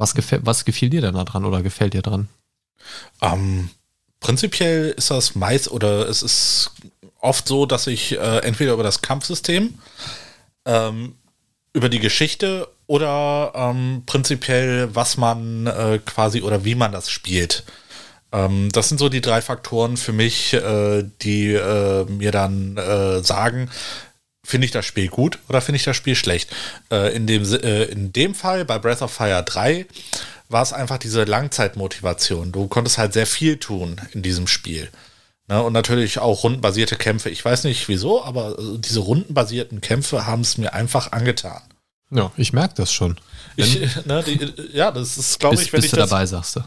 Was, 0.00 0.14
gefäll, 0.14 0.40
was 0.44 0.64
gefiel 0.64 0.88
dir 0.88 1.02
denn 1.02 1.12
da 1.12 1.24
dran 1.24 1.44
oder 1.44 1.62
gefällt 1.62 1.92
dir 1.92 2.00
dran? 2.00 2.30
Ähm, 3.20 3.68
prinzipiell 4.18 4.94
ist 4.96 5.10
das 5.10 5.34
meist 5.34 5.70
oder 5.70 6.08
es 6.08 6.22
ist 6.22 6.70
oft 7.20 7.46
so, 7.46 7.66
dass 7.66 7.86
ich 7.86 8.12
äh, 8.12 8.38
entweder 8.38 8.72
über 8.72 8.82
das 8.82 9.02
Kampfsystem, 9.02 9.74
ähm, 10.64 11.16
über 11.74 11.90
die 11.90 11.98
Geschichte 11.98 12.66
oder 12.86 13.52
ähm, 13.54 14.04
prinzipiell, 14.06 14.88
was 14.94 15.18
man 15.18 15.66
äh, 15.66 16.00
quasi 16.02 16.40
oder 16.40 16.64
wie 16.64 16.76
man 16.76 16.92
das 16.92 17.10
spielt. 17.10 17.64
Ähm, 18.32 18.70
das 18.72 18.88
sind 18.88 18.96
so 18.96 19.10
die 19.10 19.20
drei 19.20 19.42
Faktoren 19.42 19.98
für 19.98 20.14
mich, 20.14 20.54
äh, 20.54 21.04
die 21.20 21.52
äh, 21.52 22.06
mir 22.06 22.32
dann 22.32 22.78
äh, 22.78 23.22
sagen, 23.22 23.68
finde 24.50 24.66
ich 24.66 24.70
das 24.70 24.84
Spiel 24.84 25.08
gut 25.08 25.38
oder 25.48 25.60
finde 25.60 25.76
ich 25.76 25.84
das 25.84 25.96
Spiel 25.96 26.14
schlecht. 26.14 26.50
Äh, 26.90 27.14
in, 27.14 27.26
dem, 27.26 27.42
äh, 27.54 27.84
in 27.84 28.12
dem 28.12 28.34
Fall 28.34 28.64
bei 28.64 28.78
Breath 28.78 29.02
of 29.02 29.12
Fire 29.12 29.42
3 29.42 29.86
war 30.48 30.62
es 30.62 30.72
einfach 30.72 30.98
diese 30.98 31.24
Langzeitmotivation. 31.24 32.52
Du 32.52 32.66
konntest 32.66 32.98
halt 32.98 33.12
sehr 33.12 33.26
viel 33.26 33.56
tun 33.56 34.00
in 34.12 34.22
diesem 34.22 34.46
Spiel. 34.46 34.90
Ne? 35.48 35.62
Und 35.62 35.72
natürlich 35.72 36.18
auch 36.18 36.44
rundenbasierte 36.44 36.96
Kämpfe. 36.96 37.30
Ich 37.30 37.44
weiß 37.44 37.64
nicht 37.64 37.88
wieso, 37.88 38.22
aber 38.24 38.58
äh, 38.58 38.78
diese 38.78 39.00
rundenbasierten 39.00 39.80
Kämpfe 39.80 40.26
haben 40.26 40.42
es 40.42 40.58
mir 40.58 40.74
einfach 40.74 41.12
angetan. 41.12 41.62
Ja, 42.10 42.32
ich 42.36 42.52
merke 42.52 42.74
das 42.74 42.92
schon. 42.92 43.16
Ich, 43.56 43.78
ne, 44.06 44.22
die, 44.24 44.52
ja, 44.72 44.90
das 44.90 45.16
ist, 45.16 45.38
glaube 45.38 45.56
ich, 45.56 45.72
wenn 45.72 45.80
bist 45.80 45.86
ich. 45.86 45.90
Bist 45.90 45.92
du 45.92 45.96
das, 45.96 46.10
dabei, 46.10 46.26
sagst 46.26 46.56
du? 46.56 46.60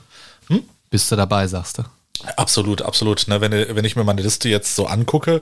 Hm? 0.48 0.64
Bist 0.90 1.12
du 1.12 1.16
dabei, 1.16 1.48
sagst 1.48 1.78
du? 1.78 1.84
Absolut, 2.38 2.82
absolut. 2.82 3.28
Ne, 3.28 3.42
wenn, 3.42 3.52
wenn 3.52 3.86
ich 3.86 3.96
mir 3.96 4.04
meine 4.04 4.22
Liste 4.22 4.50
jetzt 4.50 4.76
so 4.76 4.88
angucke, 4.88 5.42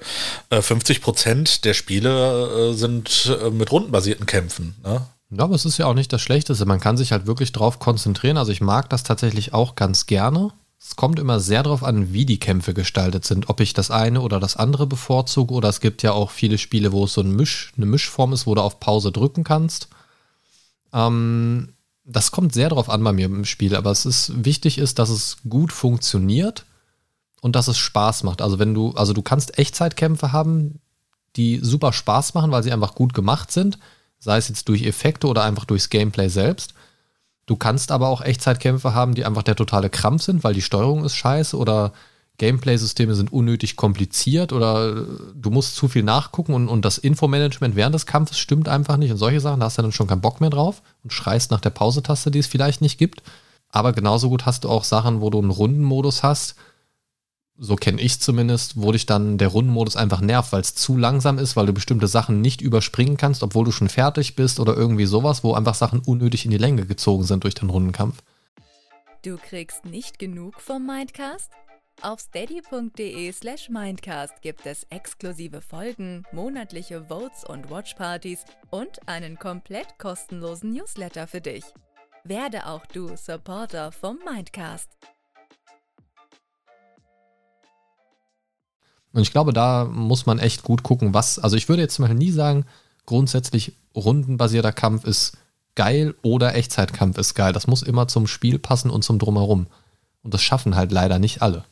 50 0.50 0.98
äh, 0.98 1.00
Prozent 1.00 1.66
der 1.66 1.74
Spiele 1.74 2.72
äh, 2.72 2.74
sind 2.74 3.36
äh, 3.42 3.50
mit 3.50 3.72
rundenbasierten 3.72 4.26
Kämpfen. 4.26 4.76
Ne? 4.84 5.02
Ja, 5.30 5.44
aber 5.44 5.56
es 5.56 5.66
ist 5.66 5.78
ja 5.78 5.86
auch 5.86 5.94
nicht 5.94 6.12
das 6.12 6.22
Schlechteste. 6.22 6.66
Man 6.66 6.80
kann 6.80 6.98
sich 6.98 7.12
halt 7.12 7.26
wirklich 7.26 7.52
drauf 7.52 7.80
konzentrieren. 7.80 8.38
Also 8.38 8.52
ich 8.52 8.62
mag 8.62 8.90
das 8.90 9.04
tatsächlich 9.04 9.54
auch 9.54 9.76
ganz 9.76 10.06
gerne. 10.06 10.52
Es 10.80 10.96
kommt 10.96 11.20
immer 11.20 11.40
sehr 11.40 11.64
darauf 11.64 11.84
an, 11.84 12.12
wie 12.12 12.26
die 12.26 12.40
Kämpfe 12.40 12.74
gestaltet 12.74 13.24
sind. 13.24 13.50
Ob 13.50 13.60
ich 13.60 13.74
das 13.74 13.92
eine 13.92 14.22
oder 14.22 14.40
das 14.40 14.58
andere 14.58 14.88
bevorzuge. 14.88 15.54
Oder 15.54 15.70
es 15.70 15.80
gibt 15.80 16.04
ja 16.04 16.12
auch 16.12 16.32
viele 16.32 16.58
Spiele, 16.58 16.92
wo 16.92 17.06
es 17.06 17.14
so 17.14 17.22
ein 17.22 17.32
Misch, 17.32 17.72
eine 17.78 17.86
Mischform 17.86 18.34
ist, 18.34 18.46
wo 18.46 18.56
du 18.56 18.62
auf 18.62 18.80
Pause 18.80 19.12
drücken 19.12 19.44
kannst. 19.44 19.88
Ähm, 20.92 21.70
das 22.04 22.32
kommt 22.32 22.54
sehr 22.54 22.70
darauf 22.70 22.90
an 22.90 23.04
bei 23.04 23.14
mir 23.14 23.28
im 23.28 23.46
Spiel. 23.46 23.76
Aber 23.76 23.92
es 23.92 24.06
ist 24.06 24.44
wichtig 24.44 24.80
ist, 24.80 25.00
dass 25.00 25.10
es 25.10 25.38
gut 25.48 25.72
funktioniert 25.72 26.66
und 27.42 27.56
dass 27.56 27.68
es 27.68 27.78
Spaß 27.78 28.24
macht. 28.24 28.42
Also 28.42 28.60
wenn 28.60 28.74
du, 28.74 28.92
also 28.92 29.12
du 29.14 29.22
kannst 29.22 29.58
Echtzeitkämpfe 29.60 30.32
haben, 30.32 30.80
die 31.36 31.60
super 31.62 31.92
Spaß 31.92 32.34
machen, 32.34 32.52
weil 32.52 32.64
sie 32.64 32.72
einfach 32.72 32.96
gut 32.96 33.14
gemacht 33.14 33.52
sind, 33.52 33.78
sei 34.20 34.38
es 34.38 34.48
jetzt 34.48 34.70
durch 34.70 34.84
Effekte 34.86 35.28
oder 35.28 35.44
einfach 35.44 35.66
durchs 35.66 35.90
Gameplay 35.90 36.30
selbst. 36.30 36.74
Du 37.48 37.56
kannst 37.56 37.92
aber 37.92 38.08
auch 38.08 38.22
Echtzeitkämpfe 38.22 38.94
haben, 38.94 39.16
die 39.16 39.26
einfach 39.26 39.44
der 39.44 39.56
totale 39.56 39.90
Krampf 39.90 40.24
sind, 40.24 40.44
weil 40.44 40.54
die 40.54 40.62
Steuerung 40.62 41.04
ist 41.04 41.16
scheiße 41.16 41.58
oder 41.58 41.92
Gameplay-Systeme 42.38 43.14
sind 43.14 43.34
unnötig 43.34 43.76
kompliziert 43.76 44.54
oder 44.54 45.06
du 45.36 45.50
musst 45.50 45.76
zu 45.76 45.88
viel 45.88 46.04
nachgucken 46.04 46.54
und, 46.54 46.70
und 46.70 46.86
das 46.86 46.98
Infomanagement 46.98 47.76
während 47.76 47.94
des 47.94 48.06
Kampfes 48.06 48.40
stimmt 48.40 48.68
einfach 48.68 48.98
nicht 48.98 49.12
und 49.12 49.18
solche 49.18 49.40
Sachen, 49.40 49.60
da 49.60 49.68
hast 49.68 49.78
du 49.78 49.82
dann 49.82 49.92
schon 49.92 50.08
keinen 50.08 50.22
Bock 50.22 50.42
mehr 50.42 50.50
drauf 50.50 50.82
und 51.04 51.14
schreist 51.14 51.52
nach 51.52 51.62
der 51.62 51.70
Pause-Taste, 51.72 52.32
die 52.32 52.40
es 52.40 52.48
vielleicht 52.48 52.82
nicht 52.82 52.98
gibt. 52.98 53.22
Aber 53.70 53.94
genauso 53.94 54.30
gut 54.30 54.46
hast 54.46 54.64
du 54.64 54.70
auch 54.70 54.84
Sachen, 54.84 55.22
wo 55.22 55.30
du 55.30 55.40
einen 55.40 55.52
Rundenmodus 55.52 56.24
hast, 56.24 56.56
so 57.58 57.76
kenne 57.76 58.02
ich 58.02 58.20
zumindest, 58.20 58.82
wo 58.82 58.92
dich 58.92 59.06
dann 59.06 59.38
der 59.38 59.50
Rundenmodus 59.50 59.96
einfach 59.96 60.22
nervt, 60.22 60.52
weil 60.52 60.62
es 60.62 60.76
zu 60.76 60.98
langsam 60.98 61.38
ist, 61.38 61.56
weil 61.56 61.66
du 61.68 61.74
bestimmte 61.74 62.08
Sachen 62.08 62.42
nicht 62.42 62.62
überspringen 62.62 63.18
kannst, 63.18 63.44
obwohl 63.44 63.66
du 63.66 63.72
schon 63.72 63.90
fertig 63.90 64.36
bist 64.36 64.60
oder 64.60 64.76
irgendwie 64.76 65.06
sowas, 65.06 65.44
wo 65.44 65.54
einfach 65.54 65.76
Sachen 65.76 66.00
unnötig 66.00 66.46
in 66.46 66.52
die 66.52 66.58
Länge 66.58 66.86
gezogen 66.86 67.24
sind 67.24 67.44
durch 67.44 67.54
den 67.54 67.70
Rundenkampf. 67.70 68.22
Du 69.24 69.38
kriegst 69.38 69.86
nicht 69.86 70.18
genug 70.18 70.60
vom 70.60 70.86
Mindcast? 70.86 71.52
Auf 72.02 72.20
steady.de 72.20 73.32
slash 73.32 73.70
Mindcast 73.70 74.42
gibt 74.42 74.66
es 74.66 74.88
exklusive 74.90 75.62
Folgen, 75.62 76.24
monatliche 76.32 77.04
Votes 77.04 77.44
und 77.48 77.70
Watchpartys 77.70 78.44
und 78.72 79.08
einen 79.08 79.38
komplett 79.38 80.00
kostenlosen 80.00 80.72
Newsletter 80.72 81.28
für 81.28 81.42
dich. 81.42 81.64
Werde 82.24 82.66
auch 82.66 82.88
du 82.88 83.16
Supporter 83.16 83.92
vom 83.92 84.18
Mindcast. 84.26 84.98
Und 89.14 89.22
ich 89.22 89.32
glaube, 89.32 89.54
da 89.54 89.86
muss 89.86 90.26
man 90.26 90.40
echt 90.40 90.64
gut 90.64 90.84
gucken, 90.84 91.14
was. 91.14 91.40
Also 91.40 91.58
ich 91.58 91.68
würde 91.70 91.82
jetzt 91.82 91.96
zum 91.96 92.04
Beispiel 92.04 92.18
nie 92.18 92.32
sagen, 92.32 92.66
grundsätzlich 93.06 93.74
rundenbasierter 93.96 94.72
Kampf 94.72 95.04
ist 95.04 95.38
geil 95.76 96.16
oder 96.22 96.56
Echtzeitkampf 96.56 97.18
ist 97.18 97.34
geil. 97.34 97.54
Das 97.54 97.68
muss 97.68 97.82
immer 97.82 98.08
zum 98.08 98.28
Spiel 98.28 98.60
passen 98.60 98.90
und 98.90 99.04
zum 99.04 99.20
Drumherum. 99.20 99.68
Und 100.24 100.34
das 100.34 100.42
schaffen 100.42 100.76
halt 100.76 100.92
leider 100.92 101.20
nicht 101.20 101.42
alle. 101.42 101.66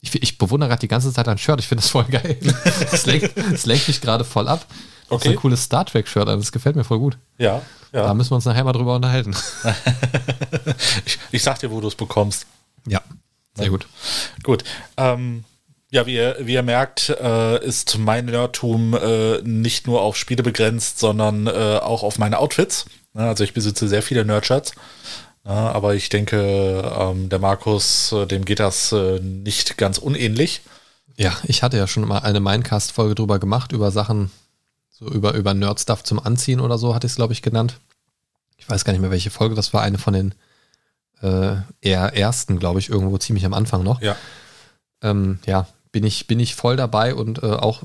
Ich, 0.00 0.14
ich 0.22 0.38
bewundere 0.38 0.68
gerade 0.68 0.80
die 0.80 0.88
ganze 0.88 1.12
Zeit 1.12 1.26
ein 1.28 1.38
Shirt. 1.38 1.60
Ich 1.60 1.68
finde 1.68 1.82
das 1.82 1.90
voll 1.90 2.04
geil. 2.04 2.38
Das 2.90 3.06
lenkt, 3.06 3.36
das 3.36 3.66
lenkt 3.66 3.88
mich 3.88 4.00
gerade 4.00 4.24
voll 4.24 4.48
ab. 4.48 4.66
Okay. 5.06 5.16
Das 5.16 5.24
ist 5.24 5.30
ein 5.32 5.36
cooles 5.36 5.64
Star 5.64 5.86
Trek-Shirt 5.86 6.28
an. 6.28 6.38
Das 6.38 6.52
gefällt 6.52 6.76
mir 6.76 6.84
voll 6.84 6.98
gut. 6.98 7.18
Ja, 7.38 7.62
ja. 7.92 8.02
Da 8.02 8.14
müssen 8.14 8.32
wir 8.32 8.36
uns 8.36 8.44
nachher 8.44 8.64
mal 8.64 8.72
drüber 8.72 8.96
unterhalten. 8.96 9.34
ich, 11.06 11.18
ich 11.30 11.42
sag 11.42 11.58
dir, 11.60 11.70
wo 11.70 11.80
du 11.80 11.88
es 11.88 11.94
bekommst. 11.94 12.46
Ja, 12.86 13.00
sehr 13.54 13.70
gut. 13.70 13.86
Gut. 14.42 14.64
Ähm, 14.96 15.44
ja, 15.94 16.06
wie 16.06 16.16
ihr, 16.16 16.36
wie 16.40 16.54
ihr 16.54 16.64
merkt, 16.64 17.08
äh, 17.08 17.64
ist 17.64 17.98
mein 17.98 18.24
Nerdtum 18.24 18.94
äh, 18.94 19.40
nicht 19.42 19.86
nur 19.86 20.02
auf 20.02 20.16
Spiele 20.16 20.42
begrenzt, 20.42 20.98
sondern 20.98 21.46
äh, 21.46 21.78
auch 21.80 22.02
auf 22.02 22.18
meine 22.18 22.40
Outfits. 22.40 22.86
Also 23.14 23.44
ich 23.44 23.54
besitze 23.54 23.86
sehr 23.86 24.02
viele 24.02 24.24
Nerdshirts. 24.24 24.72
aber 25.44 25.94
ich 25.94 26.08
denke, 26.08 26.82
ähm, 26.98 27.28
der 27.28 27.38
Markus, 27.38 28.10
äh, 28.10 28.26
dem 28.26 28.44
geht 28.44 28.58
das 28.58 28.90
äh, 28.90 29.20
nicht 29.20 29.78
ganz 29.78 29.98
unähnlich. 29.98 30.62
Ja, 31.16 31.32
ich 31.44 31.62
hatte 31.62 31.76
ja 31.76 31.86
schon 31.86 32.08
mal 32.08 32.18
eine 32.18 32.40
Mindcast-Folge 32.40 33.14
drüber 33.14 33.38
gemacht, 33.38 33.70
über 33.70 33.92
Sachen, 33.92 34.32
so 34.90 35.06
über, 35.06 35.34
über 35.34 35.54
Nerd-Stuff 35.54 36.02
zum 36.02 36.18
Anziehen 36.18 36.58
oder 36.58 36.76
so, 36.76 36.96
hatte 36.96 37.06
ich 37.06 37.12
es, 37.12 37.16
glaube 37.16 37.34
ich, 37.34 37.42
genannt. 37.42 37.78
Ich 38.56 38.68
weiß 38.68 38.84
gar 38.84 38.92
nicht 38.92 39.02
mehr, 39.02 39.12
welche 39.12 39.30
Folge, 39.30 39.54
das 39.54 39.72
war 39.72 39.82
eine 39.82 39.98
von 39.98 40.14
den 40.14 40.34
äh, 41.22 41.54
eher 41.82 42.16
ersten, 42.16 42.58
glaube 42.58 42.80
ich, 42.80 42.88
irgendwo 42.88 43.16
ziemlich 43.18 43.46
am 43.46 43.54
Anfang 43.54 43.84
noch. 43.84 44.02
Ja. 44.02 44.16
Ähm, 45.02 45.38
ja, 45.46 45.68
bin 45.94 46.02
ich, 46.02 46.26
bin 46.26 46.40
ich 46.40 46.56
voll 46.56 46.74
dabei 46.74 47.14
und 47.14 47.44
äh, 47.44 47.46
auch 47.46 47.84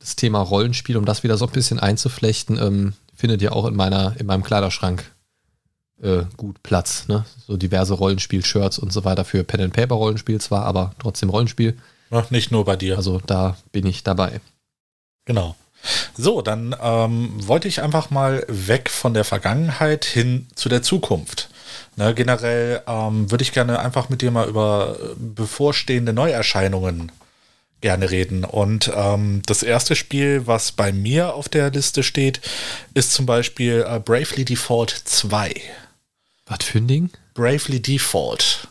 das 0.00 0.16
Thema 0.16 0.40
Rollenspiel, 0.40 0.96
um 0.96 1.04
das 1.04 1.22
wieder 1.22 1.36
so 1.36 1.46
ein 1.46 1.52
bisschen 1.52 1.78
einzuflechten, 1.78 2.58
ähm, 2.58 2.94
findet 3.14 3.40
ihr 3.40 3.54
auch 3.54 3.66
in 3.66 3.76
meiner, 3.76 4.16
in 4.18 4.26
meinem 4.26 4.42
Kleiderschrank 4.42 5.08
äh, 6.02 6.22
gut 6.36 6.60
Platz. 6.64 7.06
Ne? 7.06 7.24
So 7.46 7.56
diverse 7.56 7.94
Rollenspiel-Shirts 7.94 8.80
und 8.80 8.92
so 8.92 9.04
weiter 9.04 9.24
für 9.24 9.44
Pen 9.44 9.60
and 9.60 9.72
Paper 9.72 9.94
Rollenspiel 9.94 10.40
zwar, 10.40 10.64
aber 10.64 10.92
trotzdem 10.98 11.30
Rollenspiel. 11.30 11.78
Ach, 12.10 12.32
nicht 12.32 12.50
nur 12.50 12.64
bei 12.64 12.74
dir. 12.74 12.96
Also 12.96 13.20
da 13.24 13.56
bin 13.70 13.86
ich 13.86 14.02
dabei. 14.02 14.40
Genau. 15.24 15.54
So, 16.16 16.42
dann 16.42 16.74
ähm, 16.82 17.30
wollte 17.46 17.68
ich 17.68 17.80
einfach 17.80 18.10
mal 18.10 18.44
weg 18.48 18.90
von 18.90 19.14
der 19.14 19.24
Vergangenheit 19.24 20.04
hin 20.04 20.48
zu 20.56 20.68
der 20.68 20.82
Zukunft. 20.82 21.48
Ne, 21.96 22.14
generell 22.14 22.82
ähm, 22.86 23.30
würde 23.30 23.42
ich 23.42 23.52
gerne 23.52 23.80
einfach 23.80 24.08
mit 24.08 24.22
dir 24.22 24.30
mal 24.30 24.48
über 24.48 24.96
bevorstehende 25.16 26.12
Neuerscheinungen 26.12 27.12
gerne 27.80 28.10
reden. 28.10 28.44
Und 28.44 28.90
ähm, 28.94 29.42
das 29.46 29.62
erste 29.62 29.96
Spiel, 29.96 30.46
was 30.46 30.72
bei 30.72 30.92
mir 30.92 31.34
auf 31.34 31.48
der 31.48 31.70
Liste 31.70 32.02
steht, 32.02 32.40
ist 32.94 33.12
zum 33.12 33.26
Beispiel 33.26 33.84
äh, 33.86 33.98
Bravely 33.98 34.44
Default 34.44 34.90
2. 34.90 35.54
Was 36.46 36.64
für 36.64 36.78
ein 36.78 36.88
Ding? 36.88 37.10
Bravely 37.34 37.80
Default. 37.80 38.68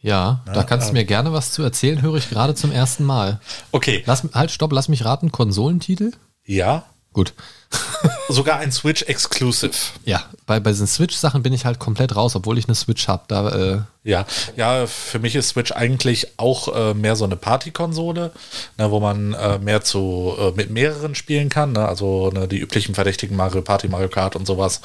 Ja, 0.00 0.42
ja 0.46 0.52
da 0.52 0.62
kannst 0.64 0.90
du 0.90 0.92
mir 0.94 1.04
gerne 1.04 1.32
was 1.32 1.52
zu 1.52 1.62
erzählen, 1.62 2.02
höre 2.02 2.16
ich 2.16 2.28
gerade 2.28 2.54
zum 2.54 2.72
ersten 2.72 3.04
Mal. 3.04 3.40
Okay. 3.70 4.02
Lass, 4.06 4.26
halt, 4.34 4.50
stopp, 4.50 4.72
lass 4.72 4.88
mich 4.88 5.04
raten, 5.04 5.30
Konsolentitel? 5.30 6.12
Ja. 6.44 6.86
Gut. 7.12 7.34
Sogar 8.28 8.58
ein 8.58 8.72
Switch 8.72 9.02
Exclusive. 9.02 9.72
Ja, 10.04 10.24
bei, 10.46 10.60
bei 10.60 10.70
diesen 10.70 10.86
Switch-Sachen 10.86 11.42
bin 11.42 11.52
ich 11.52 11.64
halt 11.64 11.78
komplett 11.78 12.16
raus, 12.16 12.36
obwohl 12.36 12.58
ich 12.58 12.66
eine 12.66 12.74
Switch 12.74 13.08
habe. 13.08 13.24
Da, 13.28 13.48
äh 13.50 13.80
ja, 14.04 14.26
ja, 14.56 14.86
für 14.86 15.18
mich 15.18 15.34
ist 15.34 15.50
Switch 15.50 15.72
eigentlich 15.72 16.38
auch 16.38 16.74
äh, 16.74 16.94
mehr 16.94 17.16
so 17.16 17.24
eine 17.24 17.36
Partykonsole, 17.36 18.32
ne, 18.78 18.90
wo 18.90 19.00
man 19.00 19.34
äh, 19.34 19.58
mehr 19.58 19.82
zu 19.82 20.34
äh, 20.38 20.50
mit 20.52 20.70
mehreren 20.70 21.14
spielen 21.14 21.48
kann. 21.48 21.72
Ne? 21.72 21.86
Also 21.86 22.30
ne, 22.30 22.48
die 22.48 22.58
üblichen 22.58 22.94
Verdächtigen 22.94 23.36
Mario 23.36 23.62
Party, 23.62 23.88
Mario 23.88 24.08
Kart 24.08 24.36
und 24.36 24.46
sowas. 24.46 24.80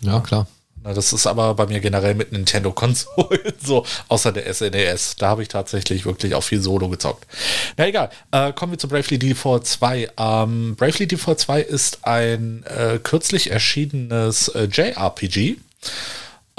Ja, 0.00 0.20
klar. 0.20 0.46
Das 0.82 1.12
ist 1.12 1.26
aber 1.26 1.54
bei 1.54 1.66
mir 1.66 1.80
generell 1.80 2.14
mit 2.14 2.32
Nintendo-Konsolen 2.32 3.52
so, 3.62 3.84
außer 4.08 4.32
der 4.32 4.52
SNES. 4.52 5.12
E 5.12 5.14
da 5.18 5.28
habe 5.28 5.42
ich 5.42 5.48
tatsächlich 5.48 6.06
wirklich 6.06 6.34
auch 6.34 6.42
viel 6.42 6.60
Solo 6.60 6.88
gezockt. 6.88 7.26
Na 7.76 7.86
egal, 7.86 8.10
äh, 8.30 8.52
kommen 8.52 8.72
wir 8.72 8.78
zu 8.78 8.88
Bravely 8.88 9.18
Default 9.18 9.66
2. 9.66 10.10
Ähm, 10.16 10.76
Bravely 10.76 11.06
Default 11.06 11.40
2 11.40 11.60
ist 11.60 12.06
ein 12.06 12.64
äh, 12.64 12.98
kürzlich 13.02 13.50
erschienenes 13.50 14.48
äh, 14.48 14.64
JRPG 14.64 15.56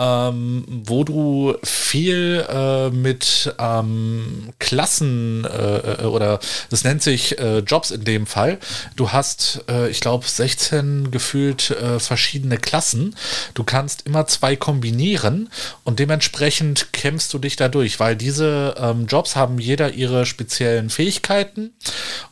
ähm, 0.01 0.63
wo 0.67 1.03
du 1.03 1.55
viel 1.63 2.43
äh, 2.49 2.89
mit 2.89 3.53
ähm, 3.59 4.49
Klassen 4.57 5.45
äh, 5.45 6.03
oder 6.05 6.39
das 6.71 6.83
nennt 6.83 7.03
sich 7.03 7.37
äh, 7.37 7.59
Jobs 7.59 7.91
in 7.91 8.03
dem 8.03 8.25
Fall. 8.25 8.57
Du 8.95 9.11
hast, 9.11 9.63
äh, 9.69 9.89
ich 9.89 9.99
glaube, 9.99 10.27
16 10.27 11.11
gefühlt 11.11 11.69
äh, 11.69 11.99
verschiedene 11.99 12.57
Klassen. 12.57 13.15
Du 13.53 13.63
kannst 13.63 14.07
immer 14.07 14.25
zwei 14.25 14.55
kombinieren 14.55 15.49
und 15.83 15.99
dementsprechend 15.99 16.93
kämpfst 16.93 17.31
du 17.33 17.37
dich 17.37 17.55
dadurch, 17.55 17.99
weil 17.99 18.15
diese 18.15 18.75
ähm, 18.79 19.05
Jobs 19.05 19.35
haben 19.35 19.59
jeder 19.59 19.93
ihre 19.93 20.25
speziellen 20.25 20.89
Fähigkeiten 20.89 21.73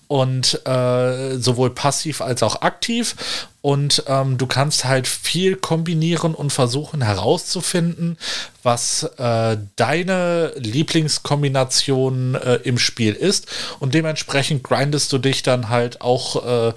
und 0.08 0.66
äh, 0.66 1.38
sowohl 1.38 1.70
passiv 1.70 2.22
als 2.22 2.42
auch 2.42 2.64
aktiv 2.64 3.16
und 3.62 4.04
ähm, 4.08 4.38
du 4.38 4.48
kannst 4.48 4.86
halt 4.86 5.08
viel 5.08 5.56
kombinieren 5.58 6.34
und 6.34 6.52
versuchen 6.52 7.02
herauszufinden, 7.02 8.18
was 8.64 9.04
äh, 9.18 9.58
deine 9.76 10.52
Lieblingskombination 10.56 12.36
äh, 12.36 12.56
im 12.64 12.78
Spiel 12.78 13.14
ist. 13.14 13.48
Und 13.80 13.94
dementsprechend 13.94 14.64
grindest 14.64 15.12
du 15.14 15.18
dich 15.18 15.44
dann 15.44 15.70
halt 15.70 16.02
auch 16.02 16.70
äh, 16.70 16.74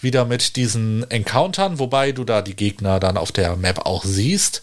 wieder 0.00 0.24
mit 0.24 0.56
diesen 0.56 1.08
Encountern, 1.10 1.78
wobei 1.78 2.12
du 2.12 2.24
da 2.24 2.42
die 2.42 2.54
Gegner 2.54 3.00
dann 3.00 3.16
auf 3.16 3.32
der 3.32 3.56
Map 3.56 3.86
auch 3.86 4.04
siehst. 4.04 4.60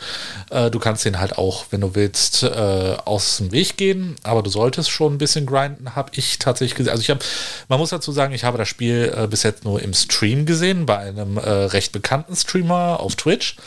Äh, 0.49 0.71
du 0.71 0.79
kannst 0.79 1.05
den 1.05 1.19
halt 1.19 1.37
auch, 1.37 1.65
wenn 1.71 1.81
du 1.81 1.95
willst, 1.95 2.43
äh, 2.43 2.95
aus 3.05 3.37
dem 3.37 3.51
Weg 3.51 3.77
gehen, 3.77 4.15
aber 4.23 4.43
du 4.43 4.49
solltest 4.49 4.89
schon 4.89 5.15
ein 5.15 5.17
bisschen 5.17 5.45
grinden, 5.45 5.95
habe 5.95 6.11
ich 6.15 6.39
tatsächlich 6.39 6.75
gesehen. 6.75 6.91
Also 6.91 7.01
ich 7.01 7.09
habe, 7.09 7.21
man 7.67 7.79
muss 7.79 7.89
dazu 7.89 8.11
sagen, 8.11 8.33
ich 8.33 8.43
habe 8.43 8.57
das 8.57 8.69
Spiel 8.69 9.13
äh, 9.15 9.27
bis 9.27 9.43
jetzt 9.43 9.65
nur 9.65 9.81
im 9.81 9.93
Stream 9.93 10.45
gesehen, 10.45 10.85
bei 10.85 10.97
einem 10.99 11.37
recht 11.65 11.91
bekannten 11.91 12.35
Streamer 12.35 12.99
auf 12.99 13.15
Twitch. 13.15 13.57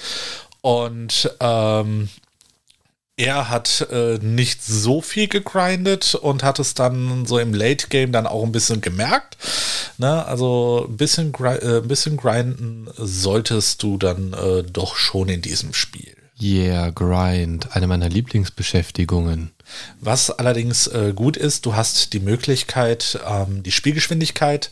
Und 0.61 1.31
ähm, 1.41 2.09
er 3.17 3.49
hat 3.49 3.87
äh, 3.93 4.19
nicht 4.21 4.65
so 4.65 5.01
viel 5.01 5.29
gegrindet 5.29 6.15
und 6.17 6.43
hat 6.43 6.59
es 6.59 6.75
dann 6.75 7.27
so 7.27 7.39
im 7.39 7.55
Late 7.55 7.89
Game 7.89 8.11
dann 8.11 8.27
auch 8.27 8.43
ein 8.43 8.53
bisschen 8.53 8.81
gemerkt. 8.81 9.37
Ne? 9.99 10.25
Also 10.27 10.87
ein 10.89 10.97
bisschen, 10.97 11.33
äh, 11.35 11.79
ein 11.79 11.89
bisschen 11.89 12.17
grinden 12.17 12.89
solltest 12.97 13.83
du 13.83 13.99
dann 13.99 14.33
äh, 14.33 14.65
doch 14.65 14.97
schon 14.97 15.29
in 15.29 15.43
diesem 15.43 15.75
Spiel. 15.75 16.17
Yeah, 16.41 16.91
Grind, 16.91 17.77
eine 17.77 17.87
meiner 17.87 18.09
Lieblingsbeschäftigungen. 18.09 19.53
Was 20.01 20.31
allerdings 20.31 20.89
äh, 20.89 21.13
gut 21.15 21.37
ist, 21.37 21.65
du 21.67 21.77
hast 21.77 22.13
die 22.13 22.21
Möglichkeit, 22.21 23.21
ähm, 23.27 23.63
die 23.63 23.71
Spielgeschwindigkeit 23.71 24.71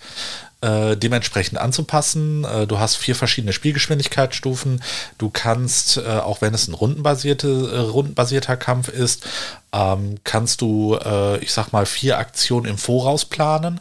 äh, 0.63 0.97
dementsprechend 0.97 1.59
anzupassen. 1.59 2.45
Äh, 2.45 2.67
du 2.67 2.79
hast 2.79 2.97
vier 2.97 3.15
verschiedene 3.15 3.53
Spielgeschwindigkeitsstufen. 3.53 4.83
Du 5.19 5.29
kannst, 5.29 5.99
äh, 5.99 6.03
auch 6.03 6.41
wenn 6.41 6.55
es 6.55 6.69
ein 6.69 6.75
rundenbasierte, 6.75 7.49
äh, 7.49 7.79
rundenbasierter 7.79 8.57
Kampf 8.57 8.89
ist, 8.89 9.27
ähm, 9.73 10.17
kannst 10.25 10.61
du, 10.61 10.97
äh, 10.97 11.39
ich 11.39 11.53
sag 11.53 11.73
mal, 11.73 11.85
vier 11.85 12.19
Aktionen 12.19 12.67
im 12.67 12.79
Voraus 12.79 13.25
planen. 13.25 13.81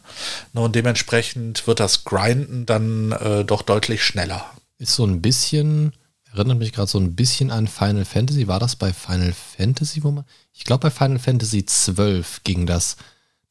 Ne, 0.54 0.62
und 0.62 0.76
dementsprechend 0.76 1.68
wird 1.68 1.80
das 1.80 2.04
Grinden 2.04 2.66
dann 2.66 3.12
äh, 3.12 3.46
doch 3.46 3.62
deutlich 3.62 4.04
schneller. 4.04 4.44
Ist 4.80 4.96
so 4.96 5.06
ein 5.06 5.22
bisschen, 5.22 5.94
erinnert 6.34 6.58
mich 6.58 6.74
gerade 6.74 6.90
so 6.90 7.00
ein 7.00 7.16
bisschen 7.16 7.52
an 7.52 7.68
Final 7.68 8.06
Fantasy. 8.06 8.48
War 8.48 8.60
das 8.60 8.76
bei 8.76 8.92
Final 8.92 9.34
Fantasy, 9.34 10.04
wo 10.04 10.12
man. 10.12 10.26
Ich 10.54 10.64
glaube, 10.64 10.90
bei 10.90 10.92
Final 10.92 11.20
Fantasy 11.20 11.66
12 11.66 12.44
ging 12.44 12.66
das 12.66 12.98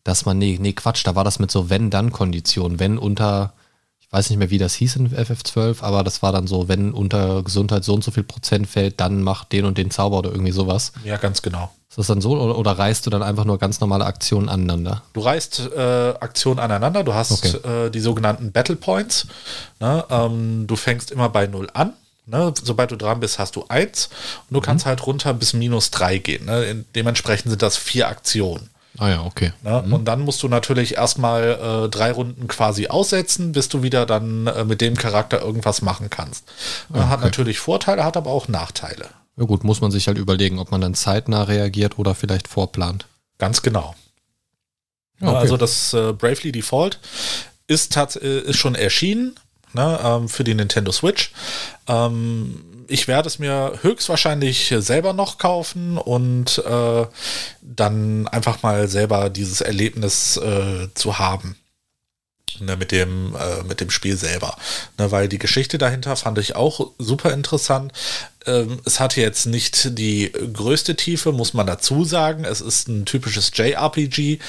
dass 0.04 0.24
man, 0.24 0.38
nee, 0.38 0.58
nee, 0.60 0.72
Quatsch, 0.72 1.06
da 1.06 1.14
war 1.14 1.24
das 1.24 1.38
mit 1.38 1.50
so 1.50 1.70
Wenn-Dann-Konditionen. 1.70 2.78
Wenn 2.78 2.98
unter, 2.98 3.52
ich 4.00 4.10
weiß 4.10 4.30
nicht 4.30 4.38
mehr, 4.38 4.50
wie 4.50 4.58
das 4.58 4.74
hieß 4.74 4.96
in 4.96 5.10
FF12, 5.10 5.82
aber 5.82 6.04
das 6.04 6.22
war 6.22 6.32
dann 6.32 6.46
so, 6.46 6.68
wenn 6.68 6.92
unter 6.92 7.42
Gesundheit 7.42 7.84
so 7.84 7.94
und 7.94 8.04
so 8.04 8.10
viel 8.10 8.22
Prozent 8.22 8.68
fällt, 8.68 9.00
dann 9.00 9.22
macht 9.22 9.52
den 9.52 9.64
und 9.64 9.78
den 9.78 9.90
Zauber 9.90 10.18
oder 10.18 10.30
irgendwie 10.30 10.52
sowas. 10.52 10.92
Ja, 11.04 11.16
ganz 11.16 11.42
genau. 11.42 11.70
Ist 11.90 11.98
das 11.98 12.06
dann 12.06 12.20
so 12.20 12.38
oder, 12.38 12.56
oder 12.56 12.78
reißt 12.78 13.04
du 13.04 13.10
dann 13.10 13.22
einfach 13.22 13.44
nur 13.44 13.58
ganz 13.58 13.80
normale 13.80 14.06
Aktionen 14.06 14.48
aneinander? 14.48 15.02
Du 15.12 15.20
reißt 15.20 15.70
äh, 15.76 16.14
Aktionen 16.20 16.60
aneinander, 16.60 17.02
du 17.02 17.14
hast 17.14 17.32
okay. 17.32 17.86
äh, 17.86 17.90
die 17.90 17.98
sogenannten 17.98 18.52
Battle 18.52 18.76
Points. 18.76 19.26
Ne? 19.80 20.04
Ähm, 20.08 20.68
du 20.68 20.76
fängst 20.76 21.10
immer 21.10 21.28
bei 21.28 21.48
0 21.48 21.68
an. 21.74 21.94
Ne? 22.26 22.54
Sobald 22.62 22.92
du 22.92 22.96
dran 22.96 23.18
bist, 23.18 23.40
hast 23.40 23.56
du 23.56 23.64
1 23.68 24.06
und 24.48 24.54
du 24.54 24.60
mhm. 24.60 24.64
kannst 24.64 24.86
halt 24.86 25.04
runter 25.04 25.34
bis 25.34 25.52
minus 25.52 25.90
3 25.90 26.18
gehen. 26.18 26.44
Ne? 26.44 26.84
Dementsprechend 26.94 27.50
sind 27.50 27.60
das 27.60 27.76
vier 27.76 28.06
Aktionen. 28.06 28.70
Ah 29.00 29.08
ja, 29.08 29.24
okay. 29.24 29.52
Ne? 29.62 29.82
Mhm. 29.86 29.92
Und 29.94 30.04
dann 30.04 30.20
musst 30.20 30.42
du 30.42 30.48
natürlich 30.48 30.96
erstmal 30.96 31.84
äh, 31.86 31.88
drei 31.88 32.12
Runden 32.12 32.48
quasi 32.48 32.88
aussetzen, 32.88 33.52
bis 33.52 33.70
du 33.70 33.82
wieder 33.82 34.04
dann 34.04 34.46
äh, 34.46 34.62
mit 34.64 34.82
dem 34.82 34.94
Charakter 34.94 35.40
irgendwas 35.40 35.80
machen 35.80 36.10
kannst. 36.10 36.44
Ah, 36.92 36.98
okay. 36.98 37.08
Hat 37.08 37.20
natürlich 37.22 37.60
Vorteile, 37.60 38.04
hat 38.04 38.18
aber 38.18 38.30
auch 38.30 38.48
Nachteile. 38.48 39.06
Ja 39.38 39.46
gut, 39.46 39.64
muss 39.64 39.80
man 39.80 39.90
sich 39.90 40.06
halt 40.06 40.18
überlegen, 40.18 40.58
ob 40.58 40.70
man 40.70 40.82
dann 40.82 40.92
zeitnah 40.92 41.44
reagiert 41.44 41.98
oder 41.98 42.14
vielleicht 42.14 42.46
vorplant. 42.46 43.06
Ganz 43.38 43.62
genau. 43.62 43.94
Okay. 45.22 45.34
Also 45.34 45.56
das 45.56 45.94
äh, 45.94 46.12
Bravely 46.12 46.52
Default 46.52 46.98
ist, 47.68 47.96
äh, 47.96 48.40
ist 48.40 48.58
schon 48.58 48.74
erschienen 48.74 49.34
ne, 49.72 49.98
ähm, 50.02 50.28
für 50.28 50.44
die 50.44 50.54
Nintendo 50.54 50.92
Switch. 50.92 51.32
Ähm, 51.88 52.64
ich 52.90 53.08
werde 53.08 53.28
es 53.28 53.38
mir 53.38 53.78
höchstwahrscheinlich 53.82 54.74
selber 54.78 55.12
noch 55.12 55.38
kaufen 55.38 55.96
und 55.98 56.58
äh, 56.58 57.06
dann 57.62 58.28
einfach 58.28 58.62
mal 58.62 58.88
selber 58.88 59.30
dieses 59.30 59.60
Erlebnis 59.60 60.36
äh, 60.36 60.88
zu 60.94 61.18
haben. 61.18 61.56
Ne, 62.58 62.76
mit 62.76 62.92
dem 62.92 63.34
äh, 63.36 63.62
mit 63.62 63.80
dem 63.80 63.90
Spiel 63.90 64.16
selber, 64.16 64.56
ne, 64.98 65.10
weil 65.10 65.28
die 65.28 65.38
Geschichte 65.38 65.78
dahinter 65.78 66.14
fand 66.16 66.36
ich 66.36 66.56
auch 66.56 66.90
super 66.98 67.32
interessant. 67.32 67.92
Ähm, 68.44 68.80
es 68.84 69.00
hatte 69.00 69.20
jetzt 69.20 69.46
nicht 69.46 69.98
die 69.98 70.30
größte 70.52 70.96
Tiefe, 70.96 71.32
muss 71.32 71.54
man 71.54 71.66
dazu 71.66 72.04
sagen. 72.04 72.44
Es 72.44 72.60
ist 72.60 72.88
ein 72.88 73.06
typisches 73.06 73.52
JRPG, 73.54 74.40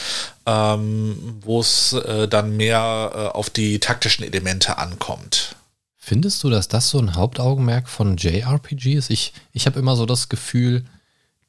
ähm, 0.46 1.38
wo 1.42 1.62
es 1.62 1.94
äh, 1.94 2.28
dann 2.28 2.58
mehr 2.58 3.12
äh, 3.14 3.38
auf 3.38 3.50
die 3.50 3.80
taktischen 3.80 4.26
Elemente 4.26 4.78
ankommt. 4.78 5.56
Findest 6.04 6.44
du, 6.44 6.50
dass 6.50 6.68
das 6.68 6.90
so 6.90 6.98
ein 6.98 7.14
Hauptaugenmerk 7.14 7.88
von 7.88 8.18
JRPG 8.18 8.96
ist? 8.96 9.12
Ich, 9.12 9.34
ich 9.54 9.68
habe 9.68 9.80
immer 9.80 9.96
so 9.96 10.08
das 10.08 10.30
Gefühl, 10.30 10.84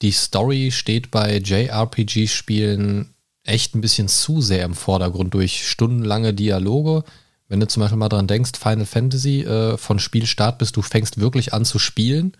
die 0.02 0.10
Story 0.12 0.70
steht 0.72 1.10
bei 1.10 1.38
JRPG-Spielen 1.38 3.14
echt 3.44 3.74
ein 3.74 3.80
bisschen 3.80 4.08
zu 4.08 4.42
sehr 4.42 4.66
im 4.66 4.74
Vordergrund 4.74 5.32
durch 5.32 5.66
stundenlange 5.66 6.34
Dialoge. 6.34 7.02
Wenn 7.48 7.60
du 7.60 7.66
zum 7.66 7.80
Beispiel 7.80 7.96
mal 7.96 8.10
dran 8.10 8.26
denkst, 8.26 8.52
Final 8.60 8.84
Fantasy, 8.84 9.40
äh, 9.40 9.78
von 9.78 9.98
Spielstart 9.98 10.58
bis 10.58 10.70
du 10.70 10.82
fängst 10.82 11.18
wirklich 11.18 11.54
an 11.54 11.64
zu 11.64 11.78
spielen, 11.78 12.34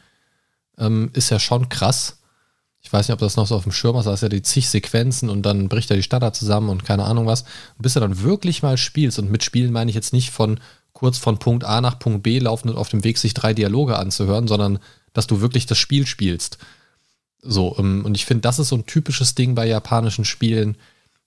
ähm, 0.76 1.08
ist 1.14 1.30
ja 1.30 1.38
schon 1.38 1.70
krass. 1.70 2.18
Ich 2.82 2.92
weiß 2.92 3.08
nicht, 3.08 3.14
ob 3.14 3.20
das 3.20 3.36
noch 3.36 3.46
so 3.46 3.56
auf 3.56 3.62
dem 3.62 3.72
Schirm 3.72 3.96
ist, 3.96 4.04
da 4.04 4.12
ist 4.12 4.22
ja 4.22 4.28
die 4.28 4.42
zig 4.42 4.68
Sequenzen 4.68 5.30
und 5.30 5.44
dann 5.44 5.70
bricht 5.70 5.88
ja 5.88 5.96
die 5.96 6.02
Stadt 6.02 6.22
da 6.22 6.34
zusammen 6.34 6.68
und 6.68 6.84
keine 6.84 7.04
Ahnung 7.04 7.24
was. 7.24 7.42
Und 7.78 7.82
bis 7.82 7.94
du 7.94 8.00
dann 8.00 8.22
wirklich 8.22 8.62
mal 8.62 8.76
spielst, 8.76 9.18
und 9.18 9.30
mit 9.30 9.42
Spielen 9.42 9.72
meine 9.72 9.88
ich 9.88 9.94
jetzt 9.94 10.12
nicht 10.12 10.30
von 10.30 10.60
kurz 10.92 11.18
von 11.18 11.38
Punkt 11.38 11.64
A 11.64 11.80
nach 11.80 11.98
Punkt 11.98 12.22
B 12.22 12.38
laufen 12.38 12.68
und 12.68 12.76
auf 12.76 12.88
dem 12.88 13.04
Weg 13.04 13.18
sich 13.18 13.34
drei 13.34 13.54
Dialoge 13.54 13.98
anzuhören, 13.98 14.48
sondern 14.48 14.78
dass 15.12 15.26
du 15.26 15.40
wirklich 15.40 15.66
das 15.66 15.78
Spiel 15.78 16.06
spielst. 16.06 16.58
So, 17.40 17.76
ähm, 17.78 18.04
und 18.04 18.14
ich 18.16 18.24
finde, 18.24 18.42
das 18.42 18.58
ist 18.58 18.68
so 18.68 18.76
ein 18.76 18.86
typisches 18.86 19.34
Ding 19.34 19.54
bei 19.54 19.66
japanischen 19.66 20.24
Spielen, 20.24 20.76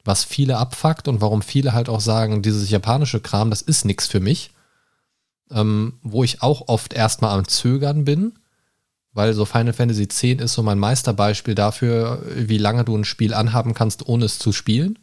was 0.03 0.24
viele 0.24 0.57
abfuckt 0.57 1.07
und 1.07 1.20
warum 1.22 1.41
viele 1.41 1.74
halt 1.74 1.89
auch 1.89 2.01
sagen, 2.01 2.41
dieses 2.41 2.70
japanische 2.70 3.20
Kram, 3.20 3.49
das 3.49 3.61
ist 3.61 3.86
nichts 3.86 4.07
für 4.07 4.20
mich. 4.20 4.51
ähm, 5.51 5.99
wo 6.01 6.24
ich 6.24 6.41
auch 6.41 6.68
oft 6.68 6.93
erstmal 6.93 7.38
am 7.38 7.47
Zögern 7.47 8.05
bin, 8.05 8.34
weil 9.13 9.34
so 9.34 9.45
Final 9.45 9.74
Fantasy 9.74 10.03
X 10.03 10.24
ist 10.24 10.53
so 10.53 10.63
mein 10.63 10.80
Meisterbeispiel 10.80 11.55
dafür, 11.55 12.24
wie 12.36 12.57
lange 12.57 12.84
du 12.84 12.97
ein 12.97 13.05
Spiel 13.05 13.34
anhaben 13.34 13.74
kannst, 13.74 14.07
ohne 14.07 14.26
es 14.26 14.39
zu 14.39 14.51
spielen. 14.51 14.99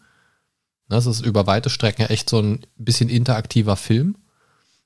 Das 0.89 1.07
ist 1.07 1.25
über 1.25 1.47
weite 1.47 1.71
Strecken 1.71 2.07
echt 2.07 2.29
so 2.29 2.41
ein 2.41 2.67
bisschen 2.77 3.09
interaktiver 3.09 3.77
Film. 3.77 4.17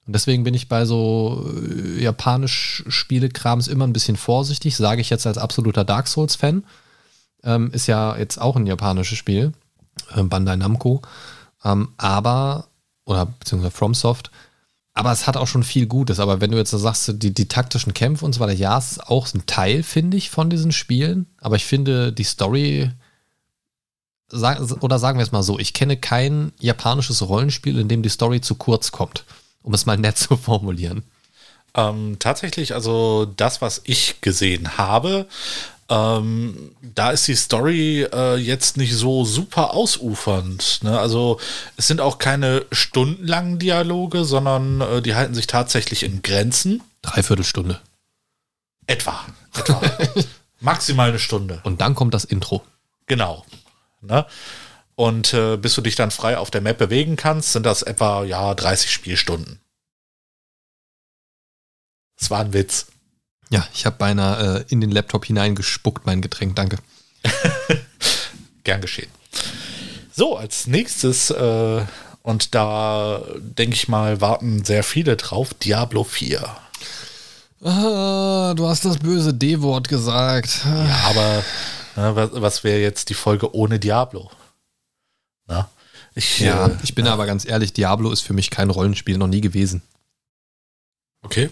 Und 0.06 0.12
deswegen 0.14 0.44
bin 0.44 0.54
ich 0.54 0.68
bei 0.68 0.84
so 0.84 1.52
äh, 1.52 2.02
japanisch 2.02 2.84
Spielekrams 2.86 3.66
immer 3.66 3.86
ein 3.86 3.92
bisschen 3.92 4.16
vorsichtig, 4.16 4.76
sage 4.76 5.00
ich 5.00 5.10
jetzt 5.10 5.26
als 5.26 5.38
absoluter 5.38 5.84
Dark 5.84 6.06
Souls-Fan. 6.06 6.64
Ähm, 7.42 7.70
ist 7.72 7.88
ja 7.88 8.16
jetzt 8.16 8.40
auch 8.40 8.56
ein 8.56 8.66
japanisches 8.66 9.18
Spiel, 9.18 9.52
äh, 10.14 10.22
Bandai 10.22 10.56
Namco. 10.56 11.02
Ähm, 11.64 11.88
aber, 11.96 12.68
oder 13.04 13.26
beziehungsweise 13.26 13.72
FromSoft. 13.72 14.30
Aber 14.94 15.10
es 15.10 15.26
hat 15.26 15.36
auch 15.36 15.48
schon 15.48 15.64
viel 15.64 15.86
Gutes. 15.86 16.20
Aber 16.20 16.40
wenn 16.40 16.52
du 16.52 16.56
jetzt 16.56 16.70
sagst, 16.70 17.12
die, 17.16 17.34
die 17.34 17.48
taktischen 17.48 17.92
Kämpfe 17.92 18.24
und 18.24 18.32
so 18.32 18.40
weiter, 18.40 18.52
ja, 18.52 18.78
es 18.78 18.92
ist 18.92 19.08
auch 19.08 19.26
ein 19.34 19.44
Teil, 19.46 19.82
finde 19.82 20.16
ich, 20.16 20.30
von 20.30 20.50
diesen 20.50 20.70
Spielen. 20.70 21.26
Aber 21.40 21.56
ich 21.56 21.64
finde, 21.64 22.12
die 22.12 22.24
Story, 22.24 22.92
oder 24.32 24.98
sagen 25.00 25.18
wir 25.18 25.24
es 25.24 25.32
mal 25.32 25.42
so, 25.42 25.58
ich 25.58 25.72
kenne 25.72 25.96
kein 25.96 26.52
japanisches 26.60 27.28
Rollenspiel, 27.28 27.78
in 27.78 27.88
dem 27.88 28.02
die 28.02 28.08
Story 28.08 28.40
zu 28.40 28.54
kurz 28.54 28.92
kommt 28.92 29.24
um 29.66 29.74
es 29.74 29.84
mal 29.84 29.98
nett 29.98 30.16
zu 30.16 30.36
formulieren. 30.36 31.02
Ähm, 31.74 32.16
tatsächlich, 32.18 32.72
also 32.72 33.26
das, 33.36 33.60
was 33.60 33.82
ich 33.84 34.22
gesehen 34.22 34.78
habe, 34.78 35.26
ähm, 35.88 36.74
da 36.82 37.10
ist 37.10 37.28
die 37.28 37.34
Story 37.34 38.06
äh, 38.12 38.36
jetzt 38.36 38.76
nicht 38.76 38.94
so 38.94 39.24
super 39.24 39.74
ausufernd. 39.74 40.80
Ne? 40.82 40.98
Also 40.98 41.38
es 41.76 41.86
sind 41.86 42.00
auch 42.00 42.18
keine 42.18 42.64
stundenlangen 42.72 43.58
Dialoge, 43.58 44.24
sondern 44.24 44.80
äh, 44.80 45.02
die 45.02 45.14
halten 45.14 45.34
sich 45.34 45.46
tatsächlich 45.46 46.02
in 46.04 46.22
Grenzen. 46.22 46.82
Dreiviertelstunde. 47.02 47.80
Etwa. 48.86 49.26
Etwa. 49.54 49.82
Maximal 50.60 51.10
eine 51.10 51.18
Stunde. 51.18 51.60
Und 51.64 51.80
dann 51.80 51.94
kommt 51.94 52.14
das 52.14 52.24
Intro. 52.24 52.62
Genau. 53.06 53.44
Ne? 54.00 54.26
Und 54.96 55.34
äh, 55.34 55.58
bis 55.58 55.74
du 55.74 55.82
dich 55.82 55.94
dann 55.94 56.10
frei 56.10 56.38
auf 56.38 56.50
der 56.50 56.62
Map 56.62 56.78
bewegen 56.78 57.16
kannst, 57.16 57.52
sind 57.52 57.64
das 57.64 57.82
etwa 57.82 58.24
ja 58.24 58.54
30 58.54 58.90
Spielstunden. 58.90 59.60
Das 62.18 62.30
war 62.30 62.40
ein 62.40 62.54
Witz. 62.54 62.86
Ja, 63.50 63.66
ich 63.74 63.86
habe 63.86 63.96
beinahe 63.96 64.60
äh, 64.60 64.64
in 64.68 64.80
den 64.80 64.90
Laptop 64.90 65.26
hineingespuckt, 65.26 66.06
mein 66.06 66.22
Getränk, 66.22 66.56
danke. 66.56 66.78
Gern 68.64 68.80
geschehen. 68.80 69.10
So, 70.12 70.36
als 70.36 70.66
nächstes, 70.66 71.30
äh, 71.30 71.84
und 72.22 72.54
da 72.54 73.22
denke 73.38 73.76
ich 73.76 73.88
mal, 73.88 74.22
warten 74.22 74.64
sehr 74.64 74.82
viele 74.82 75.16
drauf, 75.16 75.52
Diablo 75.52 76.04
4. 76.04 76.42
Ah, 77.62 78.54
du 78.54 78.66
hast 78.66 78.86
das 78.86 78.98
böse 78.98 79.34
D-Wort 79.34 79.88
gesagt. 79.88 80.62
Ja, 80.64 81.00
aber 81.04 81.44
ne, 81.96 82.16
was, 82.16 82.30
was 82.32 82.64
wäre 82.64 82.80
jetzt 82.80 83.10
die 83.10 83.14
Folge 83.14 83.54
ohne 83.54 83.78
Diablo? 83.78 84.30
Na? 85.46 85.70
Ich, 86.14 86.40
ja, 86.40 86.68
äh, 86.68 86.76
ich 86.82 86.94
bin 86.94 87.06
äh, 87.06 87.10
aber 87.10 87.26
ganz 87.26 87.46
ehrlich, 87.46 87.72
Diablo 87.72 88.10
ist 88.10 88.22
für 88.22 88.32
mich 88.32 88.50
kein 88.50 88.70
Rollenspiel, 88.70 89.18
noch 89.18 89.26
nie 89.26 89.40
gewesen. 89.40 89.82
Okay. 91.22 91.50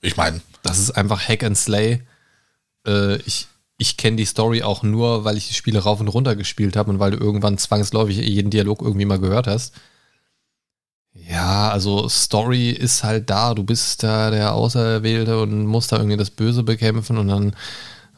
Ich 0.00 0.16
meine. 0.16 0.40
Das 0.62 0.78
ist 0.78 0.90
einfach 0.92 1.28
Hack 1.28 1.42
and 1.42 1.56
Slay. 1.56 2.02
Äh, 2.86 3.16
ich 3.22 3.48
ich 3.80 3.96
kenne 3.96 4.18
die 4.18 4.26
Story 4.26 4.62
auch 4.62 4.82
nur, 4.82 5.24
weil 5.24 5.38
ich 5.38 5.48
die 5.48 5.54
Spiele 5.54 5.78
rauf 5.78 6.00
und 6.00 6.08
runter 6.08 6.36
gespielt 6.36 6.76
habe 6.76 6.90
und 6.90 6.98
weil 6.98 7.12
du 7.12 7.16
irgendwann 7.16 7.56
zwangsläufig 7.56 8.18
jeden 8.18 8.50
Dialog 8.50 8.82
irgendwie 8.82 9.06
mal 9.06 9.18
gehört 9.18 9.46
hast. 9.46 9.74
Ja, 11.14 11.70
also 11.70 12.06
Story 12.08 12.70
ist 12.70 13.04
halt 13.04 13.30
da, 13.30 13.54
du 13.54 13.64
bist 13.64 14.02
da 14.02 14.30
der 14.30 14.52
Auserwählte 14.52 15.40
und 15.40 15.64
musst 15.64 15.92
da 15.92 15.96
irgendwie 15.96 16.18
das 16.18 16.28
Böse 16.30 16.62
bekämpfen 16.62 17.16
und 17.16 17.28
dann 17.28 17.56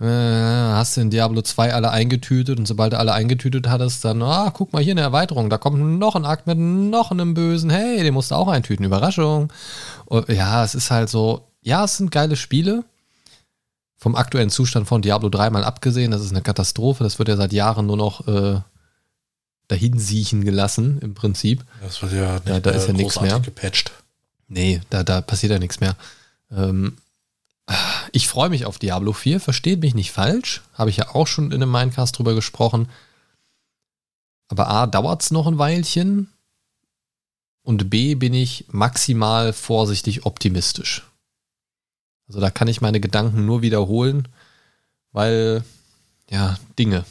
äh, 0.02 0.72
hast 0.74 0.96
du 0.96 1.00
in 1.00 1.10
Diablo 1.10 1.42
2 1.42 1.72
alle 1.72 1.90
eingetütet 1.90 2.58
und 2.58 2.66
sobald 2.66 2.92
du 2.92 2.98
alle 2.98 3.12
eingetütet 3.12 3.68
hattest, 3.68 4.04
dann, 4.04 4.20
ah, 4.22 4.50
guck 4.52 4.72
mal 4.72 4.82
hier 4.82 4.92
eine 4.92 5.00
Erweiterung, 5.00 5.48
da 5.48 5.58
kommt 5.58 5.78
noch 5.78 6.16
ein 6.16 6.24
Akt 6.24 6.46
mit 6.48 6.58
noch 6.58 7.12
einem 7.12 7.34
Bösen, 7.34 7.70
hey, 7.70 8.02
den 8.02 8.12
musst 8.12 8.32
du 8.32 8.34
auch 8.34 8.48
eintüten, 8.48 8.84
Überraschung. 8.84 9.52
Und 10.06 10.28
ja, 10.28 10.64
es 10.64 10.74
ist 10.74 10.90
halt 10.90 11.08
so, 11.08 11.46
ja, 11.60 11.84
es 11.84 11.98
sind 11.98 12.10
geile 12.10 12.36
Spiele. 12.36 12.84
Vom 13.96 14.16
aktuellen 14.16 14.50
Zustand 14.50 14.88
von 14.88 15.02
Diablo 15.02 15.28
3 15.28 15.50
mal 15.50 15.62
abgesehen, 15.62 16.10
das 16.10 16.22
ist 16.22 16.32
eine 16.32 16.42
Katastrophe, 16.42 17.04
das 17.04 17.20
wird 17.20 17.28
ja 17.28 17.36
seit 17.36 17.52
Jahren 17.52 17.86
nur 17.86 17.96
noch 17.96 18.26
äh, 18.26 18.60
dahin 19.68 20.00
siechen 20.00 20.44
gelassen, 20.44 20.98
im 21.00 21.14
Prinzip. 21.14 21.64
Das 21.80 22.02
wird 22.02 22.12
ja 22.12 22.34
nicht 22.34 22.48
da, 22.48 22.58
da 22.58 22.70
ist 22.70 22.88
ja 22.88 22.92
nichts 22.92 23.20
mehr. 23.20 23.38
gepatcht. 23.38 23.92
Nee, 24.48 24.80
da, 24.90 25.04
da 25.04 25.20
passiert 25.20 25.52
ja 25.52 25.60
nichts 25.60 25.78
mehr. 25.78 25.94
Ähm, 26.50 26.96
ich 28.12 28.28
freue 28.28 28.50
mich 28.50 28.66
auf 28.66 28.78
Diablo 28.78 29.12
4, 29.12 29.40
versteht 29.40 29.80
mich 29.80 29.94
nicht 29.94 30.12
falsch. 30.12 30.62
Habe 30.74 30.90
ich 30.90 30.98
ja 30.98 31.14
auch 31.14 31.26
schon 31.26 31.46
in 31.46 31.62
einem 31.62 31.70
Mindcast 31.70 32.18
drüber 32.18 32.34
gesprochen. 32.34 32.88
Aber 34.48 34.68
A, 34.68 34.86
dauert 34.86 35.22
es 35.22 35.30
noch 35.30 35.46
ein 35.46 35.58
Weilchen. 35.58 36.28
Und 37.62 37.90
B, 37.90 38.14
bin 38.16 38.34
ich 38.34 38.66
maximal 38.70 39.52
vorsichtig 39.52 40.26
optimistisch. 40.26 41.06
Also 42.28 42.40
da 42.40 42.50
kann 42.50 42.68
ich 42.68 42.80
meine 42.80 43.00
Gedanken 43.00 43.46
nur 43.46 43.62
wiederholen, 43.62 44.28
weil, 45.12 45.64
ja, 46.28 46.58
Dinge. 46.78 47.04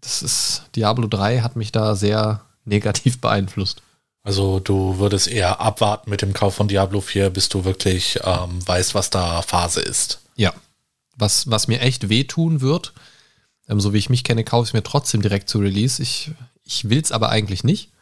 Das 0.00 0.22
ist, 0.22 0.64
Diablo 0.76 1.08
3 1.08 1.40
hat 1.40 1.56
mich 1.56 1.72
da 1.72 1.94
sehr 1.96 2.44
negativ 2.64 3.20
beeinflusst. 3.20 3.82
Also 4.26 4.58
du 4.58 4.98
würdest 4.98 5.28
eher 5.28 5.60
abwarten 5.60 6.10
mit 6.10 6.20
dem 6.20 6.32
Kauf 6.32 6.56
von 6.56 6.66
Diablo 6.66 7.00
4, 7.00 7.30
bis 7.30 7.48
du 7.48 7.64
wirklich 7.64 8.18
ähm, 8.24 8.66
weißt, 8.66 8.96
was 8.96 9.08
da 9.08 9.40
Phase 9.40 9.80
ist. 9.80 10.18
Ja. 10.34 10.52
Was, 11.14 11.48
was 11.48 11.68
mir 11.68 11.80
echt 11.80 12.08
wehtun 12.08 12.60
wird, 12.60 12.92
ähm, 13.68 13.78
so 13.78 13.92
wie 13.92 13.98
ich 13.98 14.10
mich 14.10 14.24
kenne, 14.24 14.42
kaufe 14.42 14.66
ich 14.66 14.74
mir 14.74 14.82
trotzdem 14.82 15.22
direkt 15.22 15.48
zu 15.48 15.60
Release. 15.60 16.02
Ich, 16.02 16.32
ich 16.64 16.90
will 16.90 17.00
es 17.00 17.12
aber 17.12 17.28
eigentlich 17.28 17.62
nicht. 17.62 17.92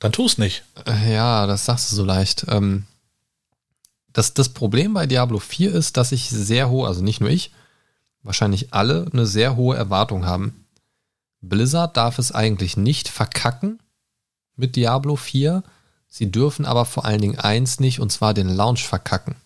Dann 0.00 0.10
tu 0.10 0.26
es 0.26 0.38
nicht. 0.38 0.64
Äh, 0.84 1.14
ja, 1.14 1.46
das 1.46 1.66
sagst 1.66 1.92
du 1.92 1.94
so 1.94 2.04
leicht. 2.04 2.46
Ähm, 2.48 2.86
das, 4.12 4.34
das 4.34 4.48
Problem 4.48 4.92
bei 4.92 5.06
Diablo 5.06 5.38
4 5.38 5.72
ist, 5.72 5.96
dass 5.96 6.10
ich 6.10 6.28
sehr 6.28 6.68
hohe, 6.68 6.88
also 6.88 7.00
nicht 7.00 7.20
nur 7.20 7.30
ich, 7.30 7.52
wahrscheinlich 8.24 8.74
alle 8.74 9.06
eine 9.12 9.24
sehr 9.24 9.54
hohe 9.54 9.76
Erwartung 9.76 10.26
haben. 10.26 10.66
Blizzard 11.42 11.96
darf 11.96 12.18
es 12.18 12.32
eigentlich 12.32 12.76
nicht 12.76 13.06
verkacken, 13.06 13.78
mit 14.58 14.76
Diablo 14.76 15.16
4. 15.16 15.62
Sie 16.08 16.30
dürfen 16.30 16.66
aber 16.66 16.84
vor 16.84 17.04
allen 17.04 17.20
Dingen 17.20 17.38
eins 17.38 17.80
nicht, 17.80 18.00
und 18.00 18.10
zwar 18.10 18.34
den 18.34 18.48
Launch 18.48 18.86
verkacken. 18.86 19.36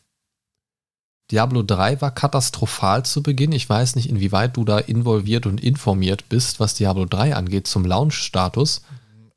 Diablo 1.30 1.62
3 1.62 2.00
war 2.00 2.10
katastrophal 2.10 3.04
zu 3.04 3.22
Beginn. 3.22 3.52
Ich 3.52 3.68
weiß 3.68 3.96
nicht, 3.96 4.08
inwieweit 4.08 4.56
du 4.56 4.64
da 4.64 4.78
involviert 4.78 5.46
und 5.46 5.62
informiert 5.62 6.28
bist, 6.28 6.60
was 6.60 6.74
Diablo 6.74 7.06
3 7.06 7.34
angeht 7.34 7.66
zum 7.66 7.86
Launch-Status. 7.86 8.82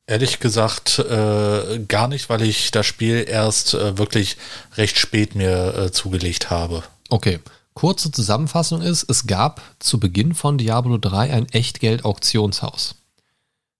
Ehrlich 0.07 0.39
gesagt 0.39 0.99
äh, 0.99 1.79
gar 1.87 2.07
nicht, 2.07 2.29
weil 2.29 2.41
ich 2.43 2.69
das 2.71 2.85
Spiel 2.85 3.25
erst 3.27 3.73
äh, 3.73 3.97
wirklich 3.97 4.37
recht 4.75 4.99
spät 4.99 5.35
mir 5.35 5.75
äh, 5.75 5.91
zugelegt 5.91 6.49
habe. 6.49 6.83
Okay. 7.09 7.39
Kurze 7.73 8.11
Zusammenfassung 8.11 8.81
ist, 8.81 9.09
es 9.09 9.27
gab 9.27 9.61
zu 9.79 9.99
Beginn 9.99 10.33
von 10.33 10.57
Diablo 10.57 10.97
3 10.97 11.33
ein 11.33 11.49
Echtgeld-Auktionshaus. 11.49 12.95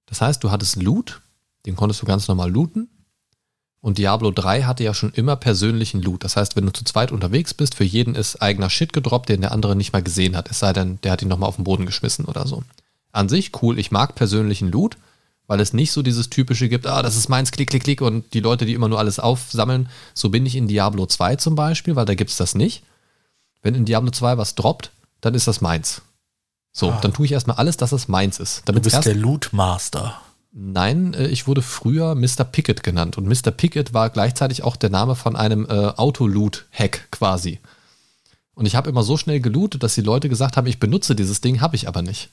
Das 0.06 0.20
heißt, 0.20 0.44
du 0.44 0.52
hattest 0.52 0.76
Loot, 0.82 1.22
den 1.66 1.76
konntest 1.76 2.02
du 2.02 2.06
ganz 2.06 2.28
normal 2.28 2.52
looten. 2.52 2.90
Und 3.82 4.00
Diablo 4.00 4.32
3 4.32 4.64
hatte 4.64 4.84
ja 4.84 4.96
schon 4.96 5.12
immer 5.14 5.36
persönlichen 5.36 6.02
Loot. 6.02 6.24
Das 6.24 6.38
heißt, 6.38 6.56
wenn 6.56 6.66
du 6.66 6.74
zu 6.74 6.84
zweit 6.84 7.12
unterwegs 7.12 7.54
bist, 7.54 7.76
für 7.76 7.84
jeden 7.84 8.16
ist 8.16 8.42
eigener 8.42 8.72
Shit 8.72 8.94
gedroppt, 8.94 9.30
den 9.30 9.42
der 9.42 9.52
andere 9.52 9.76
nicht 9.76 9.94
mal 9.94 10.02
gesehen 10.02 10.36
hat. 10.36 10.50
Es 10.50 10.58
sei 10.58 10.74
denn, 10.74 11.00
der 11.04 11.12
hat 11.12 11.22
ihn 11.22 11.28
nochmal 11.28 11.50
auf 11.50 11.58
den 11.58 11.66
Boden 11.66 11.86
geschmissen 11.86 12.26
oder 12.26 12.48
so. 12.48 12.64
An 13.12 13.30
sich 13.30 13.52
cool, 13.62 13.78
ich 13.78 13.92
mag 13.92 14.16
persönlichen 14.16 14.72
Loot, 14.72 14.98
weil 15.46 15.60
es 15.60 15.74
nicht 15.74 15.92
so 15.92 16.02
dieses 16.02 16.32
typische 16.32 16.68
gibt, 16.68 16.88
ah, 16.88 17.04
das 17.04 17.16
ist 17.16 17.30
meins, 17.30 17.52
klick, 17.52 17.70
klick, 17.70 17.84
klick 17.84 18.02
und 18.02 18.34
die 18.34 18.40
Leute, 18.40 18.66
die 18.66 18.74
immer 18.74 18.90
nur 18.90 18.98
alles 18.98 19.20
aufsammeln. 19.20 19.88
So 20.16 20.30
bin 20.30 20.48
ich 20.48 20.56
in 20.56 20.68
Diablo 20.68 21.06
2 21.06 21.36
zum 21.36 21.54
Beispiel, 21.54 21.96
weil 21.96 22.06
da 22.06 22.16
gibt 22.16 22.32
es 22.32 22.38
das 22.38 22.56
nicht. 22.56 22.82
Wenn 23.62 23.76
in 23.76 23.86
Diablo 23.86 24.10
2 24.10 24.40
was 24.40 24.56
droppt, 24.56 24.90
dann 25.22 25.36
ist 25.36 25.48
das 25.48 25.62
meins. 25.62 26.02
So, 26.72 26.90
ah. 26.90 27.00
dann 27.02 27.14
tue 27.14 27.28
ich 27.28 27.32
erstmal 27.32 27.58
alles, 27.58 27.78
dass 27.78 27.92
es 27.92 28.08
meins 28.08 28.40
ist. 28.40 28.64
du 28.66 28.82
bist 28.82 29.06
der 29.06 29.16
Loot 29.16 29.50
Master. 29.52 30.20
Nein, 30.58 31.14
äh, 31.14 31.28
ich 31.28 31.48
wurde 31.48 31.62
früher 31.62 32.16
Mr. 32.16 32.46
Pickett 32.46 32.82
genannt 32.82 33.18
und 33.18 33.28
Mr. 33.28 33.52
Pickett 33.52 33.94
war 33.94 34.10
gleichzeitig 34.10 34.64
auch 34.64 34.78
der 34.78 34.90
Name 34.90 35.16
von 35.16 35.36
einem 35.36 35.66
äh, 35.66 35.92
Autoloot-Hack 35.98 37.12
quasi. 37.12 37.60
Und 38.54 38.66
ich 38.66 38.76
habe 38.78 38.90
immer 38.90 39.04
so 39.04 39.18
schnell 39.18 39.42
gelootet, 39.42 39.84
dass 39.84 39.96
die 39.96 40.02
Leute 40.02 40.30
gesagt 40.30 40.56
haben, 40.56 40.66
ich 40.66 40.80
benutze 40.80 41.14
dieses 41.14 41.42
Ding, 41.42 41.60
habe 41.60 41.76
ich 41.76 41.90
aber 41.90 42.02
nicht. 42.02 42.30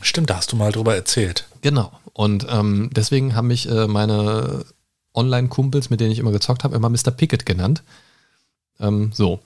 Stimmt, 0.00 0.30
da 0.30 0.36
hast 0.36 0.52
du 0.52 0.56
mal 0.56 0.70
drüber 0.70 0.94
erzählt. 0.94 1.48
Genau. 1.60 1.90
Und 2.12 2.46
ähm, 2.48 2.90
deswegen 2.92 3.34
haben 3.34 3.48
mich 3.48 3.68
äh, 3.68 3.88
meine 3.88 4.64
Online-Kumpels, 5.12 5.90
mit 5.90 5.98
denen 5.98 6.12
ich 6.12 6.20
immer 6.20 6.30
gezockt 6.30 6.62
habe, 6.62 6.76
immer 6.76 6.88
Mr. 6.88 7.10
Pickett 7.10 7.44
genannt. 7.44 7.82
Ähm, 8.78 9.10
so. 9.12 9.40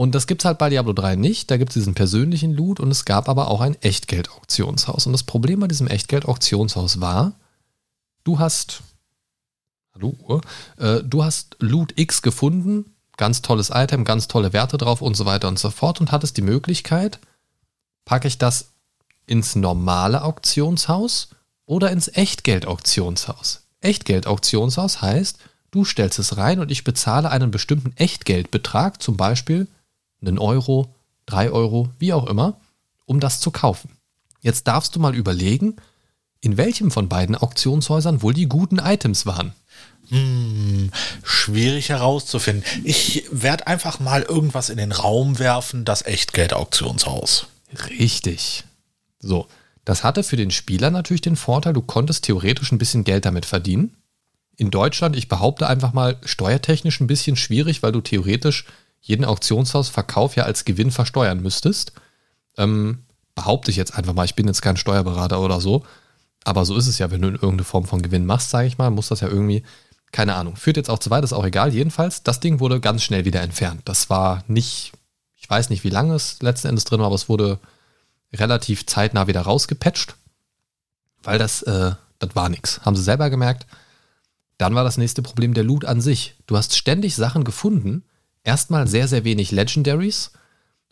Und 0.00 0.14
das 0.14 0.26
gibt 0.26 0.40
es 0.40 0.46
halt 0.46 0.56
bei 0.56 0.70
Diablo 0.70 0.94
3 0.94 1.16
nicht. 1.16 1.50
Da 1.50 1.58
gibt 1.58 1.72
es 1.72 1.74
diesen 1.74 1.92
persönlichen 1.92 2.54
Loot 2.54 2.80
und 2.80 2.90
es 2.90 3.04
gab 3.04 3.28
aber 3.28 3.48
auch 3.48 3.60
ein 3.60 3.76
Echtgeld-Auktionshaus. 3.82 5.04
Und 5.04 5.12
das 5.12 5.24
Problem 5.24 5.60
bei 5.60 5.68
diesem 5.68 5.88
Echtgeld-Auktionshaus 5.88 7.02
war, 7.02 7.34
du 8.24 8.38
hast 8.38 8.80
Hallo 9.92 10.14
Uhr. 10.26 10.40
Äh, 10.78 11.02
du 11.02 11.22
hast 11.22 11.56
Loot 11.58 11.92
X 11.96 12.22
gefunden, 12.22 12.94
ganz 13.18 13.42
tolles 13.42 13.68
Item, 13.74 14.04
ganz 14.04 14.26
tolle 14.26 14.54
Werte 14.54 14.78
drauf 14.78 15.02
und 15.02 15.18
so 15.18 15.26
weiter 15.26 15.48
und 15.48 15.58
so 15.58 15.68
fort 15.68 16.00
und 16.00 16.12
hattest 16.12 16.38
die 16.38 16.42
Möglichkeit, 16.42 17.18
packe 18.06 18.26
ich 18.26 18.38
das 18.38 18.70
ins 19.26 19.54
normale 19.54 20.24
Auktionshaus 20.24 21.28
oder 21.66 21.90
ins 21.90 22.08
Echtgeld-Auktionshaus. 22.08 23.64
Echtgeld-Auktionshaus 23.82 25.02
heißt, 25.02 25.36
du 25.72 25.84
stellst 25.84 26.18
es 26.18 26.38
rein 26.38 26.58
und 26.58 26.70
ich 26.70 26.84
bezahle 26.84 27.30
einen 27.30 27.50
bestimmten 27.50 27.94
Echtgeldbetrag, 27.98 29.02
zum 29.02 29.18
Beispiel 29.18 29.68
einen 30.20 30.38
Euro, 30.38 30.94
drei 31.26 31.50
Euro, 31.50 31.88
wie 31.98 32.12
auch 32.12 32.26
immer, 32.26 32.60
um 33.06 33.20
das 33.20 33.40
zu 33.40 33.50
kaufen. 33.50 33.90
Jetzt 34.40 34.66
darfst 34.66 34.94
du 34.96 35.00
mal 35.00 35.14
überlegen, 35.14 35.76
in 36.40 36.56
welchem 36.56 36.90
von 36.90 37.08
beiden 37.08 37.36
Auktionshäusern 37.36 38.22
wohl 38.22 38.34
die 38.34 38.48
guten 38.48 38.78
Items 38.78 39.26
waren. 39.26 39.52
Hm, 40.08 40.90
schwierig 41.22 41.90
herauszufinden. 41.90 42.64
Ich 42.84 43.24
werde 43.30 43.66
einfach 43.66 44.00
mal 44.00 44.22
irgendwas 44.22 44.70
in 44.70 44.78
den 44.78 44.92
Raum 44.92 45.38
werfen, 45.38 45.84
das 45.84 46.04
Echtgeld-Auktionshaus. 46.04 47.46
Richtig. 47.90 48.64
So, 49.20 49.46
das 49.84 50.02
hatte 50.02 50.22
für 50.22 50.36
den 50.36 50.50
Spieler 50.50 50.90
natürlich 50.90 51.20
den 51.20 51.36
Vorteil, 51.36 51.72
du 51.72 51.82
konntest 51.82 52.24
theoretisch 52.24 52.72
ein 52.72 52.78
bisschen 52.78 53.04
Geld 53.04 53.24
damit 53.24 53.46
verdienen. 53.46 53.96
In 54.56 54.70
Deutschland, 54.70 55.16
ich 55.16 55.28
behaupte 55.28 55.68
einfach 55.68 55.92
mal, 55.92 56.18
steuertechnisch 56.24 57.00
ein 57.00 57.06
bisschen 57.06 57.36
schwierig, 57.36 57.82
weil 57.82 57.92
du 57.92 58.00
theoretisch 58.00 58.66
jeden 59.00 59.24
Auktionshausverkauf 59.24 60.36
ja 60.36 60.44
als 60.44 60.64
Gewinn 60.64 60.90
versteuern 60.90 61.40
müsstest. 61.40 61.92
Ähm, 62.56 63.04
behaupte 63.34 63.70
ich 63.70 63.76
jetzt 63.76 63.94
einfach 63.94 64.12
mal, 64.12 64.24
ich 64.24 64.34
bin 64.34 64.46
jetzt 64.46 64.62
kein 64.62 64.76
Steuerberater 64.76 65.40
oder 65.40 65.60
so. 65.60 65.84
Aber 66.44 66.64
so 66.64 66.76
ist 66.76 66.86
es 66.86 66.98
ja, 66.98 67.10
wenn 67.10 67.22
du 67.22 67.28
in 67.28 67.34
irgendeine 67.34 67.64
Form 67.64 67.84
von 67.84 68.02
Gewinn 68.02 68.26
machst, 68.26 68.50
sage 68.50 68.66
ich 68.66 68.78
mal, 68.78 68.90
muss 68.90 69.08
das 69.08 69.20
ja 69.20 69.28
irgendwie, 69.28 69.62
keine 70.12 70.34
Ahnung, 70.34 70.56
führt 70.56 70.76
jetzt 70.76 70.90
auch 70.90 70.98
zu 70.98 71.10
weit, 71.10 71.24
ist 71.24 71.32
auch 71.32 71.44
egal. 71.44 71.72
Jedenfalls, 71.72 72.22
das 72.22 72.40
Ding 72.40 72.60
wurde 72.60 72.80
ganz 72.80 73.02
schnell 73.02 73.24
wieder 73.24 73.42
entfernt. 73.42 73.82
Das 73.84 74.10
war 74.10 74.44
nicht, 74.46 74.92
ich 75.38 75.48
weiß 75.48 75.70
nicht, 75.70 75.84
wie 75.84 75.90
lange 75.90 76.14
es 76.14 76.40
letzten 76.42 76.68
Endes 76.68 76.84
drin 76.84 77.00
war, 77.00 77.06
aber 77.06 77.14
es 77.14 77.28
wurde 77.28 77.58
relativ 78.32 78.86
zeitnah 78.86 79.26
wieder 79.26 79.42
rausgepatcht, 79.42 80.14
weil 81.22 81.38
das, 81.38 81.62
äh, 81.62 81.92
das 82.18 82.34
war 82.34 82.48
nichts. 82.48 82.80
Haben 82.82 82.96
sie 82.96 83.02
selber 83.02 83.28
gemerkt. 83.28 83.66
Dann 84.58 84.74
war 84.74 84.84
das 84.84 84.98
nächste 84.98 85.22
Problem 85.22 85.54
der 85.54 85.64
Loot 85.64 85.84
an 85.84 86.00
sich. 86.00 86.34
Du 86.46 86.56
hast 86.56 86.76
ständig 86.76 87.16
Sachen 87.16 87.44
gefunden. 87.44 88.04
Erstmal 88.44 88.86
sehr, 88.86 89.08
sehr 89.08 89.24
wenig 89.24 89.50
Legendaries. 89.50 90.32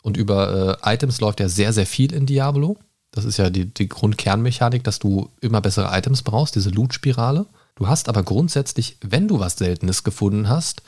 Und 0.02 0.16
über 0.16 0.80
äh, 0.84 0.94
Items 0.94 1.20
läuft 1.20 1.40
ja 1.40 1.48
sehr, 1.48 1.72
sehr 1.72 1.86
viel 1.86 2.12
in 2.12 2.26
Diablo. 2.26 2.76
Das 3.10 3.24
ist 3.24 3.36
ja 3.36 3.50
die, 3.50 3.66
die 3.66 3.88
Grundkernmechanik, 3.88 4.84
dass 4.84 4.98
du 4.98 5.30
immer 5.40 5.60
bessere 5.60 5.96
Items 5.96 6.22
brauchst, 6.22 6.54
diese 6.54 6.70
Loot-Spirale. 6.70 7.46
Du 7.74 7.88
hast 7.88 8.08
aber 8.08 8.22
grundsätzlich, 8.22 8.98
wenn 9.00 9.28
du 9.28 9.40
was 9.40 9.56
Seltenes 9.56 10.04
gefunden 10.04 10.48
hast, 10.48 10.82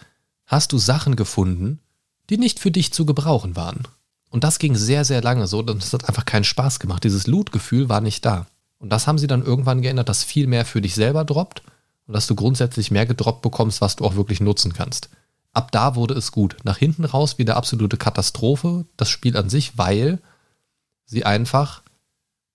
hast 0.46 0.72
du 0.72 0.78
Sachen 0.78 1.16
gefunden, 1.16 1.80
die 2.28 2.38
nicht 2.38 2.60
für 2.60 2.70
dich 2.70 2.92
zu 2.92 3.06
gebrauchen 3.06 3.56
waren. 3.56 3.82
Und 4.30 4.44
das 4.44 4.58
ging 4.58 4.76
sehr, 4.76 5.04
sehr 5.04 5.22
lange 5.22 5.46
so. 5.46 5.62
Das 5.62 5.92
hat 5.92 6.08
einfach 6.08 6.24
keinen 6.24 6.44
Spaß 6.44 6.78
gemacht. 6.78 7.02
Dieses 7.04 7.26
Loot-Gefühl 7.26 7.88
war 7.88 8.00
nicht 8.00 8.24
da. 8.24 8.46
Und 8.78 8.90
das 8.90 9.06
haben 9.06 9.18
sie 9.18 9.26
dann 9.26 9.44
irgendwann 9.44 9.82
geändert, 9.82 10.08
dass 10.08 10.24
viel 10.24 10.46
mehr 10.46 10.64
für 10.64 10.80
dich 10.80 10.94
selber 10.94 11.24
droppt 11.24 11.62
und 12.06 12.14
dass 12.14 12.26
du 12.26 12.34
grundsätzlich 12.34 12.90
mehr 12.90 13.06
gedroppt 13.06 13.42
bekommst, 13.42 13.80
was 13.80 13.96
du 13.96 14.04
auch 14.04 14.14
wirklich 14.14 14.40
nutzen 14.40 14.72
kannst. 14.72 15.10
Ab 15.52 15.72
da 15.72 15.96
wurde 15.96 16.14
es 16.14 16.32
gut. 16.32 16.56
Nach 16.62 16.76
hinten 16.76 17.04
raus 17.04 17.38
wieder 17.38 17.56
absolute 17.56 17.96
Katastrophe, 17.96 18.86
das 18.96 19.08
Spiel 19.08 19.36
an 19.36 19.50
sich, 19.50 19.76
weil 19.76 20.20
sie 21.04 21.24
einfach 21.24 21.82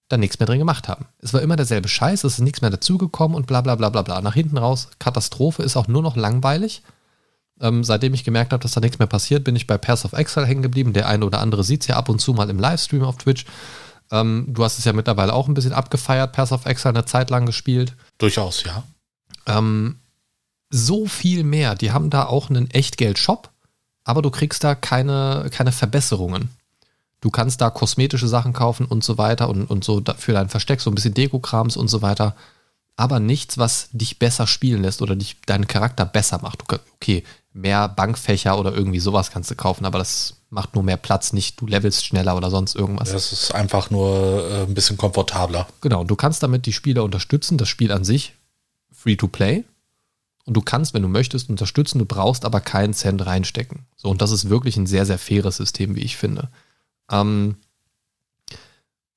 da 0.08 0.18
nichts 0.18 0.39
mehr 0.39 0.48
drin 0.48 0.60
gemacht 0.60 0.88
haben. 0.88 1.08
Es 1.20 1.34
war 1.34 1.41
immer 1.41 1.56
derselbe 1.56 1.88
Scheiß, 1.88 2.24
es 2.24 2.34
ist 2.34 2.39
nichts 2.39 2.62
mehr 2.62 2.70
dazugekommen 2.70 3.36
und 3.36 3.48
bla 3.48 3.62
bla 3.62 3.76
bla 3.76 3.89
bla 3.89 4.02
bla. 4.02 4.22
Nach 4.22 4.34
hinten 4.34 4.58
raus, 4.58 4.89
Katastrophe 5.00 5.64
ist 5.64 5.76
auch 5.76 5.88
nur 5.88 6.04
noch 6.04 6.16
langweilig. 6.16 6.84
Ähm, 7.60 7.84
seitdem 7.84 8.14
ich 8.14 8.24
gemerkt 8.24 8.52
habe, 8.54 8.62
dass 8.62 8.74
da 8.74 8.82
nichts 8.82 9.00
mehr 9.00 9.08
passiert, 9.08 9.43
bin 9.43 9.56
ich 9.56 9.66
bei 9.66 9.78
Pass 9.78 10.06
of 10.06 10.14
Exile 10.14 10.46
hängen 10.46 10.62
geblieben. 10.62 10.93
Der 10.93 11.08
eine 11.08 11.26
oder 11.26 11.39
andere 11.39 11.64
sieht 11.64 11.82
es 11.82 11.88
ja 11.88 11.96
ab 11.96 12.10
und 12.10 12.20
zu 12.20 12.34
mal 12.34 12.50
im 12.50 12.60
Livestream 12.60 13.04
auf 13.04 13.18
Twitch. 13.18 13.46
Ähm, 14.12 14.48
du 14.50 14.64
hast 14.64 14.78
es 14.78 14.86
ja 14.86 14.93
mittlerweile 14.93 15.34
auch 15.34 15.48
ein 15.48 15.54
bisschen 15.54 15.74
abgefeiert, 15.74 16.34
Pass 16.34 16.52
of 16.52 16.66
Exile 16.66 16.93
eine 16.93 17.06
Zeit 17.06 17.30
lang 17.30 17.46
gespielt. 17.46 17.96
Durchaus, 18.18 18.64
ja. 18.64 18.84
Ähm, 19.48 20.00
so 20.70 21.05
viel 21.05 21.43
mehr. 21.43 21.76
Die 21.76 21.91
haben 21.91 22.09
da 22.09 22.26
auch 22.26 22.49
einen 22.49 22.70
Echtgeld-Shop, 22.72 23.49
aber 24.03 24.22
du 24.22 24.30
kriegst 24.30 24.63
da 24.63 24.76
keine, 24.76 25.49
keine 25.51 25.72
Verbesserungen. 25.72 26.49
Du 27.22 27.32
kannst 27.32 27.61
da 27.61 27.70
kosmetische 27.70 28.28
Sachen 28.28 28.53
kaufen 28.53 28.86
und 28.86 29.03
so 29.03 29.18
weiter 29.18 29.49
und, 29.49 29.66
und 29.66 29.84
so 29.84 30.01
für 30.18 30.34
dein 30.34 30.49
Versteck, 30.49 30.82
so 30.82 30.91
ein 30.91 30.95
bisschen 30.95 31.13
Dekokrams 31.13 31.78
und 31.78 31.88
so 31.88 32.01
weiter. 32.01 32.36
Aber 32.97 33.20
nichts, 33.20 33.57
was 33.57 33.89
dich 33.91 34.20
besser 34.20 34.47
spielen 34.47 34.84
lässt 34.84 35.01
oder 35.01 35.16
dich, 35.16 35.38
deinen 35.45 35.68
Charakter 35.68 36.05
besser 36.05 36.39
macht. 36.41 36.63
Okay, 36.72 37.24
mehr 37.51 37.89
Bankfächer 37.89 38.59
oder 38.59 38.74
irgendwie 38.74 38.99
sowas 38.99 39.32
kannst 39.32 39.49
du 39.49 39.55
kaufen, 39.55 39.86
aber 39.86 39.97
das 39.97 40.36
macht 40.49 40.76
nur 40.76 40.84
mehr 40.84 40.97
Platz, 40.97 41.34
nicht 41.34 41.59
du 41.59 41.68
levelst 41.68 42.05
schneller 42.05 42.38
oder 42.38 42.49
sonst 42.49 42.76
irgendwas. 42.76 43.11
Das 43.11 43.32
ist 43.32 43.53
einfach 43.53 43.89
nur 43.89 44.49
äh, 44.49 44.63
ein 44.63 44.74
bisschen 44.74 44.97
komfortabler. 44.97 45.68
Genau, 45.82 46.03
du 46.03 46.16
kannst 46.16 46.43
damit 46.43 46.66
die 46.66 46.74
Spieler 46.74 47.03
unterstützen, 47.03 47.57
das 47.57 47.70
Spiel 47.70 47.91
an 47.91 48.03
sich 48.03 48.34
free 48.93 49.16
to 49.16 49.28
play. 49.28 49.63
Und 50.46 50.54
du 50.54 50.62
kannst, 50.62 50.93
wenn 50.93 51.02
du 51.02 51.08
möchtest, 51.08 51.50
unterstützen, 51.50 52.00
du 52.00 52.06
brauchst 52.06 52.46
aber 52.46 52.62
keinen 52.62 52.93
Cent 52.93 53.26
reinstecken. 53.26 53.86
So, 53.96 54.10
und 54.10 54.22
das 54.22 54.32
ist 54.32 54.50
wirklich 54.50 54.78
ein 54.78 54.86
sehr, 54.86 55.06
sehr 55.06 55.18
faires 55.18 55.58
System, 55.58 55.96
wie 55.96 56.02
ich 56.02 56.18
finde. 56.18 56.50
Ähm, 57.12 57.58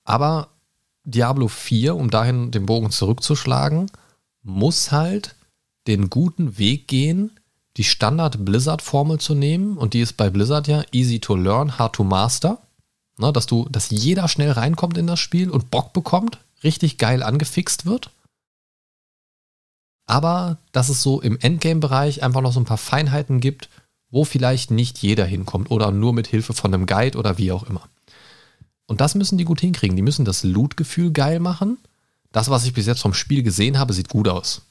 aber 0.05 0.49
Diablo 1.05 1.49
4, 1.49 1.97
um 1.97 2.11
dahin 2.11 2.51
den 2.51 2.67
Bogen 2.67 2.91
zurückzuschlagen, 2.91 3.91
muss 4.43 4.91
halt 4.91 5.37
den 5.87 6.09
guten 6.09 6.59
Weg 6.59 6.89
gehen, 6.89 7.39
die 7.77 7.85
Standard-Blizzard-Formel 7.85 9.19
zu 9.19 9.35
nehmen, 9.35 9.77
und 9.77 9.95
die 9.95 10.01
ist 10.01 10.17
bei 10.17 10.31
Blizzard 10.31 10.67
ja 10.67 10.83
easy 10.93 11.21
to 11.21 11.37
learn, 11.37 11.79
hard 11.79 11.95
to 11.95 12.05
master. 12.05 12.59
Ne, 13.19 13.33
dass 13.33 13.47
du, 13.47 13.69
dass 13.69 13.91
jeder 13.91 14.29
schnell 14.29 14.53
reinkommt 14.53 14.97
in 14.97 15.09
das 15.09 15.19
Spiel 15.19 15.51
und 15.51 15.71
Bock 15.71 15.93
bekommt, 15.93 16.39
richtig 16.63 16.99
geil 16.99 17.23
angefixt 17.23 17.85
wird. 17.85 18.11
Aber 20.09 20.57
dass 20.73 20.89
es 20.89 21.03
so 21.03 21.21
im 21.21 21.39
Endgame-Bereich 21.39 22.23
einfach 22.23 22.41
noch 22.41 22.53
so 22.53 22.59
ein 22.59 22.65
paar 22.65 22.79
Feinheiten 22.79 23.41
gibt, 23.41 23.69
wo 24.11 24.25
vielleicht 24.25 24.71
nicht 24.71 24.99
jeder 24.99 25.27
hinkommt 25.27 25.71
oder 25.71 25.93
nur 25.93 26.15
mit 26.15 26.27
Hilfe 26.27 26.55
von 26.55 26.73
einem 26.73 26.87
Guide 26.87 27.19
oder 27.19 27.37
wie 27.37 27.53
auch 27.53 27.65
immer. 27.65 27.83
Und 28.87 29.03
das 29.03 29.15
müssen 29.15 29.37
die 29.37 29.45
gut 29.45 29.61
hinkriegen. 29.61 29.97
Die 29.97 30.03
müssen 30.03 30.25
das 30.25 30.45
Loot-Gefühl 30.45 31.13
geil 31.13 31.41
machen. 31.41 31.77
Das, 32.33 32.49
was 32.49 32.65
ich 32.65 32.73
bis 32.73 32.87
jetzt 32.87 33.03
vom 33.03 33.13
Spiel 33.13 33.43
gesehen 33.43 33.79
habe, 33.79 33.93
sieht 33.93 34.09
gut 34.09 34.29
aus. 34.29 34.63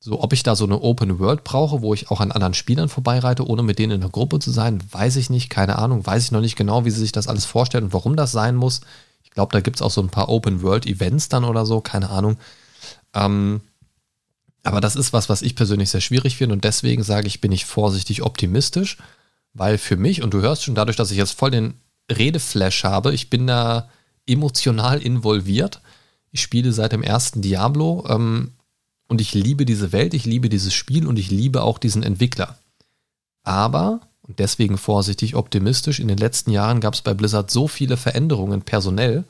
So, 0.00 0.22
ob 0.22 0.34
ich 0.34 0.42
da 0.42 0.54
so 0.54 0.66
eine 0.66 0.82
Open 0.82 1.18
World 1.18 1.44
brauche, 1.44 1.80
wo 1.80 1.94
ich 1.94 2.10
auch 2.10 2.20
an 2.20 2.30
anderen 2.30 2.52
Spielern 2.52 2.90
vorbeireite, 2.90 3.46
ohne 3.46 3.62
mit 3.62 3.78
denen 3.78 3.92
in 3.92 4.00
der 4.02 4.10
Gruppe 4.10 4.38
zu 4.38 4.50
sein, 4.50 4.82
weiß 4.92 5.16
ich 5.16 5.30
nicht, 5.30 5.48
keine 5.48 5.78
Ahnung, 5.78 6.04
weiß 6.04 6.24
ich 6.24 6.30
noch 6.30 6.42
nicht 6.42 6.56
genau, 6.56 6.84
wie 6.84 6.90
sie 6.90 7.00
sich 7.00 7.12
das 7.12 7.26
alles 7.26 7.46
vorstellen 7.46 7.84
und 7.84 7.94
warum 7.94 8.16
das 8.16 8.32
sein 8.32 8.54
muss. 8.54 8.82
Ich 9.22 9.30
glaube, 9.30 9.52
da 9.52 9.60
gibt 9.60 9.76
es 9.76 9.82
auch 9.82 9.90
so 9.90 10.02
ein 10.02 10.10
paar 10.10 10.28
Open 10.28 10.60
World 10.60 10.84
Events 10.84 11.30
dann 11.30 11.44
oder 11.44 11.64
so, 11.64 11.80
keine 11.80 12.10
Ahnung. 12.10 12.36
Ähm, 13.14 13.62
aber 14.64 14.80
das 14.80 14.96
ist 14.96 15.12
was, 15.12 15.28
was 15.28 15.42
ich 15.42 15.54
persönlich 15.54 15.90
sehr 15.90 16.00
schwierig 16.00 16.36
finde 16.36 16.54
und 16.54 16.64
deswegen 16.64 17.02
sage 17.02 17.28
ich, 17.28 17.40
bin 17.40 17.52
ich 17.52 17.66
vorsichtig 17.66 18.22
optimistisch, 18.22 18.96
weil 19.52 19.78
für 19.78 19.96
mich, 19.96 20.22
und 20.22 20.34
du 20.34 20.40
hörst 20.40 20.64
schon 20.64 20.74
dadurch, 20.74 20.96
dass 20.96 21.10
ich 21.10 21.18
jetzt 21.18 21.32
voll 21.32 21.50
den 21.50 21.74
Redeflash 22.10 22.84
habe, 22.84 23.14
ich 23.14 23.30
bin 23.30 23.46
da 23.46 23.88
emotional 24.26 25.00
involviert. 25.00 25.80
Ich 26.32 26.42
spiele 26.42 26.72
seit 26.72 26.92
dem 26.92 27.02
ersten 27.02 27.42
Diablo 27.42 28.04
ähm, 28.08 28.52
und 29.06 29.20
ich 29.20 29.34
liebe 29.34 29.64
diese 29.64 29.92
Welt, 29.92 30.14
ich 30.14 30.24
liebe 30.24 30.48
dieses 30.48 30.74
Spiel 30.74 31.06
und 31.06 31.18
ich 31.18 31.30
liebe 31.30 31.62
auch 31.62 31.78
diesen 31.78 32.02
Entwickler. 32.02 32.58
Aber, 33.44 34.00
und 34.22 34.38
deswegen 34.38 34.78
vorsichtig 34.78 35.36
optimistisch, 35.36 36.00
in 36.00 36.08
den 36.08 36.18
letzten 36.18 36.50
Jahren 36.50 36.80
gab 36.80 36.94
es 36.94 37.02
bei 37.02 37.14
Blizzard 37.14 37.50
so 37.50 37.68
viele 37.68 37.96
Veränderungen 37.96 38.62
personell 38.62 39.24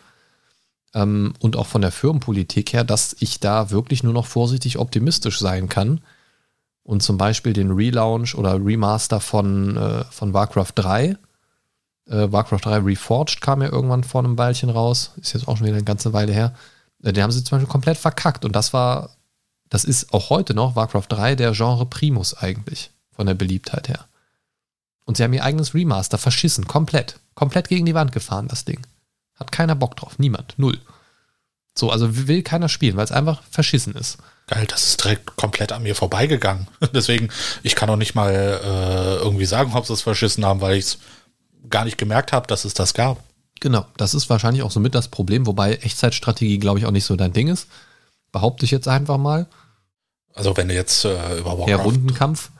ähm, 0.94 1.34
und 1.40 1.56
auch 1.56 1.66
von 1.66 1.82
der 1.82 1.92
Firmenpolitik 1.92 2.72
her, 2.72 2.84
dass 2.84 3.16
ich 3.20 3.40
da 3.40 3.70
wirklich 3.70 4.02
nur 4.02 4.12
noch 4.12 4.26
vorsichtig 4.26 4.78
optimistisch 4.78 5.38
sein 5.38 5.68
kann. 5.68 6.00
Und 6.82 7.02
zum 7.02 7.16
Beispiel 7.16 7.52
den 7.52 7.70
Relaunch 7.70 8.34
oder 8.34 8.62
Remaster 8.64 9.20
von, 9.20 9.76
äh, 9.76 10.04
von 10.10 10.34
Warcraft 10.34 10.72
3. 10.74 11.16
Äh, 12.06 12.32
Warcraft 12.32 12.60
3 12.64 12.78
Reforged 12.78 13.40
kam 13.40 13.62
ja 13.62 13.70
irgendwann 13.70 14.04
vor 14.04 14.22
einem 14.22 14.36
Weilchen 14.36 14.70
raus. 14.70 15.12
Ist 15.16 15.32
jetzt 15.32 15.48
auch 15.48 15.56
schon 15.56 15.66
wieder 15.66 15.76
eine 15.76 15.84
ganze 15.84 16.12
Weile 16.12 16.32
her. 16.32 16.54
Äh, 17.02 17.12
den 17.12 17.22
haben 17.22 17.30
sie 17.30 17.42
zum 17.42 17.56
Beispiel 17.56 17.72
komplett 17.72 17.96
verkackt. 17.96 18.44
Und 18.44 18.54
das 18.54 18.72
war 18.72 19.10
das 19.74 19.84
ist 19.84 20.12
auch 20.12 20.30
heute 20.30 20.54
noch 20.54 20.76
Warcraft 20.76 21.06
3 21.08 21.34
der 21.34 21.50
Genre 21.52 21.86
Primus 21.86 22.34
eigentlich, 22.34 22.92
von 23.10 23.26
der 23.26 23.34
Beliebtheit 23.34 23.88
her. 23.88 24.06
Und 25.04 25.16
sie 25.16 25.24
haben 25.24 25.32
ihr 25.32 25.42
eigenes 25.42 25.74
Remaster 25.74 26.16
verschissen, 26.16 26.66
komplett. 26.68 27.18
Komplett 27.34 27.68
gegen 27.68 27.84
die 27.84 27.94
Wand 27.94 28.12
gefahren, 28.12 28.46
das 28.46 28.64
Ding. 28.64 28.86
Hat 29.36 29.52
keiner 29.52 29.74
Bock 29.74 29.96
drauf, 29.96 30.18
niemand, 30.18 30.54
null. 30.56 30.78
So, 31.76 31.90
also 31.90 32.28
will 32.28 32.42
keiner 32.42 32.68
spielen, 32.68 32.96
weil 32.96 33.04
es 33.04 33.12
einfach 33.12 33.42
verschissen 33.50 33.94
ist. 33.94 34.18
Geil, 34.46 34.66
das 34.66 34.86
ist 34.86 35.02
direkt 35.02 35.36
komplett 35.36 35.72
an 35.72 35.82
mir 35.82 35.94
vorbeigegangen. 35.94 36.68
Deswegen, 36.94 37.30
ich 37.62 37.74
kann 37.74 37.90
auch 37.90 37.96
nicht 37.96 38.14
mal 38.14 38.32
äh, 38.32 39.16
irgendwie 39.16 39.46
sagen, 39.46 39.72
ob 39.74 39.86
sie 39.86 39.94
es 39.94 40.02
verschissen 40.02 40.44
haben, 40.44 40.60
weil 40.60 40.76
ich 40.76 40.84
es 40.84 40.98
gar 41.70 41.84
nicht 41.84 41.98
gemerkt 41.98 42.32
habe, 42.32 42.46
dass 42.46 42.64
es 42.64 42.74
das 42.74 42.94
gab. 42.94 43.22
Genau, 43.60 43.86
das 43.96 44.14
ist 44.14 44.28
wahrscheinlich 44.28 44.62
auch 44.62 44.70
so 44.70 44.80
mit 44.80 44.94
das 44.94 45.08
Problem, 45.08 45.46
wobei 45.46 45.74
Echtzeitstrategie, 45.76 46.58
glaube 46.58 46.78
ich, 46.78 46.86
auch 46.86 46.90
nicht 46.90 47.06
so 47.06 47.16
dein 47.16 47.32
Ding 47.32 47.48
ist. 47.48 47.66
Behaupte 48.30 48.66
ich 48.66 48.70
jetzt 48.70 48.88
einfach 48.88 49.16
mal. 49.16 49.46
Also 50.34 50.56
wenn 50.56 50.68
du 50.68 50.74
jetzt 50.74 51.04
äh, 51.04 51.38
über 51.38 51.52
Warcraft... 51.52 51.66
Der 51.66 51.76
Rundenkampf? 51.78 52.50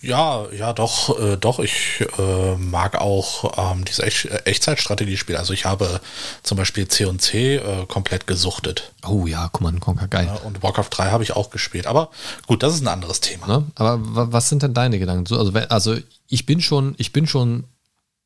Ja, 0.00 0.46
ja, 0.52 0.72
doch, 0.72 1.18
äh, 1.18 1.36
doch. 1.36 1.58
Ich 1.58 2.04
äh, 2.18 2.56
mag 2.56 2.96
auch 3.00 3.72
ähm, 3.72 3.84
diese 3.84 4.02
Ech 4.04 4.28
Echtzeitstrategiespiele. 4.44 5.38
Also 5.38 5.52
ich 5.52 5.64
habe 5.64 6.00
zum 6.42 6.58
Beispiel 6.58 6.86
C&C 6.86 7.56
äh, 7.56 7.86
komplett 7.86 8.26
gesuchtet. 8.26 8.92
Oh 9.06 9.26
ja, 9.26 9.48
Command 9.48 9.80
Conquer, 9.80 10.08
geil. 10.08 10.30
Und 10.44 10.62
Warcraft 10.62 10.90
3 10.90 11.10
habe 11.10 11.22
ich 11.22 11.34
auch 11.34 11.50
gespielt. 11.50 11.86
Aber 11.86 12.10
gut, 12.46 12.62
das 12.62 12.74
ist 12.74 12.82
ein 12.82 12.88
anderes 12.88 13.20
Thema. 13.20 13.46
Ne? 13.46 13.66
Aber 13.74 14.32
was 14.32 14.48
sind 14.48 14.62
denn 14.62 14.74
deine 14.74 14.98
Gedanken? 14.98 15.32
Also, 15.34 15.52
also 15.52 15.96
ich 16.28 16.46
bin 16.46 16.60
schon, 16.60 16.94
ich 16.98 17.12
bin 17.12 17.26
schon 17.26 17.64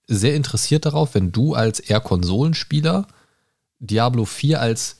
sehr 0.06 0.34
interessiert 0.34 0.86
darauf, 0.86 1.14
wenn 1.14 1.30
du 1.30 1.54
als 1.54 1.78
eher 1.78 2.00
Konsolenspieler 2.00 3.06
Diablo 3.78 4.24
4 4.24 4.60
als 4.60 4.96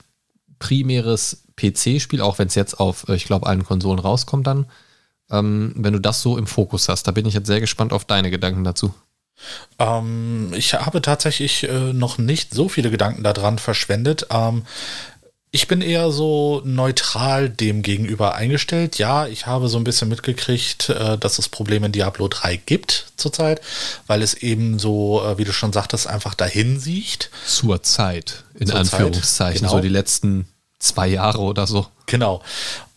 primäres 0.57 1.43
PC-Spiel, 1.57 2.21
auch 2.21 2.39
wenn 2.39 2.47
es 2.47 2.55
jetzt 2.55 2.79
auf, 2.79 3.07
äh, 3.07 3.15
ich 3.15 3.25
glaube, 3.25 3.47
allen 3.47 3.65
Konsolen 3.65 3.99
rauskommt 3.99 4.47
dann, 4.47 4.65
ähm, 5.31 5.73
wenn 5.75 5.93
du 5.93 5.99
das 5.99 6.21
so 6.21 6.37
im 6.37 6.47
Fokus 6.47 6.89
hast. 6.89 7.03
Da 7.07 7.11
bin 7.11 7.25
ich 7.25 7.33
jetzt 7.33 7.47
sehr 7.47 7.59
gespannt 7.59 7.93
auf 7.93 8.05
deine 8.05 8.29
Gedanken 8.29 8.63
dazu. 8.63 8.93
Ähm, 9.79 10.53
ich 10.55 10.73
habe 10.73 11.01
tatsächlich 11.01 11.63
äh, 11.63 11.93
noch 11.93 12.17
nicht 12.17 12.53
so 12.53 12.69
viele 12.69 12.91
Gedanken 12.91 13.23
daran 13.23 13.57
verschwendet. 13.57 14.27
Ähm, 14.29 14.63
ich 15.53 15.67
bin 15.67 15.81
eher 15.81 16.11
so 16.11 16.61
neutral 16.63 17.49
dem 17.49 17.81
gegenüber 17.81 18.35
eingestellt. 18.35 18.97
Ja, 18.97 19.27
ich 19.27 19.47
habe 19.47 19.67
so 19.67 19.77
ein 19.77 19.83
bisschen 19.83 20.07
mitgekriegt, 20.07 20.89
äh, 20.89 21.17
dass 21.17 21.39
es 21.39 21.49
Probleme 21.49 21.87
in 21.87 21.91
Diablo 21.91 22.29
3 22.29 22.55
gibt 22.55 23.11
zurzeit, 23.17 23.59
weil 24.07 24.21
es 24.21 24.33
eben 24.33 24.79
so, 24.79 25.21
äh, 25.25 25.37
wie 25.37 25.43
du 25.43 25.51
schon 25.51 25.73
sagtest, 25.73 26.07
einfach 26.07 26.35
dahin 26.35 26.79
sieht. 26.79 27.31
Zur 27.45 27.83
Zeit, 27.83 28.45
in 28.57 28.67
Zur 28.67 28.79
Anführungszeichen, 28.79 29.25
Zeit, 29.25 29.59
genau. 29.59 29.71
so 29.71 29.79
die 29.81 29.89
letzten 29.89 30.47
zwei 30.79 31.07
Jahre 31.09 31.39
oder 31.39 31.67
so. 31.67 31.87
Genau. 32.05 32.41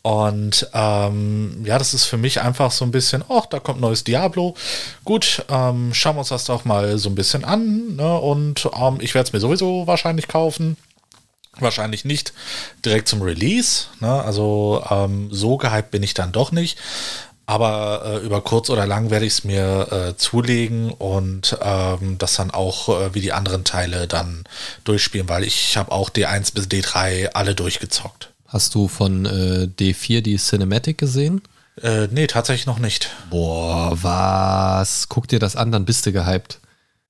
Und 0.05 0.69
ähm, 0.75 1.63
ja, 1.65 1.79
das 1.79 1.95
ist 1.95 2.05
für 2.05 2.19
mich 2.19 2.43
einfach 2.43 2.71
so 2.73 2.85
ein 2.85 2.91
bisschen, 2.91 3.25
ach, 3.31 3.47
da 3.47 3.59
kommt 3.59 3.81
neues 3.81 4.05
Diablo. 4.05 4.55
Gut, 5.03 5.47
ähm, 5.49 5.95
schauen 5.95 6.17
wir 6.17 6.19
uns 6.19 6.29
das 6.29 6.45
doch 6.45 6.67
mal 6.67 6.99
so 6.99 7.09
ein 7.09 7.15
bisschen 7.15 7.43
an. 7.43 7.97
Ne? 7.97 8.19
Und 8.19 8.69
ähm, 8.79 8.99
ich 9.01 9.15
werde 9.15 9.29
es 9.29 9.33
mir 9.33 9.41
sowieso 9.41 9.87
wahrscheinlich 9.87 10.29
kaufen. 10.29 10.77
Wahrscheinlich 11.59 12.05
nicht 12.05 12.35
direkt 12.85 13.09
zum 13.09 13.23
Release. 13.23 13.87
Ne? 14.01 14.23
Also 14.23 14.85
ähm, 14.91 15.29
so 15.33 15.57
gehypt 15.57 15.91
bin 15.91 16.03
ich 16.03 16.13
dann 16.13 16.33
doch 16.33 16.53
nicht. 16.53 16.79
Aber 17.47 18.03
äh, 18.05 18.27
über 18.27 18.43
kurz 18.43 18.69
oder 18.69 18.87
lang 18.87 19.09
werde 19.09 19.25
ich 19.25 19.33
es 19.33 19.45
mir 19.45 19.89
äh, 19.91 20.17
zulegen 20.19 20.91
und 20.91 21.57
ähm, 21.63 22.19
das 22.19 22.35
dann 22.35 22.51
auch 22.51 22.91
äh, 22.91 23.15
wie 23.15 23.23
die 23.23 23.33
anderen 23.33 23.65
Teile 23.65 24.07
dann 24.07 24.45
durchspielen, 24.85 25.31
weil 25.31 25.45
ich 25.45 25.79
habe 25.79 25.93
auch 25.93 26.11
D1 26.11 26.53
bis 26.53 26.67
D3 26.67 27.29
alle 27.29 27.55
durchgezockt. 27.55 28.34
Hast 28.55 28.77
du 28.77 28.87
von 28.87 29.27
äh, 29.27 29.67
D4 29.67 30.21
die 30.21 30.37
Cinematic 30.37 30.97
gesehen? 30.97 31.43
Äh, 31.83 32.07
nee, 32.13 32.29
tatsächlich 32.29 32.67
noch 32.67 32.79
nicht. 32.79 33.11
Boah, 33.29 33.99
was? 34.01 35.09
Guck 35.09 35.27
dir 35.27 35.41
das 35.41 35.57
an, 35.57 35.73
dann 35.73 35.85
bist 35.85 36.07
du 36.07 36.13
gehypt. 36.13 36.61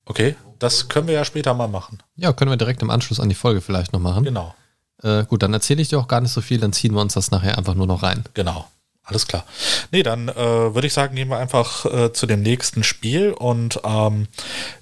Okay, 0.07 0.37
das 0.59 0.89
können 0.89 1.07
wir 1.07 1.13
ja 1.13 1.23
später 1.27 1.53
mal 1.53 1.69
machen. 1.69 1.99
Ja, 2.17 2.33
können 2.33 2.51
wir 2.51 2.57
direkt 2.57 2.81
im 2.81 2.89
Anschluss 2.89 3.21
an 3.21 3.29
die 3.29 3.35
Folge 3.35 3.61
vielleicht 3.61 3.93
noch 3.93 4.01
machen. 4.01 4.25
Genau. 4.25 4.55
Äh, 5.03 5.25
gut, 5.27 5.43
dann 5.43 5.53
erzähle 5.53 5.83
ich 5.83 5.91
dir 5.91 5.99
auch 5.99 6.09
gar 6.09 6.23
nicht 6.23 6.33
so 6.33 6.41
viel, 6.41 6.59
dann 6.59 6.73
ziehen 6.73 6.95
wir 6.95 7.03
uns 7.03 7.13
das 7.13 7.31
nachher 7.31 7.59
einfach 7.59 7.75
nur 7.75 7.87
noch 7.87 8.03
rein. 8.03 8.25
Genau. 8.33 8.67
Alles 9.07 9.27
klar. 9.27 9.45
Nee, 9.93 10.03
dann 10.03 10.29
äh, 10.29 10.35
würde 10.35 10.87
ich 10.87 10.95
sagen, 10.95 11.15
gehen 11.15 11.29
wir 11.29 11.37
einfach 11.37 11.85
äh, 11.85 12.13
zu 12.13 12.27
dem 12.27 12.41
nächsten 12.41 12.83
Spiel 12.83 13.33
und 13.33 13.81
ähm, 13.85 14.29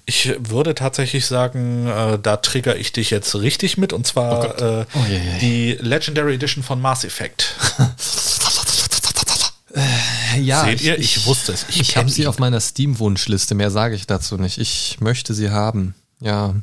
ich 0.05 0.33
würde 0.39 0.75
tatsächlich 0.75 1.25
sagen, 1.25 1.87
äh, 1.87 2.17
da 2.19 2.37
trigger 2.37 2.77
ich 2.77 2.93
dich 2.93 3.09
jetzt 3.09 3.35
richtig 3.35 3.77
mit 3.77 3.91
und 3.91 4.07
zwar 4.07 4.61
oh 4.61 4.63
äh, 4.63 4.85
oh, 4.93 5.05
je, 5.09 5.17
je. 5.17 5.39
die 5.39 5.71
Legendary 5.81 6.35
Edition 6.35 6.63
von 6.63 6.79
Mass 6.81 7.03
Effect. 7.03 7.55
Ja, 10.39 10.65
Seht 10.65 10.81
ihr? 10.81 10.97
Ich, 10.99 11.17
ich 11.17 11.25
wusste 11.25 11.51
es. 11.51 11.65
Ich, 11.69 11.79
ich 11.79 11.97
habe 11.97 12.09
sie 12.09 12.27
auf 12.27 12.39
meiner 12.39 12.59
Steam-Wunschliste. 12.59 13.55
Mehr 13.55 13.71
sage 13.71 13.95
ich 13.95 14.07
dazu 14.07 14.37
nicht. 14.37 14.59
Ich 14.59 14.97
möchte 14.99 15.33
sie 15.33 15.49
haben. 15.49 15.95
Ja. 16.19 16.55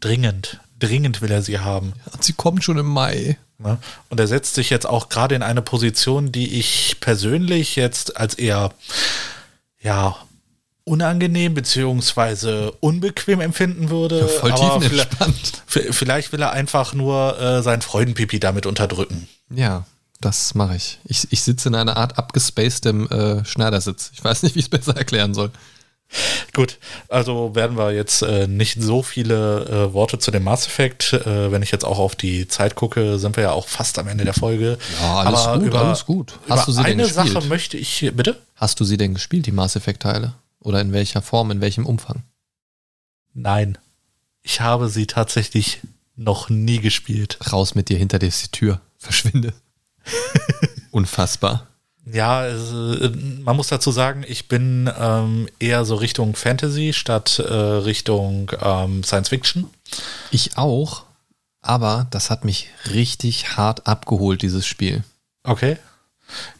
Dringend. 0.00 0.60
Dringend 0.78 1.22
will 1.22 1.30
er 1.30 1.42
sie 1.42 1.58
haben. 1.60 1.92
Ja, 2.06 2.12
sie 2.20 2.32
kommt 2.32 2.64
schon 2.64 2.78
im 2.78 2.86
Mai. 2.86 3.38
Ne? 3.58 3.78
Und 4.08 4.20
er 4.20 4.26
setzt 4.26 4.54
sich 4.54 4.70
jetzt 4.70 4.86
auch 4.86 5.08
gerade 5.08 5.34
in 5.34 5.42
eine 5.42 5.62
Position, 5.62 6.32
die 6.32 6.58
ich 6.58 6.96
persönlich 7.00 7.76
jetzt 7.76 8.16
als 8.16 8.34
eher, 8.34 8.72
ja, 9.80 10.16
unangenehm 10.84 11.54
beziehungsweise 11.54 12.72
unbequem 12.80 13.40
empfinden 13.40 13.90
würde. 13.90 14.20
Ja, 14.20 14.26
voll 14.26 14.52
aber 14.52 14.80
vielleicht, 14.80 15.62
vielleicht, 15.66 16.32
will 16.32 16.42
er 16.42 16.52
einfach 16.52 16.92
nur 16.92 17.40
äh, 17.40 17.62
sein 17.62 17.80
Freudenpipi 17.80 18.38
damit 18.38 18.66
unterdrücken. 18.66 19.28
Ja, 19.50 19.86
das 20.20 20.54
mache 20.54 20.76
ich. 20.76 20.98
ich. 21.04 21.26
Ich 21.30 21.42
sitze 21.42 21.68
in 21.68 21.74
einer 21.74 21.96
Art 21.96 22.18
abgespacedem 22.18 23.08
äh, 23.08 23.44
Schneidersitz. 23.44 24.10
Ich 24.12 24.22
weiß 24.22 24.42
nicht, 24.42 24.54
wie 24.54 24.60
ich 24.60 24.66
es 24.66 24.70
besser 24.70 24.96
erklären 24.96 25.34
soll. 25.34 25.50
Gut, 26.52 26.78
also 27.08 27.54
werden 27.54 27.76
wir 27.76 27.92
jetzt 27.92 28.22
äh, 28.22 28.46
nicht 28.46 28.80
so 28.80 29.02
viele 29.02 29.64
äh, 29.64 29.92
Worte 29.92 30.18
zu 30.18 30.30
dem 30.30 30.44
Mass 30.44 30.66
Effect. 30.66 31.12
Äh, 31.12 31.50
wenn 31.50 31.62
ich 31.62 31.70
jetzt 31.72 31.84
auch 31.84 31.98
auf 31.98 32.14
die 32.14 32.46
Zeit 32.46 32.76
gucke, 32.76 33.18
sind 33.18 33.36
wir 33.36 33.44
ja 33.44 33.52
auch 33.52 33.66
fast 33.66 33.98
am 33.98 34.06
Ende 34.06 34.24
der 34.24 34.34
Folge. 34.34 34.78
Ja, 35.00 35.16
alles 35.16 35.40
Aber 35.40 35.58
gut, 35.58 35.66
über, 35.66 35.80
alles 35.80 36.06
gut. 36.06 36.38
Hast 36.48 36.68
du 36.68 36.72
sie 36.72 36.80
eine 36.80 36.88
denn 36.96 36.98
gespielt? 37.06 37.32
Sache 37.32 37.46
möchte 37.48 37.76
ich, 37.76 38.10
bitte? 38.14 38.40
Hast 38.54 38.78
du 38.78 38.84
sie 38.84 38.96
denn 38.96 39.14
gespielt, 39.14 39.46
die 39.46 39.52
Mass 39.52 39.76
Effect 39.76 40.02
Teile? 40.02 40.34
Oder 40.60 40.80
in 40.80 40.92
welcher 40.92 41.22
Form, 41.22 41.50
in 41.50 41.60
welchem 41.60 41.86
Umfang? 41.86 42.22
Nein, 43.34 43.76
ich 44.42 44.60
habe 44.60 44.88
sie 44.88 45.06
tatsächlich 45.06 45.80
noch 46.16 46.48
nie 46.48 46.78
gespielt. 46.78 47.38
Raus 47.52 47.74
mit 47.74 47.88
dir 47.88 47.98
hinter 47.98 48.18
die 48.18 48.30
Tür. 48.30 48.80
Verschwinde. 48.96 49.52
Unfassbar. 50.90 51.66
Ja, 52.06 52.46
äh, 52.46 53.10
man 53.42 53.56
muss 53.56 53.68
dazu 53.68 53.90
sagen, 53.90 54.24
ich 54.26 54.48
bin 54.48 54.90
ähm, 54.98 55.48
eher 55.58 55.84
so 55.84 55.94
Richtung 55.94 56.36
Fantasy 56.36 56.92
statt 56.92 57.38
äh, 57.38 57.52
Richtung 57.52 58.50
ähm, 58.60 59.02
Science 59.02 59.30
Fiction. 59.30 59.70
Ich 60.30 60.58
auch, 60.58 61.04
aber 61.62 62.06
das 62.10 62.30
hat 62.30 62.44
mich 62.44 62.68
richtig 62.90 63.56
hart 63.56 63.86
abgeholt, 63.86 64.42
dieses 64.42 64.66
Spiel. 64.66 65.02
Okay. 65.44 65.78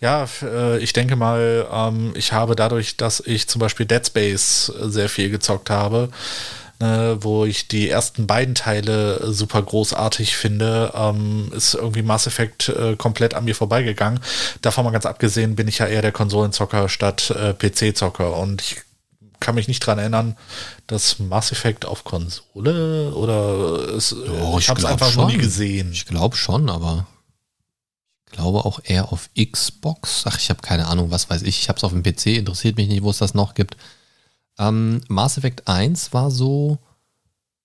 Ja, 0.00 0.26
äh, 0.42 0.78
ich 0.78 0.92
denke 0.92 1.16
mal, 1.16 1.66
ähm, 1.70 2.12
ich 2.16 2.32
habe 2.32 2.54
dadurch, 2.54 2.96
dass 2.96 3.20
ich 3.20 3.48
zum 3.48 3.60
Beispiel 3.60 3.86
Dead 3.86 4.06
Space 4.06 4.66
sehr 4.66 5.08
viel 5.08 5.30
gezockt 5.30 5.70
habe, 5.70 6.10
äh, 6.80 7.16
wo 7.20 7.44
ich 7.44 7.68
die 7.68 7.88
ersten 7.88 8.26
beiden 8.26 8.54
Teile 8.54 9.32
super 9.32 9.62
großartig 9.62 10.36
finde, 10.36 10.92
ähm, 10.94 11.52
ist 11.54 11.74
irgendwie 11.74 12.02
Mass 12.02 12.26
Effect 12.26 12.68
äh, 12.68 12.96
komplett 12.96 13.34
an 13.34 13.44
mir 13.44 13.54
vorbeigegangen. 13.54 14.20
Davon 14.60 14.84
mal 14.84 14.90
ganz 14.90 15.06
abgesehen 15.06 15.56
bin 15.56 15.68
ich 15.68 15.78
ja 15.78 15.86
eher 15.86 16.02
der 16.02 16.12
Konsolenzocker 16.12 16.88
statt 16.88 17.30
äh, 17.30 17.54
PC-Zocker 17.54 18.36
und 18.36 18.62
ich 18.62 18.82
kann 19.40 19.54
mich 19.54 19.68
nicht 19.68 19.80
dran 19.80 19.98
erinnern, 19.98 20.36
dass 20.86 21.18
Mass 21.18 21.52
Effect 21.52 21.84
auf 21.84 22.04
Konsole 22.04 23.12
oder 23.14 23.94
es, 23.94 24.14
oh, 24.14 24.56
ich, 24.56 24.64
ich 24.64 24.68
habe 24.70 24.80
es 24.80 24.86
einfach 24.86 25.10
schon. 25.10 25.24
noch 25.24 25.30
nie 25.30 25.38
gesehen. 25.38 25.92
Ich 25.92 26.06
glaube 26.06 26.36
schon, 26.36 26.70
aber 26.70 27.06
ich 28.26 28.32
glaube 28.32 28.64
auch 28.64 28.80
eher 28.82 29.12
auf 29.12 29.30
Xbox. 29.38 30.24
Ach, 30.26 30.38
ich 30.38 30.50
habe 30.50 30.62
keine 30.62 30.86
Ahnung, 30.86 31.10
was 31.10 31.30
weiß 31.30 31.42
ich. 31.42 31.60
Ich 31.60 31.68
habe 31.68 31.76
es 31.76 31.84
auf 31.84 31.92
dem 31.92 32.02
PC, 32.02 32.38
interessiert 32.38 32.76
mich 32.76 32.88
nicht, 32.88 33.02
wo 33.02 33.10
es 33.10 33.18
das 33.18 33.34
noch 33.34 33.54
gibt. 33.54 33.76
Ähm, 34.58 35.00
Mass 35.08 35.38
Effect 35.38 35.66
1 35.68 36.12
war 36.12 36.30
so, 36.30 36.78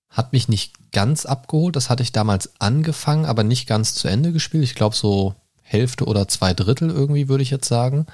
hat 0.09 0.33
mich 0.33 0.49
nicht 0.49 0.91
ganz 0.91 1.25
abgeholt. 1.25 1.75
Das 1.75 1.89
hatte 1.89 2.03
ich 2.03 2.11
damals 2.11 2.59
angefangen, 2.59 3.25
aber 3.25 3.43
nicht 3.43 3.67
ganz 3.67 3.93
zu 3.93 4.07
Ende 4.07 4.31
gespielt. 4.31 4.63
Ich 4.63 4.75
glaube 4.75 4.95
so 4.95 5.35
Hälfte 5.61 6.05
oder 6.05 6.27
zwei 6.27 6.53
Drittel 6.53 6.89
irgendwie, 6.89 7.27
würde 7.29 7.43
ich 7.43 7.51
jetzt 7.51 7.67
sagen. 7.67 8.07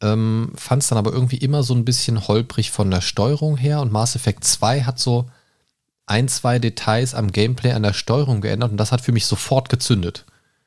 Ähm, 0.00 0.52
Fand 0.54 0.82
es 0.82 0.88
dann 0.88 0.98
aber 0.98 1.12
irgendwie 1.12 1.38
immer 1.38 1.62
so 1.64 1.74
ein 1.74 1.84
bisschen 1.84 2.28
holprig 2.28 2.70
von 2.70 2.90
der 2.90 3.00
Steuerung 3.00 3.56
her. 3.56 3.80
Und 3.80 3.92
Mass 3.92 4.14
Effect 4.14 4.44
2 4.44 4.82
hat 4.82 4.98
so 4.98 5.28
ein, 6.08 6.28
zwei 6.28 6.58
Details 6.58 7.14
am 7.14 7.32
Gameplay 7.32 7.72
an 7.72 7.82
der 7.82 7.92
Steuerung 7.92 8.40
geändert 8.40 8.70
und 8.70 8.78
das 8.78 8.92
hat 8.92 9.00
für 9.00 9.12
mich 9.12 9.26
sofort 9.26 9.68
gezündet. 9.68 10.24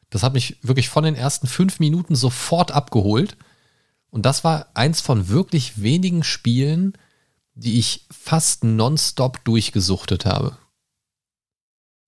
Das 0.10 0.24
hat 0.24 0.34
mich 0.34 0.58
wirklich 0.62 0.90
von 0.90 1.04
den 1.04 1.16
ersten 1.16 1.48
fünf 1.48 1.80
Minuten 1.80 2.16
sofort 2.16 2.72
abgeholt. 2.72 3.38
Und 4.12 4.26
das 4.26 4.44
war 4.44 4.68
eins 4.74 5.02
von 5.02 5.30
wirklich 5.30 5.82
wenigen 5.82 6.24
Spielen, 6.24 6.94
die 7.54 7.80
ich 7.80 8.06
fast 8.12 8.64
nonstop 8.64 9.44
durchgesuchtet 9.46 10.26
habe. 10.26 10.58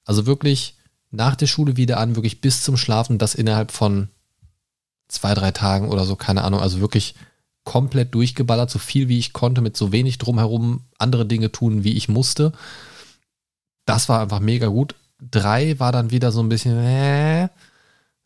Also 0.06 0.26
wirklich 0.26 0.78
nach 1.12 1.36
der 1.36 1.48
Schule 1.48 1.78
wieder 1.78 2.00
an, 2.00 2.16
wirklich 2.16 2.42
bis 2.42 2.64
zum 2.64 2.78
Schlafen, 2.78 3.18
das 3.18 3.36
innerhalb 3.36 3.72
von 3.72 4.10
zwei, 5.08 5.34
drei 5.34 5.52
Tagen 5.52 5.90
oder 5.90 6.06
so, 6.06 6.16
keine 6.16 6.44
Ahnung. 6.44 6.60
Also 6.60 6.82
wirklich 6.82 7.16
komplett 7.64 8.14
durchgeballert, 8.14 8.70
so 8.70 8.80
viel 8.80 9.08
wie 9.08 9.20
ich 9.20 9.32
konnte, 9.32 9.62
mit 9.62 9.78
so 9.78 9.92
wenig 9.92 10.18
drumherum 10.18 10.82
andere 10.98 11.26
Dinge 11.26 11.52
tun, 11.52 11.84
wie 11.84 11.94
ich 11.94 12.10
musste. 12.10 12.52
Das 13.86 14.10
war 14.10 14.22
einfach 14.22 14.40
mega 14.40 14.68
gut. 14.68 14.96
Drei 15.22 15.80
war 15.80 15.94
dann 15.94 16.12
wieder 16.12 16.32
so 16.34 16.42
ein 16.42 16.50
bisschen, 16.50 16.78
äh, 16.78 17.48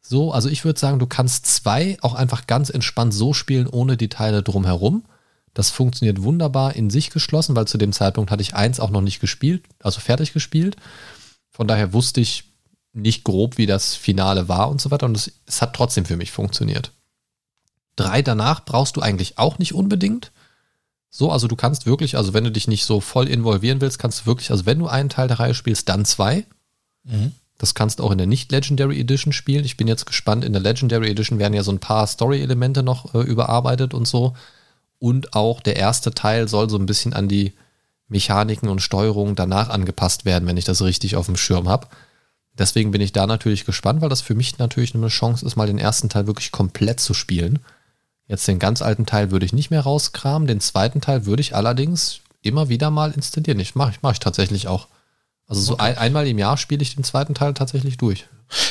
so, 0.09 0.31
also 0.31 0.47
ich 0.47 0.63
würde 0.63 0.79
sagen, 0.79 0.99
du 0.99 1.07
kannst 1.07 1.45
zwei 1.47 1.97
auch 2.01 2.13
einfach 2.13 2.47
ganz 2.47 2.69
entspannt 2.69 3.13
so 3.13 3.33
spielen, 3.33 3.67
ohne 3.67 3.97
die 3.97 4.07
Teile 4.07 4.41
drumherum. 4.41 5.03
Das 5.53 5.69
funktioniert 5.69 6.21
wunderbar 6.21 6.75
in 6.75 6.89
sich 6.89 7.09
geschlossen, 7.09 7.55
weil 7.55 7.67
zu 7.67 7.77
dem 7.77 7.91
Zeitpunkt 7.91 8.31
hatte 8.31 8.41
ich 8.41 8.55
eins 8.55 8.79
auch 8.79 8.89
noch 8.89 9.01
nicht 9.01 9.19
gespielt, 9.19 9.65
also 9.81 9.99
fertig 9.99 10.31
gespielt. 10.31 10.77
Von 11.49 11.67
daher 11.67 11.91
wusste 11.91 12.21
ich 12.21 12.45
nicht 12.93 13.25
grob, 13.25 13.57
wie 13.57 13.65
das 13.65 13.95
Finale 13.95 14.47
war 14.47 14.69
und 14.69 14.79
so 14.79 14.91
weiter. 14.91 15.07
Und 15.07 15.17
es, 15.17 15.31
es 15.45 15.61
hat 15.61 15.75
trotzdem 15.75 16.05
für 16.05 16.15
mich 16.15 16.31
funktioniert. 16.31 16.93
Drei 17.97 18.21
danach 18.21 18.63
brauchst 18.63 18.95
du 18.95 19.01
eigentlich 19.01 19.37
auch 19.37 19.59
nicht 19.59 19.73
unbedingt. 19.73 20.31
So, 21.09 21.31
also 21.31 21.47
du 21.47 21.55
kannst 21.55 21.85
wirklich, 21.85 22.15
also 22.15 22.33
wenn 22.33 22.43
du 22.45 22.51
dich 22.51 22.67
nicht 22.67 22.85
so 22.85 23.01
voll 23.01 23.27
involvieren 23.27 23.81
willst, 23.81 23.99
kannst 23.99 24.21
du 24.21 24.25
wirklich, 24.27 24.51
also 24.51 24.65
wenn 24.65 24.79
du 24.79 24.87
einen 24.87 25.09
Teil 25.09 25.27
der 25.27 25.39
Reihe 25.39 25.53
spielst, 25.53 25.89
dann 25.89 26.05
zwei. 26.05 26.45
Mhm. 27.03 27.33
Das 27.57 27.73
kannst 27.73 27.99
du 27.99 28.03
auch 28.03 28.11
in 28.11 28.17
der 28.17 28.27
Nicht-Legendary 28.27 28.99
Edition 28.99 29.33
spielen. 29.33 29.65
Ich 29.65 29.77
bin 29.77 29.87
jetzt 29.87 30.05
gespannt, 30.05 30.45
in 30.45 30.53
der 30.53 30.61
Legendary 30.61 31.09
Edition 31.09 31.39
werden 31.39 31.53
ja 31.53 31.63
so 31.63 31.71
ein 31.71 31.79
paar 31.79 32.05
Story-Elemente 32.05 32.83
noch 32.83 33.15
äh, 33.15 33.21
überarbeitet 33.21 33.93
und 33.93 34.07
so. 34.07 34.33
Und 34.99 35.33
auch 35.33 35.61
der 35.61 35.75
erste 35.75 36.11
Teil 36.11 36.47
soll 36.47 36.69
so 36.69 36.77
ein 36.77 36.85
bisschen 36.85 37.13
an 37.13 37.27
die 37.27 37.53
Mechaniken 38.07 38.69
und 38.69 38.81
Steuerung 38.81 39.35
danach 39.35 39.69
angepasst 39.69 40.25
werden, 40.25 40.47
wenn 40.47 40.57
ich 40.57 40.65
das 40.65 40.81
richtig 40.81 41.15
auf 41.15 41.25
dem 41.25 41.37
Schirm 41.37 41.67
habe. 41.67 41.87
Deswegen 42.57 42.91
bin 42.91 43.01
ich 43.01 43.11
da 43.11 43.27
natürlich 43.27 43.65
gespannt, 43.65 44.01
weil 44.01 44.09
das 44.09 44.21
für 44.21 44.33
mich 44.33 44.57
natürlich 44.57 44.95
eine 44.95 45.09
Chance 45.09 45.45
ist, 45.45 45.55
mal 45.55 45.67
den 45.67 45.77
ersten 45.77 46.09
Teil 46.09 46.25
wirklich 46.25 46.51
komplett 46.51 46.99
zu 46.99 47.13
spielen. 47.13 47.59
Jetzt 48.27 48.47
den 48.47 48.59
ganz 48.59 48.81
alten 48.81 49.05
Teil 49.05 49.31
würde 49.31 49.45
ich 49.45 49.53
nicht 49.53 49.69
mehr 49.69 49.81
rauskramen. 49.81 50.47
Den 50.47 50.59
zweiten 50.59 51.01
Teil 51.01 51.25
würde 51.25 51.41
ich 51.41 51.55
allerdings 51.55 52.21
immer 52.41 52.69
wieder 52.69 52.89
mal 52.91 53.11
installieren. 53.11 53.59
Ich 53.59 53.75
mache 53.75 53.91
ich, 53.91 54.01
mach 54.01 54.13
ich 54.13 54.19
tatsächlich 54.19 54.67
auch. 54.67 54.87
Also 55.47 55.61
so 55.61 55.73
okay. 55.73 55.83
ein, 55.83 55.97
einmal 55.97 56.27
im 56.27 56.37
Jahr 56.37 56.57
spiele 56.57 56.81
ich 56.81 56.95
den 56.95 57.03
zweiten 57.03 57.33
Teil 57.33 57.53
tatsächlich 57.53 57.97
durch. 57.97 58.25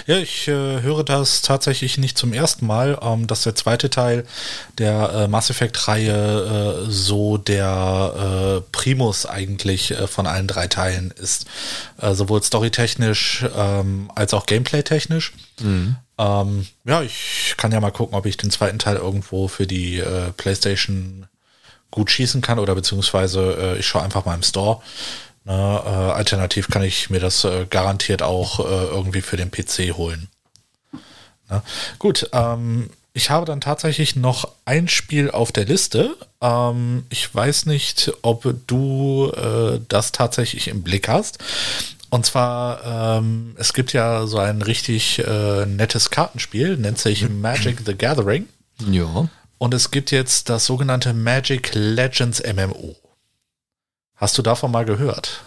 Ja, 0.06 0.16
ich 0.16 0.48
äh, 0.48 0.80
höre 0.80 1.04
das 1.04 1.42
tatsächlich 1.42 1.98
nicht 1.98 2.16
zum 2.16 2.32
ersten 2.32 2.66
Mal, 2.66 2.98
ähm, 3.02 3.26
dass 3.26 3.42
der 3.42 3.54
zweite 3.54 3.90
Teil 3.90 4.24
der 4.78 5.10
äh, 5.10 5.28
Mass 5.28 5.50
Effect-Reihe 5.50 6.86
äh, 6.86 6.90
so 6.90 7.36
der 7.36 8.62
äh, 8.62 8.70
Primus 8.72 9.26
eigentlich 9.26 9.90
äh, 9.90 10.06
von 10.06 10.26
allen 10.26 10.46
drei 10.46 10.66
Teilen 10.66 11.10
ist. 11.10 11.46
Äh, 12.00 12.14
sowohl 12.14 12.42
storytechnisch 12.42 13.44
ähm, 13.54 14.10
als 14.14 14.32
auch 14.32 14.46
gameplay-technisch. 14.46 15.32
Mhm. 15.60 15.96
Ähm, 16.16 16.66
ja, 16.84 17.02
ich 17.02 17.54
kann 17.58 17.72
ja 17.72 17.80
mal 17.80 17.90
gucken, 17.90 18.16
ob 18.16 18.24
ich 18.24 18.38
den 18.38 18.50
zweiten 18.50 18.78
Teil 18.78 18.96
irgendwo 18.96 19.48
für 19.48 19.66
die 19.66 20.02
PlayStation 20.38 21.26
gut 21.90 22.10
schießen 22.10 22.40
kann 22.40 22.58
oder 22.58 22.74
beziehungsweise 22.74 23.76
ich 23.78 23.86
schaue 23.86 24.02
einfach 24.02 24.24
mal 24.24 24.34
im 24.34 24.42
Store. 24.42 24.80
Ne, 25.46 25.52
äh, 25.52 25.88
alternativ 26.12 26.68
kann 26.68 26.82
ich 26.82 27.08
mir 27.08 27.20
das 27.20 27.44
äh, 27.44 27.66
garantiert 27.70 28.20
auch 28.20 28.58
äh, 28.58 28.86
irgendwie 28.86 29.20
für 29.20 29.36
den 29.36 29.52
PC 29.52 29.96
holen. 29.96 30.26
Ne? 31.48 31.62
Gut, 32.00 32.28
ähm, 32.32 32.90
ich 33.12 33.30
habe 33.30 33.46
dann 33.46 33.60
tatsächlich 33.60 34.16
noch 34.16 34.48
ein 34.64 34.88
Spiel 34.88 35.30
auf 35.30 35.52
der 35.52 35.64
Liste. 35.64 36.16
Ähm, 36.40 37.06
ich 37.10 37.32
weiß 37.32 37.66
nicht, 37.66 38.12
ob 38.22 38.44
du 38.66 39.30
äh, 39.36 39.80
das 39.88 40.10
tatsächlich 40.10 40.66
im 40.66 40.82
Blick 40.82 41.08
hast. 41.08 41.38
Und 42.10 42.26
zwar, 42.26 43.18
ähm, 43.18 43.54
es 43.56 43.72
gibt 43.72 43.92
ja 43.92 44.26
so 44.26 44.38
ein 44.38 44.62
richtig 44.62 45.20
äh, 45.20 45.64
nettes 45.64 46.10
Kartenspiel, 46.10 46.76
nennt 46.76 46.98
sich 46.98 47.22
mhm. 47.22 47.40
Magic 47.40 47.82
the 47.86 47.94
Gathering. 47.94 48.48
Ja. 48.90 49.28
Und 49.58 49.74
es 49.74 49.92
gibt 49.92 50.10
jetzt 50.10 50.48
das 50.48 50.66
sogenannte 50.66 51.14
Magic 51.14 51.70
Legends 51.72 52.42
MMO. 52.42 52.96
Hast 54.16 54.38
du 54.38 54.42
davon 54.42 54.70
mal 54.70 54.84
gehört? 54.84 55.44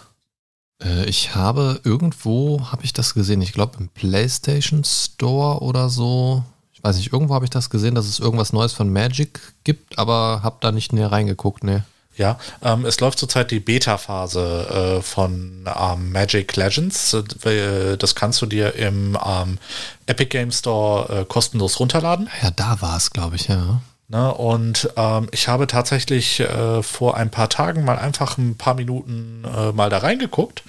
Äh, 0.82 1.04
ich 1.06 1.34
habe 1.34 1.80
irgendwo, 1.84 2.70
habe 2.70 2.84
ich 2.84 2.92
das 2.92 3.14
gesehen, 3.14 3.42
ich 3.42 3.52
glaube 3.52 3.78
im 3.78 3.88
PlayStation 3.88 4.84
Store 4.84 5.60
oder 5.60 5.88
so. 5.88 6.44
Ich 6.72 6.82
weiß 6.82 6.96
nicht, 6.96 7.12
irgendwo 7.12 7.34
habe 7.34 7.44
ich 7.44 7.50
das 7.50 7.68
gesehen, 7.68 7.94
dass 7.94 8.06
es 8.06 8.20
irgendwas 8.20 8.52
Neues 8.52 8.72
von 8.72 8.90
Magic 8.90 9.40
gibt, 9.64 9.98
aber 9.98 10.40
habe 10.42 10.58
da 10.60 10.72
nicht 10.72 10.92
näher 10.92 11.12
reingeguckt, 11.12 11.64
ne. 11.64 11.84
Ja, 12.16 12.38
ähm, 12.62 12.84
es 12.84 13.00
läuft 13.00 13.18
zurzeit 13.18 13.50
die 13.50 13.60
Beta-Phase 13.60 14.98
äh, 14.98 15.02
von 15.02 15.64
ähm, 15.66 16.12
Magic 16.12 16.54
Legends. 16.56 17.14
Äh, 17.14 17.96
das 17.96 18.14
kannst 18.14 18.42
du 18.42 18.46
dir 18.46 18.74
im 18.74 19.16
ähm, 19.24 19.58
Epic 20.06 20.28
Game 20.28 20.52
Store 20.52 21.20
äh, 21.20 21.24
kostenlos 21.24 21.80
runterladen. 21.80 22.28
Ja, 22.42 22.50
da 22.50 22.80
war 22.82 22.96
es, 22.96 23.10
glaube 23.10 23.36
ich, 23.36 23.48
ja. 23.48 23.80
Ne, 24.10 24.34
und 24.34 24.90
ähm, 24.96 25.28
ich 25.30 25.46
habe 25.46 25.68
tatsächlich 25.68 26.40
äh, 26.40 26.82
vor 26.82 27.16
ein 27.16 27.30
paar 27.30 27.48
Tagen 27.48 27.84
mal 27.84 27.96
einfach 27.96 28.38
ein 28.38 28.56
paar 28.56 28.74
Minuten 28.74 29.44
äh, 29.44 29.70
mal 29.70 29.88
da 29.88 29.98
reingeguckt 29.98 30.64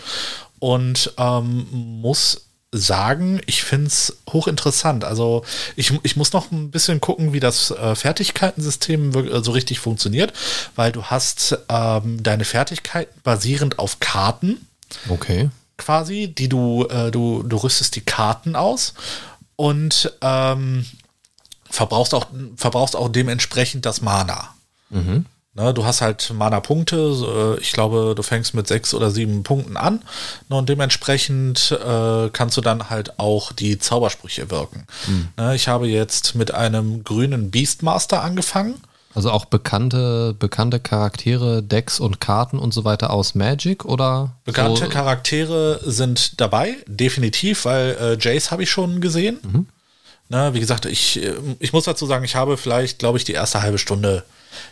und 0.60 1.12
ähm, 1.18 1.66
muss 1.72 2.46
sagen, 2.72 3.42
ich 3.48 3.64
finde 3.64 3.88
es 3.88 4.18
hochinteressant. 4.32 5.04
Also 5.04 5.44
ich, 5.76 5.92
ich 6.04 6.16
muss 6.16 6.34
noch 6.34 6.52
ein 6.52 6.70
bisschen 6.70 7.02
gucken, 7.02 7.34
wie 7.34 7.40
das 7.40 7.72
äh, 7.72 7.96
Fertigkeitensystem 7.96 9.12
äh, 9.16 9.44
so 9.44 9.52
richtig 9.54 9.80
funktioniert, 9.80 10.34
weil 10.76 10.92
du 10.92 11.06
hast 11.06 11.58
ähm, 11.68 12.22
deine 12.22 12.46
Fertigkeiten 12.46 13.20
basierend 13.24 13.80
auf 13.80 14.00
Karten. 14.00 14.68
Okay. 15.10 15.50
Quasi, 15.80 16.28
die 16.28 16.48
du, 16.48 16.86
äh, 16.92 17.10
du, 17.10 17.42
du 17.42 17.58
rüstest 17.58 17.96
die 17.96 18.02
Karten 18.02 18.56
aus 18.56 18.94
und 19.56 20.14
ähm, 20.22 20.86
verbrauchst 21.72 22.14
auch, 22.14 22.28
verbrauchst 22.56 22.96
auch 22.96 23.10
dementsprechend 23.10 23.86
das 23.86 24.02
Mana. 24.02 24.50
Mhm. 24.90 25.26
Ne, 25.54 25.74
du 25.74 25.84
hast 25.84 26.00
halt 26.00 26.32
Mana-Punkte. 26.34 27.58
Ich 27.60 27.74
glaube, 27.74 28.14
du 28.16 28.24
fängst 28.24 28.54
mit 28.54 28.68
sechs 28.68 28.94
oder 28.94 29.12
sieben 29.12 29.44
Punkten 29.44 29.76
an. 29.76 30.02
Ne, 30.48 30.56
und 30.56 30.70
dementsprechend 30.70 31.72
äh, 31.72 32.30
kannst 32.30 32.56
du 32.56 32.62
dann 32.62 32.90
halt 32.90 33.20
auch 33.20 33.52
die 33.52 33.78
Zaubersprüche 33.78 34.50
wirken. 34.50 34.86
Mhm. 35.08 35.28
Ne, 35.36 35.56
ich 35.56 35.68
habe 35.68 35.88
jetzt 35.88 36.36
mit 36.36 36.54
einem 36.54 37.04
grünen 37.04 37.52
Beastmaster 37.52 38.24
angefangen. 38.24 38.76
Also 39.14 39.30
auch 39.30 39.44
bekannte, 39.44 40.34
bekannte 40.40 40.80
Charaktere, 40.80 41.62
Decks 41.62 42.00
und 42.00 42.22
Karten 42.22 42.58
und 42.58 42.74
so 42.74 42.86
weiter 42.86 43.12
aus 43.12 43.36
Magic 43.36 43.84
oder? 43.84 44.38
Bekannte 44.46 44.86
so? 44.86 44.90
Charaktere 44.90 45.82
sind 45.84 46.40
dabei, 46.40 46.78
definitiv, 46.88 47.66
weil 47.66 47.98
äh, 48.00 48.18
Jace 48.18 48.52
habe 48.52 48.64
ich 48.64 48.72
schon 48.72 49.02
gesehen. 49.02 49.40
Mhm. 49.44 49.68
Ne, 50.32 50.54
wie 50.54 50.62
gesagt, 50.62 50.86
ich, 50.86 51.22
äh, 51.22 51.34
ich 51.60 51.74
muss 51.74 51.84
dazu 51.84 52.06
sagen, 52.06 52.24
ich 52.24 52.38
habe 52.38 52.56
vielleicht, 52.56 53.00
glaube 53.00 53.18
ich, 53.18 53.26
die 53.26 53.34
erste 53.34 53.62
halbe 53.62 53.78
Stunde 53.78 54.24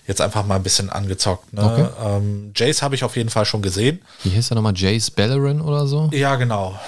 jetzt 0.08 0.22
einfach 0.22 0.46
mal 0.46 0.56
ein 0.56 0.64
bisschen 0.64 0.90
angezockt. 0.90 1.52
Ne? 1.52 1.66
Okay. 1.66 1.88
Ähm, 2.02 2.54
Jace 2.56 2.82
habe 2.82 2.96
ich 2.96 3.04
auf 3.04 3.18
jeden 3.18 3.30
Fall 3.30 3.44
schon 3.44 3.62
gesehen. 3.62 4.00
Wie 4.24 4.34
heißt 4.34 4.54
er 4.54 4.56
nochmal? 4.56 4.72
Jace 4.74 5.12
Bellerin 5.12 5.60
oder 5.60 5.86
so? 5.86 6.10
Ja, 6.14 6.38
genau. 6.38 6.80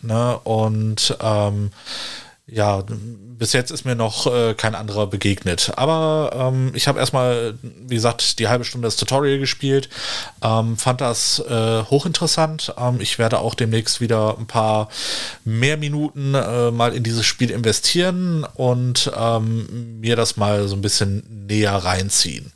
Ne? 0.00 0.38
Und 0.44 1.16
ähm, 1.20 1.72
ja, 2.46 2.84
bis 3.38 3.52
jetzt 3.52 3.70
ist 3.70 3.84
mir 3.84 3.94
noch 3.94 4.26
äh, 4.26 4.54
kein 4.54 4.74
anderer 4.74 5.06
begegnet. 5.06 5.72
Aber 5.76 6.30
ähm, 6.34 6.72
ich 6.74 6.88
habe 6.88 6.98
erstmal, 6.98 7.54
wie 7.62 7.94
gesagt, 7.94 8.38
die 8.38 8.48
halbe 8.48 8.64
Stunde 8.64 8.86
das 8.86 8.96
Tutorial 8.96 9.38
gespielt, 9.38 9.88
ähm, 10.42 10.76
fand 10.76 11.00
das 11.00 11.40
äh, 11.40 11.82
hochinteressant. 11.82 12.74
Ähm, 12.78 13.00
ich 13.00 13.18
werde 13.18 13.38
auch 13.38 13.54
demnächst 13.54 14.00
wieder 14.00 14.36
ein 14.38 14.46
paar 14.46 14.88
mehr 15.44 15.76
Minuten 15.76 16.34
äh, 16.34 16.70
mal 16.70 16.94
in 16.94 17.02
dieses 17.02 17.26
Spiel 17.26 17.50
investieren 17.50 18.46
und 18.54 19.10
ähm, 19.16 20.00
mir 20.00 20.16
das 20.16 20.36
mal 20.36 20.68
so 20.68 20.76
ein 20.76 20.82
bisschen 20.82 21.46
näher 21.46 21.74
reinziehen. 21.74 22.52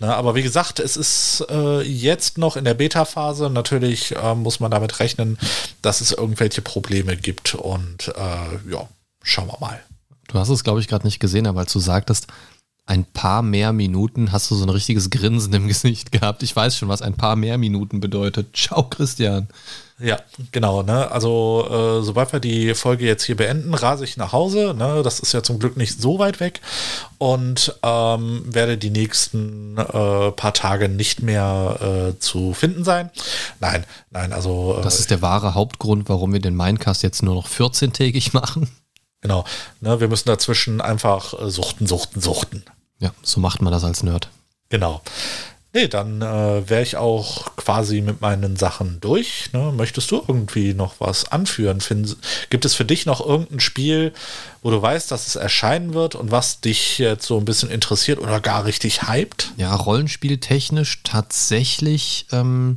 Ne, 0.00 0.14
aber 0.14 0.34
wie 0.34 0.42
gesagt, 0.42 0.80
es 0.80 0.96
ist 0.96 1.46
äh, 1.48 1.80
jetzt 1.80 2.38
noch 2.38 2.56
in 2.56 2.64
der 2.64 2.74
Beta-Phase. 2.74 3.50
Natürlich 3.50 4.14
äh, 4.14 4.34
muss 4.34 4.60
man 4.60 4.70
damit 4.70 5.00
rechnen, 5.00 5.38
dass 5.82 6.00
es 6.00 6.12
irgendwelche 6.12 6.62
Probleme 6.62 7.16
gibt. 7.16 7.54
Und 7.54 8.08
äh, 8.08 8.70
ja, 8.70 8.88
schauen 9.22 9.48
wir 9.48 9.58
mal. 9.60 9.80
Du 10.34 10.40
hast 10.40 10.48
es, 10.48 10.64
glaube 10.64 10.80
ich, 10.80 10.88
gerade 10.88 11.06
nicht 11.06 11.20
gesehen, 11.20 11.46
aber 11.46 11.60
als 11.60 11.72
du 11.72 11.78
sagtest, 11.78 12.26
ein 12.86 13.04
paar 13.04 13.40
mehr 13.40 13.72
Minuten 13.72 14.32
hast 14.32 14.50
du 14.50 14.56
so 14.56 14.64
ein 14.64 14.68
richtiges 14.68 15.08
Grinsen 15.08 15.54
im 15.54 15.68
Gesicht 15.68 16.10
gehabt. 16.10 16.42
Ich 16.42 16.56
weiß 16.56 16.76
schon, 16.76 16.88
was 16.88 17.02
ein 17.02 17.14
paar 17.14 17.36
mehr 17.36 17.56
Minuten 17.56 18.00
bedeutet. 18.00 18.48
Ciao, 18.56 18.82
Christian. 18.82 19.46
Ja, 20.00 20.18
genau. 20.50 20.82
Ne? 20.82 21.08
Also, 21.08 21.68
äh, 21.70 22.02
sobald 22.02 22.32
wir 22.32 22.40
die 22.40 22.74
Folge 22.74 23.06
jetzt 23.06 23.22
hier 23.22 23.36
beenden, 23.36 23.74
rase 23.74 24.02
ich 24.02 24.16
nach 24.16 24.32
Hause. 24.32 24.74
Ne? 24.76 25.02
Das 25.04 25.20
ist 25.20 25.32
ja 25.32 25.44
zum 25.44 25.60
Glück 25.60 25.76
nicht 25.76 26.02
so 26.02 26.18
weit 26.18 26.40
weg 26.40 26.60
und 27.18 27.78
ähm, 27.84 28.42
werde 28.44 28.76
die 28.76 28.90
nächsten 28.90 29.78
äh, 29.78 30.32
paar 30.32 30.52
Tage 30.52 30.88
nicht 30.88 31.22
mehr 31.22 31.78
äh, 32.10 32.18
zu 32.18 32.54
finden 32.54 32.82
sein. 32.82 33.08
Nein, 33.60 33.84
nein, 34.10 34.32
also. 34.32 34.78
Äh, 34.80 34.82
das 34.82 34.98
ist 34.98 35.12
der 35.12 35.22
wahre 35.22 35.54
Hauptgrund, 35.54 36.08
warum 36.08 36.32
wir 36.32 36.40
den 36.40 36.56
Minecast 36.56 37.04
jetzt 37.04 37.22
nur 37.22 37.36
noch 37.36 37.46
14-tägig 37.46 38.32
machen. 38.32 38.68
Genau. 39.24 39.46
Ne, 39.80 40.00
wir 40.00 40.08
müssen 40.08 40.28
dazwischen 40.28 40.82
einfach 40.82 41.32
äh, 41.40 41.50
suchten, 41.50 41.86
suchten, 41.86 42.20
suchten. 42.20 42.62
Ja, 42.98 43.12
so 43.22 43.40
macht 43.40 43.62
man 43.62 43.72
das 43.72 43.82
als 43.82 44.02
Nerd. 44.02 44.28
Genau. 44.68 45.00
Nee, 45.72 45.88
dann 45.88 46.20
äh, 46.20 46.68
wäre 46.68 46.82
ich 46.82 46.98
auch 46.98 47.56
quasi 47.56 48.02
mit 48.02 48.20
meinen 48.20 48.56
Sachen 48.56 49.00
durch. 49.00 49.50
Ne? 49.54 49.72
Möchtest 49.74 50.10
du 50.10 50.16
irgendwie 50.28 50.74
noch 50.74 50.96
was 50.98 51.32
anführen? 51.32 51.80
Find, 51.80 52.18
gibt 52.50 52.66
es 52.66 52.74
für 52.74 52.84
dich 52.84 53.06
noch 53.06 53.24
irgendein 53.24 53.60
Spiel, 53.60 54.12
wo 54.62 54.70
du 54.70 54.80
weißt, 54.80 55.10
dass 55.10 55.26
es 55.26 55.36
erscheinen 55.36 55.94
wird 55.94 56.16
und 56.16 56.30
was 56.30 56.60
dich 56.60 56.98
jetzt 56.98 57.26
so 57.26 57.38
ein 57.38 57.46
bisschen 57.46 57.70
interessiert 57.70 58.18
oder 58.18 58.40
gar 58.40 58.66
richtig 58.66 59.08
hypt? 59.08 59.52
Ja, 59.56 59.74
rollenspieltechnisch 59.74 61.02
tatsächlich 61.02 62.26
ähm, 62.30 62.76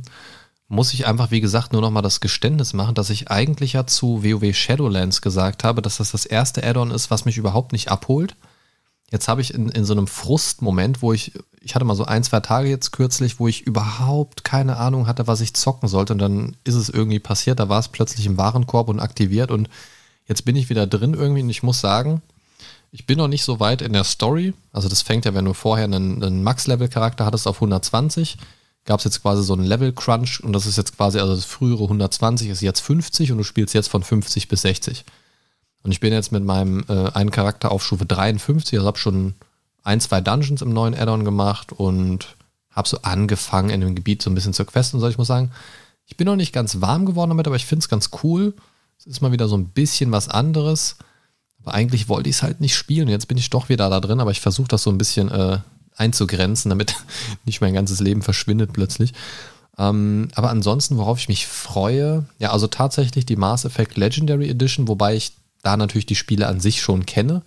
muss 0.68 0.92
ich 0.92 1.06
einfach, 1.06 1.30
wie 1.30 1.40
gesagt, 1.40 1.72
nur 1.72 1.80
noch 1.80 1.90
mal 1.90 2.02
das 2.02 2.20
Geständnis 2.20 2.74
machen, 2.74 2.94
dass 2.94 3.10
ich 3.10 3.30
eigentlich 3.30 3.72
ja 3.72 3.86
zu 3.86 4.22
WoW 4.22 4.54
Shadowlands 4.54 5.22
gesagt 5.22 5.64
habe, 5.64 5.82
dass 5.82 5.96
das 5.96 6.12
das 6.12 6.26
erste 6.26 6.62
Add-on 6.62 6.90
ist, 6.90 7.10
was 7.10 7.24
mich 7.24 7.38
überhaupt 7.38 7.72
nicht 7.72 7.90
abholt. 7.90 8.36
Jetzt 9.10 9.28
habe 9.28 9.40
ich 9.40 9.54
in, 9.54 9.70
in 9.70 9.86
so 9.86 9.94
einem 9.94 10.06
Frustmoment, 10.06 11.00
wo 11.00 11.14
ich, 11.14 11.32
ich 11.62 11.74
hatte 11.74 11.86
mal 11.86 11.94
so 11.94 12.04
ein, 12.04 12.22
zwei 12.22 12.40
Tage 12.40 12.68
jetzt 12.68 12.90
kürzlich, 12.92 13.40
wo 13.40 13.48
ich 13.48 13.62
überhaupt 13.62 14.44
keine 14.44 14.76
Ahnung 14.76 15.06
hatte, 15.06 15.26
was 15.26 15.40
ich 15.40 15.54
zocken 15.54 15.88
sollte. 15.88 16.12
Und 16.12 16.18
dann 16.18 16.56
ist 16.64 16.74
es 16.74 16.90
irgendwie 16.90 17.18
passiert, 17.18 17.58
da 17.58 17.70
war 17.70 17.80
es 17.80 17.88
plötzlich 17.88 18.26
im 18.26 18.36
Warenkorb 18.36 18.90
und 18.90 19.00
aktiviert. 19.00 19.50
Und 19.50 19.70
Jetzt 20.28 20.44
bin 20.44 20.56
ich 20.56 20.68
wieder 20.68 20.86
drin 20.86 21.14
irgendwie 21.14 21.42
und 21.42 21.50
ich 21.50 21.62
muss 21.62 21.80
sagen, 21.80 22.20
ich 22.92 23.06
bin 23.06 23.18
noch 23.18 23.28
nicht 23.28 23.44
so 23.44 23.60
weit 23.60 23.80
in 23.82 23.94
der 23.94 24.04
Story. 24.04 24.52
Also 24.72 24.88
das 24.88 25.02
fängt 25.02 25.24
ja, 25.24 25.34
wenn 25.34 25.46
du 25.46 25.54
vorher 25.54 25.84
einen, 25.84 26.22
einen 26.22 26.42
Max-Level-Charakter 26.42 27.24
hattest 27.24 27.48
auf 27.48 27.56
120, 27.56 28.36
gab 28.88 29.00
es 29.00 29.04
jetzt 29.04 29.20
quasi 29.20 29.44
so 29.44 29.52
einen 29.52 29.66
Level-Crunch 29.66 30.42
und 30.42 30.54
das 30.54 30.64
ist 30.64 30.78
jetzt 30.78 30.96
quasi, 30.96 31.18
also 31.18 31.34
das 31.34 31.44
frühere 31.44 31.82
120 31.84 32.48
ist 32.48 32.62
jetzt 32.62 32.80
50 32.80 33.30
und 33.30 33.38
du 33.38 33.44
spielst 33.44 33.74
jetzt 33.74 33.88
von 33.88 34.02
50 34.02 34.48
bis 34.48 34.62
60. 34.62 35.04
Und 35.82 35.92
ich 35.92 36.00
bin 36.00 36.10
jetzt 36.10 36.32
mit 36.32 36.42
meinem 36.42 36.84
äh, 36.88 37.10
einen 37.12 37.30
Charakter 37.30 37.70
auf 37.70 37.84
Stufe 37.84 38.06
53, 38.06 38.78
also 38.78 38.86
habe 38.86 38.98
schon 38.98 39.34
ein, 39.84 40.00
zwei 40.00 40.22
Dungeons 40.22 40.62
im 40.62 40.72
neuen 40.72 40.94
Addon 40.94 41.26
gemacht 41.26 41.70
und 41.70 42.34
habe 42.70 42.88
so 42.88 43.02
angefangen 43.02 43.68
in 43.68 43.82
dem 43.82 43.94
Gebiet 43.94 44.22
so 44.22 44.30
ein 44.30 44.34
bisschen 44.34 44.54
zu 44.54 44.64
questen 44.64 44.96
und 44.96 45.02
so. 45.02 45.08
Ich 45.08 45.18
muss 45.18 45.28
sagen, 45.28 45.50
ich 46.06 46.16
bin 46.16 46.26
noch 46.26 46.36
nicht 46.36 46.54
ganz 46.54 46.80
warm 46.80 47.04
geworden 47.04 47.28
damit, 47.28 47.46
aber 47.46 47.56
ich 47.56 47.66
finde 47.66 47.82
es 47.82 47.90
ganz 47.90 48.08
cool. 48.22 48.54
Es 48.98 49.04
ist 49.04 49.20
mal 49.20 49.32
wieder 49.32 49.48
so 49.48 49.56
ein 49.58 49.66
bisschen 49.66 50.12
was 50.12 50.28
anderes. 50.28 50.96
Aber 51.62 51.74
eigentlich 51.74 52.08
wollte 52.08 52.30
ich 52.30 52.36
es 52.36 52.42
halt 52.42 52.62
nicht 52.62 52.74
spielen. 52.74 53.08
Jetzt 53.08 53.28
bin 53.28 53.36
ich 53.36 53.50
doch 53.50 53.68
wieder 53.68 53.90
da 53.90 54.00
drin, 54.00 54.20
aber 54.20 54.30
ich 54.30 54.40
versuche 54.40 54.68
das 54.68 54.82
so 54.82 54.90
ein 54.90 54.96
bisschen 54.96 55.30
äh, 55.30 55.58
einzugrenzen, 55.98 56.70
damit 56.70 56.94
nicht 57.44 57.60
mein 57.60 57.74
ganzes 57.74 58.00
Leben 58.00 58.22
verschwindet 58.22 58.72
plötzlich. 58.72 59.12
Ähm, 59.78 60.28
aber 60.34 60.50
ansonsten, 60.50 60.96
worauf 60.96 61.18
ich 61.18 61.28
mich 61.28 61.46
freue, 61.46 62.26
ja, 62.38 62.50
also 62.50 62.66
tatsächlich 62.66 63.26
die 63.26 63.36
Mass 63.36 63.64
Effect 63.64 63.96
Legendary 63.96 64.48
Edition, 64.48 64.88
wobei 64.88 65.14
ich 65.14 65.32
da 65.62 65.76
natürlich 65.76 66.06
die 66.06 66.16
Spiele 66.16 66.48
an 66.48 66.60
sich 66.60 66.82
schon 66.82 67.06
kenne. 67.06 67.42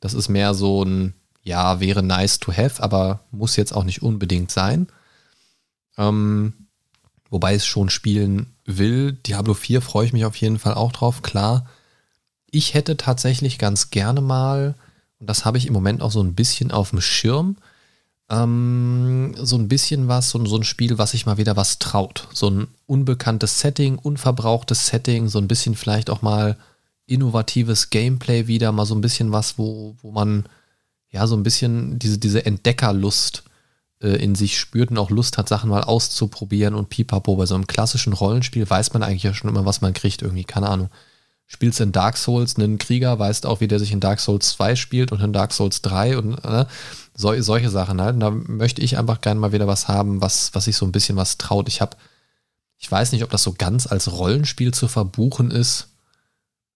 Das 0.00 0.14
ist 0.14 0.28
mehr 0.28 0.52
so 0.54 0.84
ein, 0.84 1.14
ja, 1.42 1.80
wäre 1.80 2.02
nice 2.02 2.38
to 2.38 2.52
have, 2.52 2.82
aber 2.82 3.20
muss 3.30 3.56
jetzt 3.56 3.74
auch 3.74 3.84
nicht 3.84 4.02
unbedingt 4.02 4.50
sein. 4.50 4.88
Ähm, 5.96 6.54
wobei 7.30 7.54
es 7.54 7.66
schon 7.66 7.88
spielen 7.88 8.54
will. 8.64 9.12
Diablo 9.12 9.54
4 9.54 9.80
freue 9.80 10.06
ich 10.06 10.12
mich 10.12 10.24
auf 10.24 10.36
jeden 10.36 10.58
Fall 10.58 10.74
auch 10.74 10.92
drauf, 10.92 11.22
klar. 11.22 11.66
Ich 12.50 12.74
hätte 12.74 12.96
tatsächlich 12.96 13.58
ganz 13.58 13.90
gerne 13.90 14.20
mal, 14.20 14.74
und 15.18 15.28
das 15.28 15.44
habe 15.44 15.56
ich 15.56 15.66
im 15.66 15.72
Moment 15.72 16.02
auch 16.02 16.10
so 16.10 16.22
ein 16.22 16.34
bisschen 16.34 16.70
auf 16.70 16.90
dem 16.90 17.00
Schirm, 17.00 17.56
ähm, 18.32 19.34
so 19.36 19.56
ein 19.56 19.68
bisschen 19.68 20.08
was, 20.08 20.30
so, 20.30 20.44
so 20.46 20.56
ein 20.56 20.64
Spiel, 20.64 20.96
was 20.96 21.10
sich 21.10 21.26
mal 21.26 21.36
wieder 21.36 21.54
was 21.56 21.78
traut. 21.78 22.28
So 22.32 22.48
ein 22.48 22.68
unbekanntes 22.86 23.60
Setting, 23.60 23.98
unverbrauchtes 23.98 24.86
Setting, 24.86 25.28
so 25.28 25.38
ein 25.38 25.48
bisschen 25.48 25.74
vielleicht 25.74 26.08
auch 26.08 26.22
mal 26.22 26.56
innovatives 27.06 27.90
Gameplay 27.90 28.46
wieder, 28.46 28.72
mal 28.72 28.86
so 28.86 28.94
ein 28.94 29.02
bisschen 29.02 29.32
was, 29.32 29.58
wo, 29.58 29.96
wo 30.00 30.12
man 30.12 30.46
ja 31.10 31.26
so 31.26 31.36
ein 31.36 31.42
bisschen 31.42 31.98
diese, 31.98 32.16
diese 32.16 32.46
Entdeckerlust 32.46 33.42
äh, 34.00 34.16
in 34.16 34.34
sich 34.34 34.58
spürt 34.58 34.90
und 34.90 34.98
auch 34.98 35.10
Lust 35.10 35.36
hat, 35.36 35.50
Sachen 35.50 35.68
mal 35.68 35.82
auszuprobieren 35.82 36.74
und 36.74 36.88
pipapo. 36.88 37.36
Bei 37.36 37.44
so 37.44 37.54
einem 37.54 37.66
klassischen 37.66 38.14
Rollenspiel 38.14 38.68
weiß 38.68 38.94
man 38.94 39.02
eigentlich 39.02 39.24
ja 39.24 39.34
schon 39.34 39.50
immer, 39.50 39.66
was 39.66 39.82
man 39.82 39.92
kriegt, 39.92 40.22
irgendwie, 40.22 40.44
keine 40.44 40.70
Ahnung 40.70 40.88
spielst 41.52 41.80
in 41.80 41.92
Dark 41.92 42.16
Souls 42.16 42.56
einen 42.56 42.78
Krieger, 42.78 43.18
weißt 43.18 43.44
auch, 43.44 43.60
wie 43.60 43.68
der 43.68 43.78
sich 43.78 43.92
in 43.92 44.00
Dark 44.00 44.20
Souls 44.20 44.48
2 44.50 44.74
spielt 44.74 45.12
und 45.12 45.20
in 45.20 45.34
Dark 45.34 45.52
Souls 45.52 45.82
3 45.82 46.16
und 46.16 46.38
äh, 46.44 46.64
so, 47.14 47.40
solche 47.40 47.70
Sachen 47.70 48.00
halt. 48.00 48.14
Und 48.14 48.20
da 48.20 48.30
möchte 48.30 48.82
ich 48.82 48.98
einfach 48.98 49.20
gerne 49.20 49.40
mal 49.40 49.52
wieder 49.52 49.66
was 49.66 49.88
haben, 49.88 50.20
was, 50.20 50.54
was 50.54 50.64
sich 50.64 50.76
so 50.76 50.86
ein 50.86 50.92
bisschen 50.92 51.16
was 51.16 51.38
traut. 51.38 51.68
Ich 51.68 51.80
habe, 51.80 51.96
ich 52.78 52.90
weiß 52.90 53.12
nicht, 53.12 53.24
ob 53.24 53.30
das 53.30 53.42
so 53.42 53.54
ganz 53.56 53.86
als 53.86 54.12
Rollenspiel 54.12 54.72
zu 54.72 54.88
verbuchen 54.88 55.50
ist, 55.50 55.88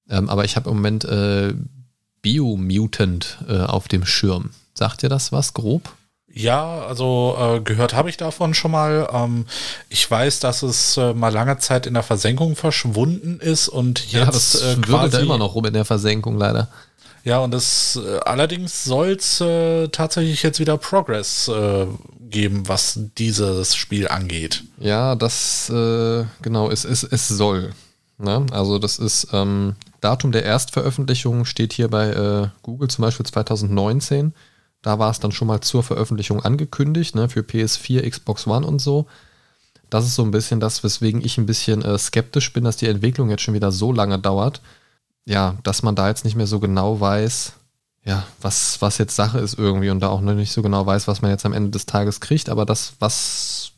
ähm, 0.09 0.28
aber 0.28 0.45
ich 0.45 0.57
habe 0.57 0.70
im 0.70 0.76
Moment 0.76 1.05
äh, 1.05 1.55
Biomutant 2.22 3.39
äh, 3.49 3.61
auf 3.61 3.89
dem 3.89 4.05
Schirm. 4.05 4.51
Sagt 4.74 5.03
dir 5.03 5.09
das 5.09 5.32
was 5.32 5.55
grob? 5.55 5.93
Ja, 6.39 6.84
also 6.84 7.34
äh, 7.39 7.61
gehört 7.61 7.95
habe 7.95 8.11
ich 8.11 8.18
davon 8.18 8.53
schon 8.53 8.70
mal. 8.70 9.09
Ähm, 9.11 9.47
ich 9.89 10.09
weiß, 10.09 10.41
dass 10.41 10.62
es 10.62 10.99
äh, 10.99 11.14
mal 11.14 11.32
lange 11.32 11.57
Zeit 11.59 11.87
in 11.87 11.95
der 11.95 12.03
Versenkung 12.03 12.57
verschwunden 12.57 13.41
ist 13.41 13.68
und 13.68 14.12
jetzt 14.12 14.12
ja, 14.12 14.26
das 14.26 14.55
äh, 14.61 14.76
quasi 14.82 15.12
da 15.12 15.18
immer 15.20 15.39
noch 15.39 15.55
rum 15.55 15.64
in 15.64 15.72
der 15.72 15.87
Versenkung 15.87 16.37
leider. 16.37 16.68
Ja, 17.27 17.41
und 17.41 17.53
es 17.55 17.97
äh, 17.97 18.20
allerdings 18.24 18.85
soll 18.85 19.09
es 19.09 19.41
äh, 19.41 19.89
tatsächlich 19.89 20.45
jetzt 20.45 20.61
wieder 20.61 20.79
Progress 20.79 21.49
äh, 21.49 21.87
geben, 22.20 22.68
was 22.68 23.01
dieses 23.18 23.74
Spiel 23.74 24.07
angeht. 24.07 24.62
Ja, 24.79 25.16
das 25.16 25.68
äh, 25.68 26.24
genau, 26.41 26.70
es, 26.70 26.85
es, 26.85 27.03
es 27.03 27.27
soll. 27.27 27.72
Ne? 28.18 28.47
Also 28.53 28.79
das 28.79 29.01
ist 29.01 29.27
ähm, 29.33 29.74
Datum 30.01 30.31
der 30.31 30.45
Erstveröffentlichung 30.45 31.47
steht 31.47 31.72
hier 31.72 31.89
bei 31.89 32.11
äh, 32.11 32.49
Google 32.62 32.89
zum 32.89 33.03
Beispiel 33.03 33.27
2019. 33.27 34.33
Da 34.83 35.01
war 35.01 35.11
es 35.11 35.18
dann 35.18 35.33
schon 35.33 35.49
mal 35.49 35.61
zur 35.62 35.83
Veröffentlichung 35.83 36.45
angekündigt, 36.45 37.16
ne, 37.16 37.29
für 37.29 37.41
PS4, 37.41 38.09
Xbox 38.09 38.47
One 38.47 38.64
und 38.64 38.81
so. 38.81 39.07
Das 39.91 40.07
ist 40.07 40.14
so 40.14 40.22
ein 40.22 40.31
bisschen 40.31 40.61
das, 40.61 40.85
weswegen 40.85 41.24
ich 41.24 41.39
ein 41.39 41.47
bisschen 41.47 41.83
äh, 41.83 41.99
skeptisch 41.99 42.53
bin, 42.53 42.62
dass 42.62 42.77
die 42.77 42.87
Entwicklung 42.87 43.31
jetzt 43.31 43.43
schon 43.43 43.55
wieder 43.55 43.72
so 43.72 43.91
lange 43.91 44.20
dauert. 44.20 44.61
Ja, 45.27 45.57
dass 45.62 45.83
man 45.83 45.95
da 45.95 46.09
jetzt 46.09 46.24
nicht 46.24 46.37
mehr 46.37 46.47
so 46.47 46.61
genau 46.61 47.01
weiß, 47.01 47.53
ja, 48.05 48.24
was, 48.41 48.81
was 48.81 48.99
jetzt 48.99 49.16
Sache 49.16 49.41
ist 49.41 49.59
irgendwie 49.59 49.91
und 49.91 50.01
da 50.01 50.09
auch 50.09 50.20
noch 50.20 50.35
nicht 50.35 50.53
so 50.53 50.62
genau 50.62 50.87
weiß, 50.87 51.09
was 51.09 51.22
man 51.22 51.33
jetzt 51.33 51.45
am 51.45 51.53
Ende 51.53 51.70
des 51.70 51.87
Tages 51.87 52.20
kriegt. 52.20 52.49
Aber 52.49 52.64
das, 52.64 52.95
was, 53.01 53.72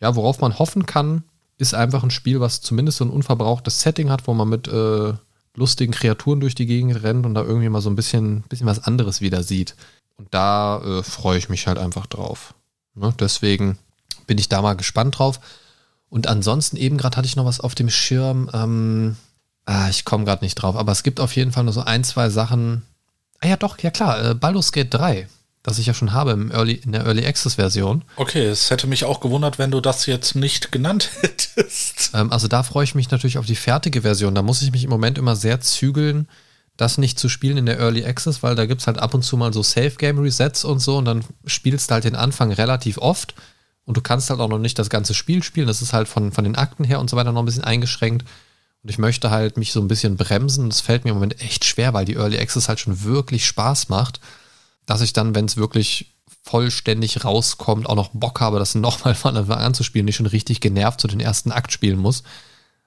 ja, 0.00 0.16
worauf 0.16 0.40
man 0.40 0.58
hoffen 0.58 0.86
kann, 0.86 1.24
ist 1.58 1.74
einfach 1.74 2.02
ein 2.02 2.10
Spiel, 2.10 2.40
was 2.40 2.62
zumindest 2.62 2.98
so 2.98 3.04
ein 3.04 3.10
unverbrauchtes 3.10 3.82
Setting 3.82 4.10
hat, 4.10 4.26
wo 4.26 4.32
man 4.32 4.48
mit 4.48 4.66
äh, 4.66 5.12
lustigen 5.54 5.92
Kreaturen 5.92 6.40
durch 6.40 6.54
die 6.54 6.64
Gegend 6.64 7.02
rennt 7.02 7.26
und 7.26 7.34
da 7.34 7.42
irgendwie 7.42 7.68
mal 7.68 7.82
so 7.82 7.90
ein 7.90 7.96
bisschen, 7.96 8.42
bisschen 8.48 8.66
was 8.66 8.82
anderes 8.82 9.20
wieder 9.20 9.42
sieht. 9.42 9.76
Und 10.16 10.28
da 10.32 10.80
äh, 10.82 11.02
freue 11.02 11.36
ich 11.36 11.50
mich 11.50 11.66
halt 11.66 11.76
einfach 11.76 12.06
drauf. 12.06 12.54
Ne? 12.94 13.12
Deswegen 13.20 13.78
bin 14.26 14.38
ich 14.38 14.48
da 14.48 14.62
mal 14.62 14.74
gespannt 14.74 15.18
drauf. 15.18 15.38
Und 16.08 16.26
ansonsten 16.26 16.78
eben 16.78 16.96
gerade 16.96 17.18
hatte 17.18 17.26
ich 17.26 17.36
noch 17.36 17.44
was 17.44 17.60
auf 17.60 17.74
dem 17.74 17.90
Schirm. 17.90 18.50
Ähm, 18.54 19.16
ah, 19.66 19.88
ich 19.88 20.04
komme 20.04 20.24
gerade 20.24 20.44
nicht 20.44 20.56
drauf, 20.56 20.76
aber 20.76 20.92
es 20.92 21.02
gibt 21.02 21.20
auf 21.20 21.36
jeden 21.36 21.52
Fall 21.52 21.64
nur 21.64 21.72
so 21.72 21.82
ein, 21.82 22.04
zwei 22.04 22.30
Sachen. 22.30 22.82
Ah 23.40 23.48
ja, 23.48 23.56
doch, 23.56 23.78
ja 23.78 23.90
klar, 23.90 24.30
äh, 24.30 24.34
Baldur's 24.34 24.72
Gate 24.72 24.92
3, 24.92 25.28
das 25.62 25.78
ich 25.78 25.86
ja 25.86 25.94
schon 25.94 26.12
habe 26.12 26.32
im 26.32 26.50
Early, 26.50 26.74
in 26.74 26.92
der 26.92 27.04
Early 27.04 27.26
Access 27.26 27.54
Version. 27.54 28.04
Okay, 28.16 28.44
es 28.44 28.70
hätte 28.70 28.86
mich 28.86 29.04
auch 29.04 29.20
gewundert, 29.20 29.58
wenn 29.58 29.70
du 29.70 29.80
das 29.80 30.06
jetzt 30.06 30.34
nicht 30.34 30.72
genannt 30.72 31.10
hättest. 31.20 32.10
Ähm, 32.14 32.32
also 32.32 32.48
da 32.48 32.62
freue 32.62 32.84
ich 32.84 32.94
mich 32.94 33.10
natürlich 33.10 33.38
auf 33.38 33.46
die 33.46 33.56
fertige 33.56 34.02
Version. 34.02 34.34
Da 34.34 34.42
muss 34.42 34.62
ich 34.62 34.72
mich 34.72 34.84
im 34.84 34.90
Moment 34.90 35.18
immer 35.18 35.36
sehr 35.36 35.60
zügeln, 35.60 36.28
das 36.76 36.98
nicht 36.98 37.18
zu 37.18 37.28
spielen 37.28 37.58
in 37.58 37.66
der 37.66 37.78
Early 37.78 38.04
Access, 38.04 38.42
weil 38.42 38.54
da 38.54 38.66
gibt 38.66 38.80
es 38.80 38.86
halt 38.86 38.98
ab 38.98 39.14
und 39.14 39.22
zu 39.22 39.36
mal 39.36 39.52
so 39.52 39.62
Safe-Game-Resets 39.62 40.64
und 40.64 40.80
so 40.80 40.98
und 40.98 41.04
dann 41.04 41.24
spielst 41.44 41.90
du 41.90 41.94
halt 41.94 42.04
den 42.04 42.16
Anfang 42.16 42.52
relativ 42.52 42.98
oft 42.98 43.34
und 43.84 43.96
du 43.96 44.00
kannst 44.00 44.30
halt 44.30 44.40
auch 44.40 44.48
noch 44.48 44.58
nicht 44.58 44.78
das 44.78 44.88
ganze 44.88 45.14
Spiel 45.14 45.42
spielen. 45.42 45.66
Das 45.66 45.82
ist 45.82 45.92
halt 45.92 46.08
von, 46.08 46.32
von 46.32 46.44
den 46.44 46.56
Akten 46.56 46.84
her 46.84 47.00
und 47.00 47.10
so 47.10 47.16
weiter 47.16 47.32
noch 47.32 47.42
ein 47.42 47.46
bisschen 47.46 47.64
eingeschränkt. 47.64 48.24
Und 48.82 48.90
ich 48.90 48.98
möchte 48.98 49.30
halt 49.30 49.56
mich 49.56 49.72
so 49.72 49.80
ein 49.80 49.88
bisschen 49.88 50.16
bremsen. 50.16 50.70
Das 50.70 50.80
fällt 50.80 51.04
mir 51.04 51.10
im 51.10 51.16
Moment 51.16 51.40
echt 51.40 51.64
schwer, 51.64 51.92
weil 51.92 52.04
die 52.04 52.14
Early 52.14 52.38
Access 52.38 52.68
halt 52.68 52.80
schon 52.80 53.02
wirklich 53.02 53.46
Spaß 53.46 53.88
macht, 53.88 54.20
dass 54.86 55.02
ich 55.02 55.12
dann, 55.12 55.34
wenn 55.34 55.44
es 55.44 55.56
wirklich 55.56 56.14
vollständig 56.42 57.24
rauskommt, 57.24 57.88
auch 57.88 57.94
noch 57.94 58.10
Bock 58.12 58.40
habe, 58.40 58.58
das 58.58 58.74
nochmal 58.76 59.14
von 59.14 59.36
Anfang 59.36 59.58
an 59.58 59.74
zu 59.74 59.82
spielen, 59.82 60.06
nicht 60.06 60.16
schon 60.16 60.26
richtig 60.26 60.60
genervt 60.60 61.00
zu 61.00 61.08
den 61.08 61.20
ersten 61.20 61.52
Akt 61.52 61.72
spielen 61.72 61.98
muss. 61.98 62.22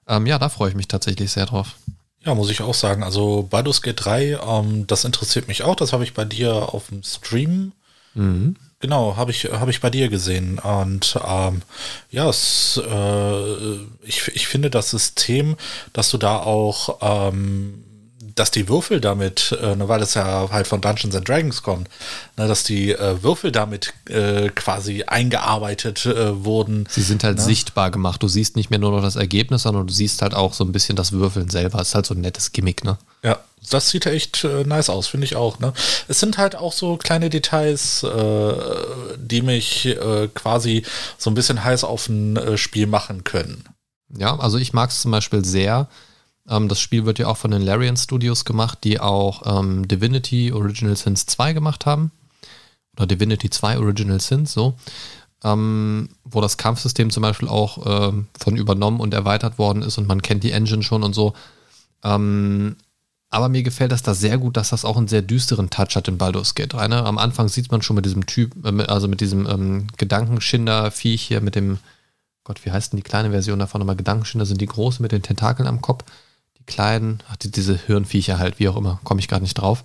Ähm, 0.06 0.26
ja, 0.26 0.38
da 0.38 0.48
freue 0.48 0.70
ich 0.70 0.76
mich 0.76 0.88
tatsächlich 0.88 1.30
sehr 1.30 1.46
drauf. 1.46 1.76
Ja, 2.24 2.34
muss 2.34 2.50
ich 2.50 2.62
auch 2.62 2.74
sagen. 2.74 3.02
Also 3.02 3.46
Baldur's 3.48 3.82
Gate 3.82 4.04
3, 4.04 4.38
ähm, 4.42 4.86
das 4.86 5.04
interessiert 5.04 5.46
mich 5.46 5.62
auch. 5.62 5.76
Das 5.76 5.92
habe 5.92 6.04
ich 6.04 6.14
bei 6.14 6.24
dir 6.24 6.74
auf 6.74 6.88
dem 6.88 7.02
Stream. 7.02 7.72
Mhm. 8.14 8.56
Genau, 8.84 9.16
habe 9.16 9.30
ich, 9.30 9.46
hab 9.46 9.70
ich 9.70 9.80
bei 9.80 9.88
dir 9.88 10.10
gesehen. 10.10 10.58
Und 10.58 11.18
ähm, 11.26 11.62
ja, 12.10 12.28
es, 12.28 12.78
äh, 12.86 13.76
ich, 14.02 14.28
ich 14.34 14.46
finde 14.46 14.68
das 14.68 14.90
System, 14.90 15.56
dass 15.94 16.10
du 16.10 16.18
da 16.18 16.40
auch 16.40 16.98
ähm, 17.00 17.82
dass 18.34 18.50
die 18.50 18.68
Würfel 18.68 19.00
damit, 19.00 19.56
äh, 19.60 19.76
ne, 19.76 19.88
weil 19.88 20.02
es 20.02 20.14
ja 20.14 20.48
halt 20.50 20.66
von 20.66 20.80
Dungeons 20.80 21.14
and 21.14 21.28
Dragons 21.28 21.62
kommt, 21.62 21.88
ne, 22.36 22.48
dass 22.48 22.64
die 22.64 22.92
äh, 22.92 23.22
Würfel 23.22 23.52
damit 23.52 23.94
äh, 24.08 24.48
quasi 24.48 25.04
eingearbeitet 25.04 26.06
äh, 26.06 26.44
wurden. 26.44 26.86
Sie 26.90 27.02
sind 27.02 27.24
halt 27.24 27.38
ne? 27.38 27.42
sichtbar 27.42 27.90
gemacht. 27.90 28.22
Du 28.22 28.28
siehst 28.28 28.56
nicht 28.56 28.70
mehr 28.70 28.78
nur 28.78 28.90
noch 28.90 29.02
das 29.02 29.16
Ergebnis, 29.16 29.62
sondern 29.62 29.86
du 29.86 29.92
siehst 29.92 30.22
halt 30.22 30.34
auch 30.34 30.54
so 30.54 30.64
ein 30.64 30.72
bisschen 30.72 30.96
das 30.96 31.12
Würfeln 31.12 31.48
selber. 31.48 31.78
Das 31.78 31.88
ist 31.88 31.94
halt 31.94 32.06
so 32.06 32.14
ein 32.14 32.20
nettes 32.20 32.52
Gimmick, 32.52 32.84
ne? 32.84 32.98
Ja, 33.22 33.38
das 33.70 33.88
sieht 33.88 34.04
ja 34.04 34.12
echt 34.12 34.44
äh, 34.44 34.64
nice 34.64 34.90
aus, 34.90 35.06
finde 35.06 35.24
ich 35.24 35.36
auch. 35.36 35.58
Ne? 35.58 35.72
Es 36.08 36.20
sind 36.20 36.38
halt 36.38 36.56
auch 36.56 36.72
so 36.72 36.96
kleine 36.96 37.30
Details, 37.30 38.02
äh, 38.02 38.54
die 39.16 39.42
mich 39.42 39.86
äh, 39.86 40.28
quasi 40.34 40.84
so 41.16 41.30
ein 41.30 41.34
bisschen 41.34 41.64
heiß 41.64 41.84
auf 41.84 42.08
ein 42.08 42.36
äh, 42.36 42.58
Spiel 42.58 42.86
machen 42.86 43.24
können. 43.24 43.64
Ja, 44.16 44.38
also 44.38 44.58
ich 44.58 44.72
mag 44.72 44.90
es 44.90 45.00
zum 45.00 45.10
Beispiel 45.10 45.44
sehr, 45.44 45.88
ähm, 46.48 46.68
das 46.68 46.80
Spiel 46.80 47.06
wird 47.06 47.18
ja 47.18 47.28
auch 47.28 47.36
von 47.36 47.50
den 47.50 47.62
Larian 47.62 47.96
Studios 47.96 48.44
gemacht, 48.44 48.78
die 48.84 49.00
auch 49.00 49.42
ähm, 49.60 49.88
Divinity 49.88 50.52
Original 50.52 50.96
Sins 50.96 51.26
2 51.26 51.52
gemacht 51.52 51.86
haben. 51.86 52.10
Oder 52.96 53.06
Divinity 53.06 53.50
2 53.50 53.78
Original 53.78 54.20
Sins, 54.20 54.52
so. 54.52 54.74
Ähm, 55.42 56.08
wo 56.24 56.40
das 56.40 56.56
Kampfsystem 56.56 57.10
zum 57.10 57.22
Beispiel 57.22 57.48
auch 57.48 58.08
ähm, 58.08 58.28
von 58.38 58.56
übernommen 58.56 59.00
und 59.00 59.12
erweitert 59.12 59.58
worden 59.58 59.82
ist 59.82 59.98
und 59.98 60.08
man 60.08 60.22
kennt 60.22 60.42
die 60.42 60.52
Engine 60.52 60.82
schon 60.82 61.02
und 61.02 61.12
so. 61.14 61.34
Ähm, 62.02 62.76
aber 63.28 63.48
mir 63.48 63.62
gefällt 63.62 63.92
das 63.92 64.02
da 64.02 64.14
sehr 64.14 64.38
gut, 64.38 64.56
dass 64.56 64.70
das 64.70 64.84
auch 64.84 64.96
einen 64.96 65.08
sehr 65.08 65.20
düsteren 65.20 65.68
Touch 65.68 65.96
hat 65.96 66.08
in 66.08 66.18
Baldur's 66.18 66.54
Gate 66.54 66.72
3. 66.72 66.88
Ne? 66.88 67.04
Am 67.04 67.18
Anfang 67.18 67.48
sieht 67.48 67.70
man 67.70 67.82
schon 67.82 67.96
mit 67.96 68.06
diesem 68.06 68.26
Typ, 68.26 68.54
äh, 68.64 68.84
also 68.84 69.08
mit 69.08 69.20
diesem 69.20 69.46
ähm, 69.46 69.86
Gedankenschinder-Viech 69.96 71.22
hier, 71.22 71.40
mit 71.40 71.56
dem, 71.56 71.78
Gott, 72.44 72.64
wie 72.64 72.70
heißt 72.70 72.92
denn 72.92 72.98
die 72.98 73.02
kleine 73.02 73.30
Version 73.30 73.58
davon 73.58 73.80
nochmal? 73.80 73.96
Gedankenschinder 73.96 74.46
sind 74.46 74.60
die 74.60 74.66
große 74.66 75.02
mit 75.02 75.12
den 75.12 75.22
Tentakeln 75.22 75.66
am 75.66 75.80
Kopf 75.82 76.04
die 76.64 76.72
kleinen, 76.72 77.22
ach, 77.28 77.36
die, 77.36 77.50
diese 77.50 77.76
Hirnviecher 77.76 78.38
halt, 78.38 78.58
wie 78.58 78.68
auch 78.68 78.76
immer, 78.76 79.00
komme 79.04 79.20
ich 79.20 79.28
gerade 79.28 79.42
nicht 79.42 79.54
drauf. 79.54 79.84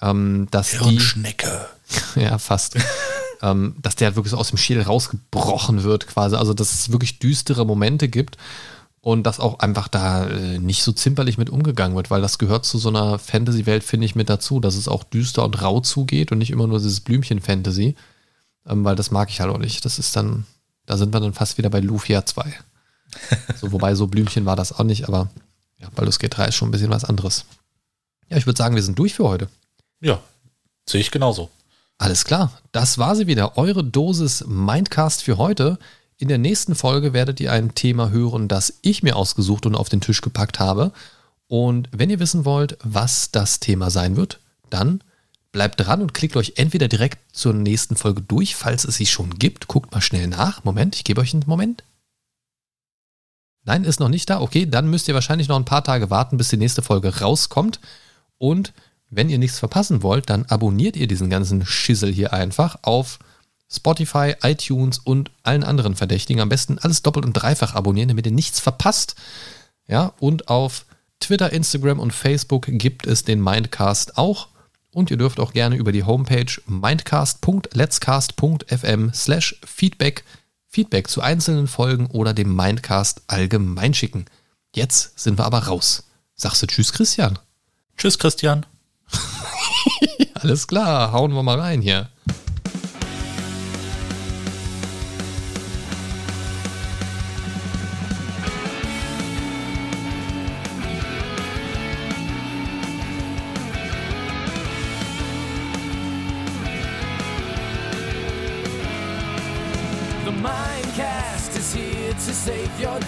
Ähm, 0.00 0.48
dass 0.50 0.70
Hirnschnecke. 0.70 1.66
Die, 2.14 2.20
ja, 2.22 2.38
fast. 2.38 2.76
ähm, 3.42 3.76
dass 3.80 3.96
der 3.96 4.06
halt 4.06 4.16
wirklich 4.16 4.32
so 4.32 4.38
aus 4.38 4.48
dem 4.48 4.58
Schädel 4.58 4.82
rausgebrochen 4.82 5.82
wird, 5.82 6.06
quasi. 6.06 6.36
Also, 6.36 6.54
dass 6.54 6.72
es 6.72 6.92
wirklich 6.92 7.18
düstere 7.18 7.64
Momente 7.64 8.08
gibt 8.08 8.36
und 9.00 9.24
dass 9.24 9.38
auch 9.38 9.58
einfach 9.58 9.88
da 9.88 10.26
äh, 10.26 10.58
nicht 10.58 10.82
so 10.82 10.90
zimperlich 10.90 11.36
mit 11.36 11.50
umgegangen 11.50 11.94
wird, 11.94 12.10
weil 12.10 12.22
das 12.22 12.38
gehört 12.38 12.64
zu 12.64 12.78
so 12.78 12.88
einer 12.88 13.18
Fantasy-Welt, 13.18 13.84
finde 13.84 14.06
ich, 14.06 14.14
mit 14.14 14.30
dazu, 14.30 14.60
dass 14.60 14.76
es 14.76 14.88
auch 14.88 15.04
düster 15.04 15.44
und 15.44 15.60
rau 15.60 15.80
zugeht 15.80 16.32
und 16.32 16.38
nicht 16.38 16.50
immer 16.50 16.66
nur 16.66 16.78
dieses 16.78 17.00
Blümchen-Fantasy, 17.00 17.96
ähm, 18.66 18.84
weil 18.84 18.96
das 18.96 19.10
mag 19.10 19.28
ich 19.28 19.40
halt 19.40 19.50
auch 19.50 19.58
nicht. 19.58 19.84
Das 19.84 19.98
ist 19.98 20.16
dann, 20.16 20.46
da 20.86 20.96
sind 20.96 21.12
wir 21.12 21.20
dann 21.20 21.34
fast 21.34 21.58
wieder 21.58 21.68
bei 21.68 21.80
Lufia 21.80 22.24
2. 22.24 22.50
so, 23.60 23.72
wobei 23.72 23.94
so 23.94 24.06
Blümchen 24.06 24.46
war 24.46 24.56
das 24.56 24.72
auch 24.72 24.84
nicht, 24.84 25.06
aber 25.06 25.28
ja, 25.78 25.88
Baldur's 25.94 26.18
Gate 26.18 26.36
3 26.36 26.46
ist 26.46 26.54
schon 26.54 26.68
ein 26.68 26.72
bisschen 26.72 26.90
was 26.90 27.04
anderes. 27.04 27.44
Ja, 28.28 28.36
ich 28.36 28.46
würde 28.46 28.56
sagen, 28.56 28.74
wir 28.74 28.82
sind 28.82 28.98
durch 28.98 29.14
für 29.14 29.24
heute. 29.24 29.48
Ja, 30.00 30.20
sehe 30.88 31.00
ich 31.00 31.10
genauso. 31.10 31.50
Alles 31.98 32.24
klar, 32.24 32.52
das 32.72 32.98
war 32.98 33.14
sie 33.14 33.26
wieder, 33.26 33.56
eure 33.56 33.84
Dosis 33.84 34.44
Mindcast 34.46 35.22
für 35.22 35.38
heute. 35.38 35.78
In 36.16 36.28
der 36.28 36.38
nächsten 36.38 36.74
Folge 36.74 37.12
werdet 37.12 37.40
ihr 37.40 37.52
ein 37.52 37.74
Thema 37.74 38.10
hören, 38.10 38.48
das 38.48 38.78
ich 38.82 39.02
mir 39.02 39.16
ausgesucht 39.16 39.66
und 39.66 39.74
auf 39.74 39.88
den 39.88 40.00
Tisch 40.00 40.20
gepackt 40.20 40.58
habe. 40.58 40.92
Und 41.46 41.88
wenn 41.92 42.10
ihr 42.10 42.20
wissen 42.20 42.44
wollt, 42.44 42.78
was 42.82 43.30
das 43.30 43.60
Thema 43.60 43.90
sein 43.90 44.16
wird, 44.16 44.40
dann 44.70 45.02
bleibt 45.52 45.80
dran 45.80 46.02
und 46.02 46.14
klickt 46.14 46.36
euch 46.36 46.54
entweder 46.56 46.88
direkt 46.88 47.18
zur 47.32 47.52
nächsten 47.52 47.94
Folge 47.94 48.22
durch, 48.22 48.56
falls 48.56 48.84
es 48.84 48.96
sie 48.96 49.06
schon 49.06 49.38
gibt. 49.38 49.68
Guckt 49.68 49.92
mal 49.92 50.00
schnell 50.00 50.26
nach. 50.26 50.64
Moment, 50.64 50.96
ich 50.96 51.04
gebe 51.04 51.20
euch 51.20 51.32
einen 51.32 51.44
Moment. 51.46 51.84
Nein, 53.64 53.84
ist 53.84 54.00
noch 54.00 54.08
nicht 54.08 54.28
da. 54.28 54.40
Okay, 54.40 54.66
dann 54.66 54.88
müsst 54.88 55.08
ihr 55.08 55.14
wahrscheinlich 55.14 55.48
noch 55.48 55.56
ein 55.56 55.64
paar 55.64 55.84
Tage 55.84 56.10
warten, 56.10 56.36
bis 56.36 56.48
die 56.48 56.58
nächste 56.58 56.82
Folge 56.82 57.20
rauskommt. 57.20 57.80
Und 58.38 58.72
wenn 59.10 59.30
ihr 59.30 59.38
nichts 59.38 59.58
verpassen 59.58 60.02
wollt, 60.02 60.28
dann 60.28 60.44
abonniert 60.46 60.96
ihr 60.96 61.06
diesen 61.06 61.30
ganzen 61.30 61.64
Schissel 61.64 62.12
hier 62.12 62.32
einfach 62.32 62.76
auf 62.82 63.20
Spotify, 63.70 64.34
iTunes 64.42 64.98
und 64.98 65.30
allen 65.42 65.64
anderen 65.64 65.96
Verdächtigen. 65.96 66.42
Am 66.42 66.50
besten 66.50 66.78
alles 66.78 67.02
doppelt 67.02 67.24
und 67.24 67.32
dreifach 67.32 67.74
abonnieren, 67.74 68.08
damit 68.08 68.26
ihr 68.26 68.32
nichts 68.32 68.60
verpasst. 68.60 69.14
Ja, 69.86 70.12
und 70.20 70.48
auf 70.48 70.84
Twitter, 71.20 71.52
Instagram 71.52 72.00
und 72.00 72.12
Facebook 72.12 72.66
gibt 72.68 73.06
es 73.06 73.24
den 73.24 73.42
Mindcast 73.42 74.18
auch. 74.18 74.48
Und 74.92 75.10
ihr 75.10 75.16
dürft 75.16 75.40
auch 75.40 75.52
gerne 75.52 75.76
über 75.76 75.90
die 75.90 76.04
Homepage 76.04 76.60
mindcast.letscast.fm 76.66 79.10
slash 79.12 79.58
Feedback 79.64 80.22
Feedback 80.74 81.06
zu 81.06 81.20
einzelnen 81.20 81.68
Folgen 81.68 82.06
oder 82.06 82.34
dem 82.34 82.56
Mindcast 82.56 83.22
allgemein 83.28 83.94
schicken. 83.94 84.24
Jetzt 84.74 85.16
sind 85.16 85.38
wir 85.38 85.44
aber 85.44 85.68
raus. 85.68 86.02
Sagst 86.34 86.62
du 86.62 86.66
Tschüss, 86.66 86.92
Christian? 86.92 87.38
Tschüss, 87.96 88.18
Christian. 88.18 88.66
Alles 90.34 90.66
klar, 90.66 91.12
hauen 91.12 91.32
wir 91.32 91.44
mal 91.44 91.60
rein 91.60 91.80
hier. 91.80 92.08